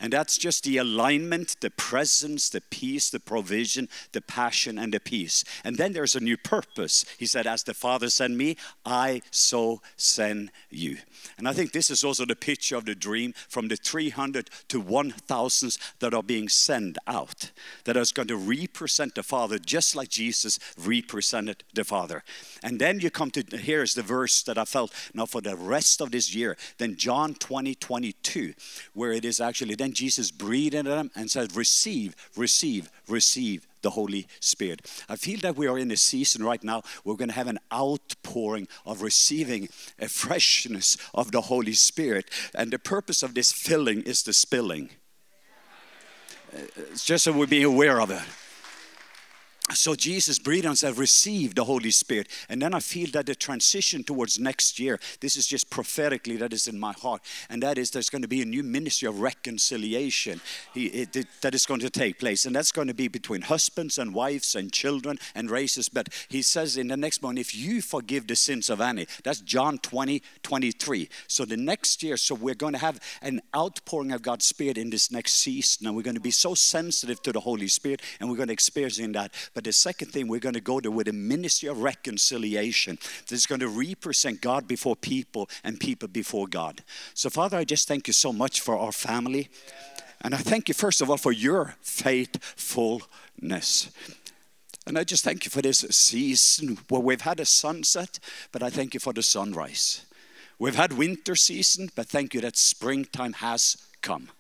And 0.01 0.13
that's 0.13 0.39
just 0.39 0.65
the 0.65 0.79
alignment, 0.79 1.57
the 1.61 1.71
presence, 1.71 2.49
the 2.49 2.63
peace, 2.63 3.11
the 3.11 3.21
provision, 3.21 3.89
the 4.13 4.23
passion, 4.23 4.79
and 4.79 4.95
the 4.95 5.01
peace. 5.01 5.45
And 5.63 5.77
then 5.77 5.93
there's 5.93 6.17
a 6.17 6.21
new 6.21 6.37
purpose. 6.37 7.05
He 7.19 7.27
said, 7.27 7.47
As 7.47 7.63
the 7.63 7.75
Father 7.75 8.09
sent 8.09 8.35
me, 8.35 8.57
I 8.85 9.21
so 9.31 9.83
send 9.97 10.51
you. 10.71 10.97
And 11.37 11.47
I 11.47 11.53
think 11.53 11.73
this 11.73 11.91
is 11.91 12.03
also 12.03 12.25
the 12.25 12.37
picture 12.37 12.77
of 12.77 12.87
the 12.87 12.95
dream 12.95 13.35
from 13.49 13.69
the 13.69 13.77
300 13.77 14.49
to 14.69 14.81
1,000 14.81 15.77
that 15.99 16.15
are 16.15 16.23
being 16.23 16.49
sent 16.49 16.97
out, 17.07 17.51
that 17.85 17.97
is 17.97 18.13
going 18.13 18.29
to 18.29 18.37
represent 18.37 19.15
the 19.15 19.23
Father 19.23 19.59
just 19.59 19.95
like 19.95 20.09
Jesus 20.09 20.59
represented 20.79 21.63
the 21.75 21.85
Father. 21.85 22.23
And 22.63 22.81
then 22.81 23.01
you 23.01 23.11
come 23.11 23.31
to 23.33 23.45
here's 23.57 23.95
the 23.95 24.03
verse 24.03 24.43
that 24.43 24.59
I 24.59 24.65
felt 24.65 24.93
now 25.15 25.27
for 25.27 25.41
the 25.41 25.57
rest 25.57 26.01
of 26.01 26.11
this 26.11 26.35
year. 26.35 26.57
Then 26.79 26.97
John 26.97 27.35
20, 27.35 27.75
22, 27.75 28.55
where 28.95 29.13
it 29.13 29.25
is 29.25 29.41
actually 29.41 29.75
then 29.75 29.90
Jesus 29.93 30.31
breathed 30.31 30.75
into 30.75 30.91
them 30.91 31.11
and 31.15 31.31
said, 31.31 31.57
Receive, 31.57 32.15
receive, 32.37 32.91
receive 33.09 33.67
the 33.83 33.91
Holy 33.91 34.27
Spirit. 34.41 34.83
I 35.09 35.17
feel 35.17 35.41
that 35.41 35.57
we 35.57 35.67
are 35.67 35.79
in 35.79 35.91
a 35.91 35.97
season 35.97 36.45
right 36.45 36.63
now, 36.63 36.83
we're 37.05 37.17
going 37.17 37.29
to 37.29 37.35
have 37.35 37.49
an 37.49 37.59
outpouring 37.73 38.69
of 38.85 39.03
receiving 39.03 39.69
a 39.99 40.09
freshness 40.09 40.97
of 41.15 41.33
the 41.33 41.43
Holy 41.43 41.73
Spirit. 41.73 42.31
And 42.55 42.71
the 42.71 42.79
purpose 42.79 43.23
of 43.23 43.35
this 43.35 43.53
filling 43.53 44.03
is 44.03 44.23
the 44.23 44.33
spilling. 44.33 44.91
It's 46.53 47.05
just 47.05 47.25
so 47.25 47.33
we 47.33 47.47
be 47.47 47.63
aware 47.63 48.01
of 48.01 48.11
it. 48.11 48.23
So 49.73 49.95
Jesus 49.95 50.39
breathed 50.39 50.67
and 50.67 50.77
said, 50.77 50.99
Receive 50.99 51.55
the 51.55 51.65
Holy 51.65 51.91
Spirit. 51.91 52.29
And 52.49 52.61
then 52.61 52.75
I 52.75 52.81
feel 52.81 53.09
that 53.13 53.27
the 53.27 53.35
transition 53.35 54.03
towards 54.03 54.39
next 54.39 54.79
year, 54.79 54.99
this 55.21 55.37
is 55.37 55.47
just 55.47 55.71
prophetically 55.71 56.37
that 56.37 56.53
is 56.53 56.67
in 56.67 56.79
my 56.79 56.93
heart. 56.93 57.23
And 57.49 57.63
that 57.63 57.79
is 57.79 57.91
there's 57.91 58.11
going 58.11 58.23
to 58.23 58.29
be 58.29 58.43
a 58.43 58.47
new 58.47 58.63
ministry 58.63 59.09
of 59.09 59.21
reconciliation 59.21 60.41
that 60.75 61.55
is 61.55 61.67
going 61.67 61.81
to 61.81 61.91
take 61.91 62.19
place. 62.19 62.47
And 62.47 62.55
that's 62.55 62.73
going 62.73 62.89
to 62.89 62.95
be 62.95 63.09
between 63.09 63.43
husbands 63.43 63.99
and 63.99 64.15
wives 64.15 64.55
and 64.55 64.73
children 64.73 65.19
and 65.35 65.51
races. 65.51 65.89
But 65.89 66.09
he 66.29 66.43
says 66.43 66.77
in 66.77 66.89
the 66.89 66.97
next 66.97 67.23
one, 67.23 67.39
if 67.39 67.55
you 67.55 67.83
forgive 67.83 68.27
the 68.27 68.37
sins 68.37 68.71
of 68.71 68.81
any, 68.81 69.07
that's 69.25 69.41
John 69.41 69.79
20, 69.79 70.23
23. 70.43 71.09
So 71.27 71.45
the 71.45 71.57
next 71.57 72.03
year, 72.03 72.17
so 72.17 72.35
we're 72.35 72.55
going 72.55 72.73
to 72.73 72.79
have 72.79 73.01
an 73.23 73.41
outpouring 73.55 74.13
of 74.13 74.23
God's 74.23 74.47
Spirit 74.47 74.79
in 74.79 74.91
this 74.91 75.11
next 75.11 75.35
season. 75.35 75.87
And 75.87 75.97
we're 75.97 76.03
going 76.03 76.15
to 76.15 76.21
be 76.21 76.31
so 76.31 76.55
sensitive 76.55 77.23
to 77.23 77.33
the 77.33 77.41
Holy 77.41 77.69
Spirit 77.69 78.03
and 78.19 78.29
we're 78.29 78.37
going 78.37 78.49
to 78.49 78.53
experience 78.53 78.99
in 78.99 79.13
that. 79.13 79.33
But 79.55 79.60
but 79.61 79.67
the 79.67 79.73
second 79.73 80.11
thing 80.11 80.27
we're 80.27 80.41
going 80.41 80.55
to 80.55 80.61
go 80.63 80.81
to 80.81 80.91
with 80.91 81.07
a 81.07 81.13
ministry 81.13 81.69
of 81.69 81.83
reconciliation 81.83 82.99
that's 83.29 83.45
going 83.45 83.61
to 83.61 83.69
represent 83.69 84.41
God 84.41 84.67
before 84.67 84.97
people 84.97 85.51
and 85.63 85.79
people 85.79 86.09
before 86.09 86.47
God. 86.47 86.83
So, 87.13 87.29
Father, 87.29 87.59
I 87.59 87.65
just 87.65 87.87
thank 87.87 88.07
you 88.07 88.15
so 88.15 88.33
much 88.33 88.63
for 88.63 88.79
our 88.79 88.91
family. 88.91 89.51
And 90.23 90.35
I 90.35 90.39
thank 90.39 90.69
you, 90.69 90.75
first 90.75 91.03
of 91.03 91.11
all, 91.11 91.19
for 91.19 91.31
your 91.31 91.75
faithfulness. 91.83 93.91
And 94.87 94.97
I 94.97 95.05
just 95.05 95.25
thank 95.25 95.45
you 95.45 95.51
for 95.51 95.61
this 95.61 95.81
season 95.91 96.79
where 96.89 97.03
we've 97.03 97.21
had 97.21 97.39
a 97.39 97.45
sunset, 97.45 98.19
but 98.53 98.63
I 98.63 98.71
thank 98.71 98.95
you 98.95 99.01
for 99.01 99.13
the 99.13 99.23
sunrise. 99.23 100.07
We've 100.59 100.75
had 100.75 100.95
winter 100.95 101.37
season, 101.37 101.91
but 101.95 102.07
thank 102.07 102.33
you 102.33 102.41
that 102.41 102.57
springtime 102.57 103.35
has 103.35 103.77
come. 104.01 104.31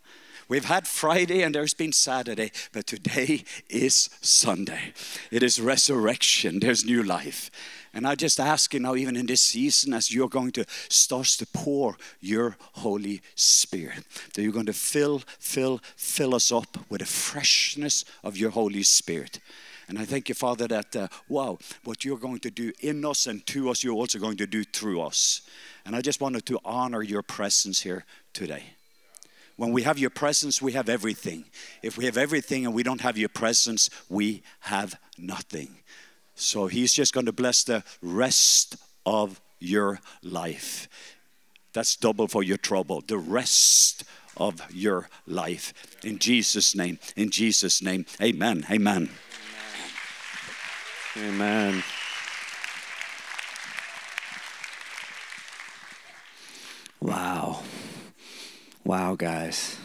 We've 0.51 0.65
had 0.65 0.89
Friday 0.89 1.43
and 1.43 1.55
there's 1.55 1.75
been 1.75 1.93
Saturday, 1.93 2.51
but 2.73 2.85
today 2.85 3.45
is 3.69 4.11
Sunday. 4.21 4.95
It 5.31 5.45
is 5.45 5.61
resurrection, 5.61 6.59
there's 6.59 6.85
new 6.85 7.05
life. 7.05 7.53
And 7.95 8.05
I 8.05 8.17
just 8.17 8.41
ask 8.41 8.75
you 8.75 8.81
now, 8.81 8.97
even 8.97 9.15
in 9.15 9.27
this 9.27 9.43
season, 9.43 9.95
as 9.95 10.13
you're 10.13 10.29
going 10.29 10.51
to 10.53 10.65
start 10.89 11.29
to 11.39 11.47
pour 11.47 11.97
your 12.21 12.57
Holy 12.73 13.23
Spirit, 13.37 14.03
that 14.35 14.43
you're 14.43 14.51
going 14.51 14.67
to 14.67 14.73
fill, 14.73 15.23
fill, 15.39 15.81
fill 15.95 16.35
us 16.35 16.51
up 16.51 16.79
with 16.89 16.99
the 16.99 17.07
freshness 17.07 18.05
of 18.25 18.37
your 18.37 18.51
Holy 18.51 18.83
Spirit. 18.83 19.39
And 19.89 20.01
I 20.01 20.05
thank 20.05 20.29
you, 20.29 20.35
Father, 20.35 20.67
that, 20.67 20.97
uh, 20.97 21.07
wow, 21.29 21.59
what 21.85 22.05
you're 22.05 22.19
going 22.19 22.41
to 22.41 22.51
do 22.51 22.73
in 22.81 23.05
us 23.05 23.29
and 23.29 23.47
to 23.47 23.71
us, 23.71 23.85
you're 23.85 23.95
also 23.95 24.19
going 24.19 24.39
to 24.39 24.49
do 24.49 24.65
through 24.65 25.01
us. 25.01 25.43
And 25.87 25.95
I 25.95 26.01
just 26.01 26.21
wanted 26.21 26.45
to 26.47 26.59
honor 26.65 27.03
your 27.03 27.23
presence 27.23 27.83
here 27.83 28.05
today. 28.33 28.65
When 29.61 29.73
we 29.73 29.83
have 29.83 29.99
your 29.99 30.09
presence, 30.09 30.63
we 30.63 30.73
have 30.73 30.89
everything. 30.89 31.45
If 31.83 31.99
we 31.99 32.07
have 32.07 32.17
everything 32.17 32.65
and 32.65 32.75
we 32.75 32.83
don't 32.83 33.03
have 33.03 33.19
your 33.19 33.29
presence, 33.29 33.91
we 34.09 34.43
have 34.61 34.99
nothing. 35.19 35.77
So 36.35 36.67
he's 36.67 36.95
just 36.95 37.13
going 37.13 37.27
to 37.27 37.33
bless 37.33 37.63
the 37.63 37.85
rest 38.01 38.77
of 39.05 39.39
your 39.59 40.01
life. 40.23 40.89
That's 41.75 41.95
double 41.95 42.27
for 42.27 42.43
your 42.43 42.57
trouble. 42.57 43.03
The 43.07 43.19
rest 43.19 44.05
of 44.39 44.63
your 44.73 45.11
life. 45.27 45.75
In 46.03 46.19
Jesus' 46.19 46.75
name, 46.75 46.99
in 47.15 47.29
Jesus' 47.29 47.83
name, 47.83 48.07
amen, 48.19 48.65
amen. 48.71 49.11
Amen. 51.19 51.83
Wow. 57.03 57.61
Wow, 58.85 59.15
guys. 59.15 59.77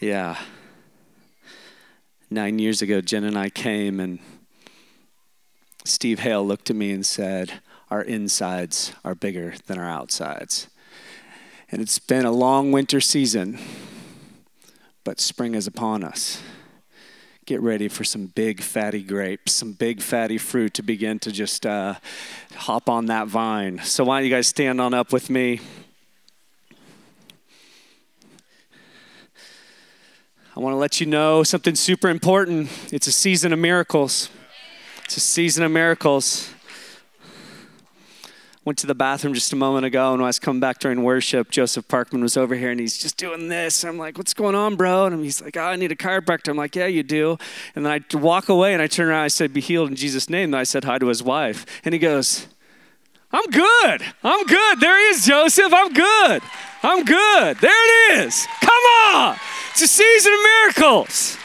Yeah. 0.00 0.36
Nine 2.28 2.58
years 2.58 2.82
ago, 2.82 3.00
Jen 3.00 3.22
and 3.22 3.38
I 3.38 3.50
came, 3.50 4.00
and 4.00 4.18
Steve 5.84 6.20
Hale 6.20 6.44
looked 6.44 6.70
at 6.70 6.76
me 6.76 6.90
and 6.90 7.06
said, 7.06 7.60
Our 7.88 8.02
insides 8.02 8.92
are 9.04 9.14
bigger 9.14 9.54
than 9.66 9.78
our 9.78 9.88
outsides. 9.88 10.66
And 11.70 11.80
it's 11.80 12.00
been 12.00 12.24
a 12.24 12.32
long 12.32 12.72
winter 12.72 13.00
season, 13.00 13.58
but 15.04 15.20
spring 15.20 15.54
is 15.54 15.68
upon 15.68 16.02
us. 16.02 16.42
Get 17.46 17.60
ready 17.60 17.86
for 17.86 18.02
some 18.02 18.26
big 18.26 18.60
fatty 18.60 19.02
grapes, 19.02 19.52
some 19.52 19.72
big 19.72 20.02
fatty 20.02 20.36
fruit 20.36 20.74
to 20.74 20.82
begin 20.82 21.20
to 21.20 21.30
just 21.30 21.64
uh, 21.64 21.94
hop 22.56 22.88
on 22.88 23.06
that 23.06 23.28
vine. 23.28 23.80
So, 23.84 24.04
why 24.04 24.18
don't 24.18 24.28
you 24.28 24.34
guys 24.34 24.48
stand 24.48 24.80
on 24.80 24.94
up 24.94 25.12
with 25.12 25.30
me? 25.30 25.60
I 30.60 30.62
want 30.62 30.74
to 30.74 30.78
let 30.78 31.00
you 31.00 31.06
know 31.06 31.42
something 31.42 31.74
super 31.74 32.10
important. 32.10 32.68
It's 32.92 33.06
a 33.06 33.12
season 33.12 33.54
of 33.54 33.58
miracles. 33.58 34.28
It's 35.06 35.16
a 35.16 35.20
season 35.20 35.64
of 35.64 35.72
miracles. 35.72 36.50
Went 38.66 38.76
to 38.80 38.86
the 38.86 38.94
bathroom 38.94 39.32
just 39.32 39.54
a 39.54 39.56
moment 39.56 39.86
ago, 39.86 40.10
and 40.12 40.20
when 40.20 40.26
I 40.26 40.28
was 40.28 40.38
coming 40.38 40.60
back 40.60 40.78
during 40.78 41.02
worship, 41.02 41.50
Joseph 41.50 41.88
Parkman 41.88 42.20
was 42.20 42.36
over 42.36 42.54
here, 42.54 42.70
and 42.70 42.78
he's 42.78 42.98
just 42.98 43.16
doing 43.16 43.48
this. 43.48 43.84
I'm 43.84 43.96
like, 43.96 44.18
"What's 44.18 44.34
going 44.34 44.54
on, 44.54 44.76
bro?" 44.76 45.06
And 45.06 45.24
he's 45.24 45.40
like, 45.40 45.56
oh, 45.56 45.62
"I 45.62 45.76
need 45.76 45.92
a 45.92 45.96
chiropractor." 45.96 46.48
I'm 46.48 46.58
like, 46.58 46.76
"Yeah, 46.76 46.88
you 46.88 47.04
do." 47.04 47.38
And 47.74 47.86
then 47.86 47.92
I 47.94 48.16
walk 48.18 48.50
away, 48.50 48.74
and 48.74 48.82
I 48.82 48.86
turn 48.86 49.08
around, 49.08 49.20
and 49.20 49.24
I 49.24 49.28
said, 49.28 49.54
"Be 49.54 49.62
healed 49.62 49.88
in 49.88 49.96
Jesus' 49.96 50.28
name." 50.28 50.50
And 50.50 50.56
I 50.56 50.64
said 50.64 50.84
hi 50.84 50.98
to 50.98 51.06
his 51.06 51.22
wife, 51.22 51.64
and 51.86 51.94
he 51.94 51.98
goes, 51.98 52.48
"I'm 53.32 53.46
good. 53.46 54.02
I'm 54.22 54.44
good." 54.44 54.80
There 54.80 54.98
he 54.98 55.04
is, 55.16 55.24
Joseph. 55.24 55.72
I'm 55.72 55.94
good. 55.94 56.42
I'm 56.82 57.02
good. 57.06 57.56
There 57.56 58.12
it 58.12 58.26
is. 58.26 58.46
Come 58.60 59.14
on. 59.14 59.36
It's 59.70 59.82
a 59.82 59.88
season 59.88 60.32
of 60.32 60.38
miracles. 60.42 61.36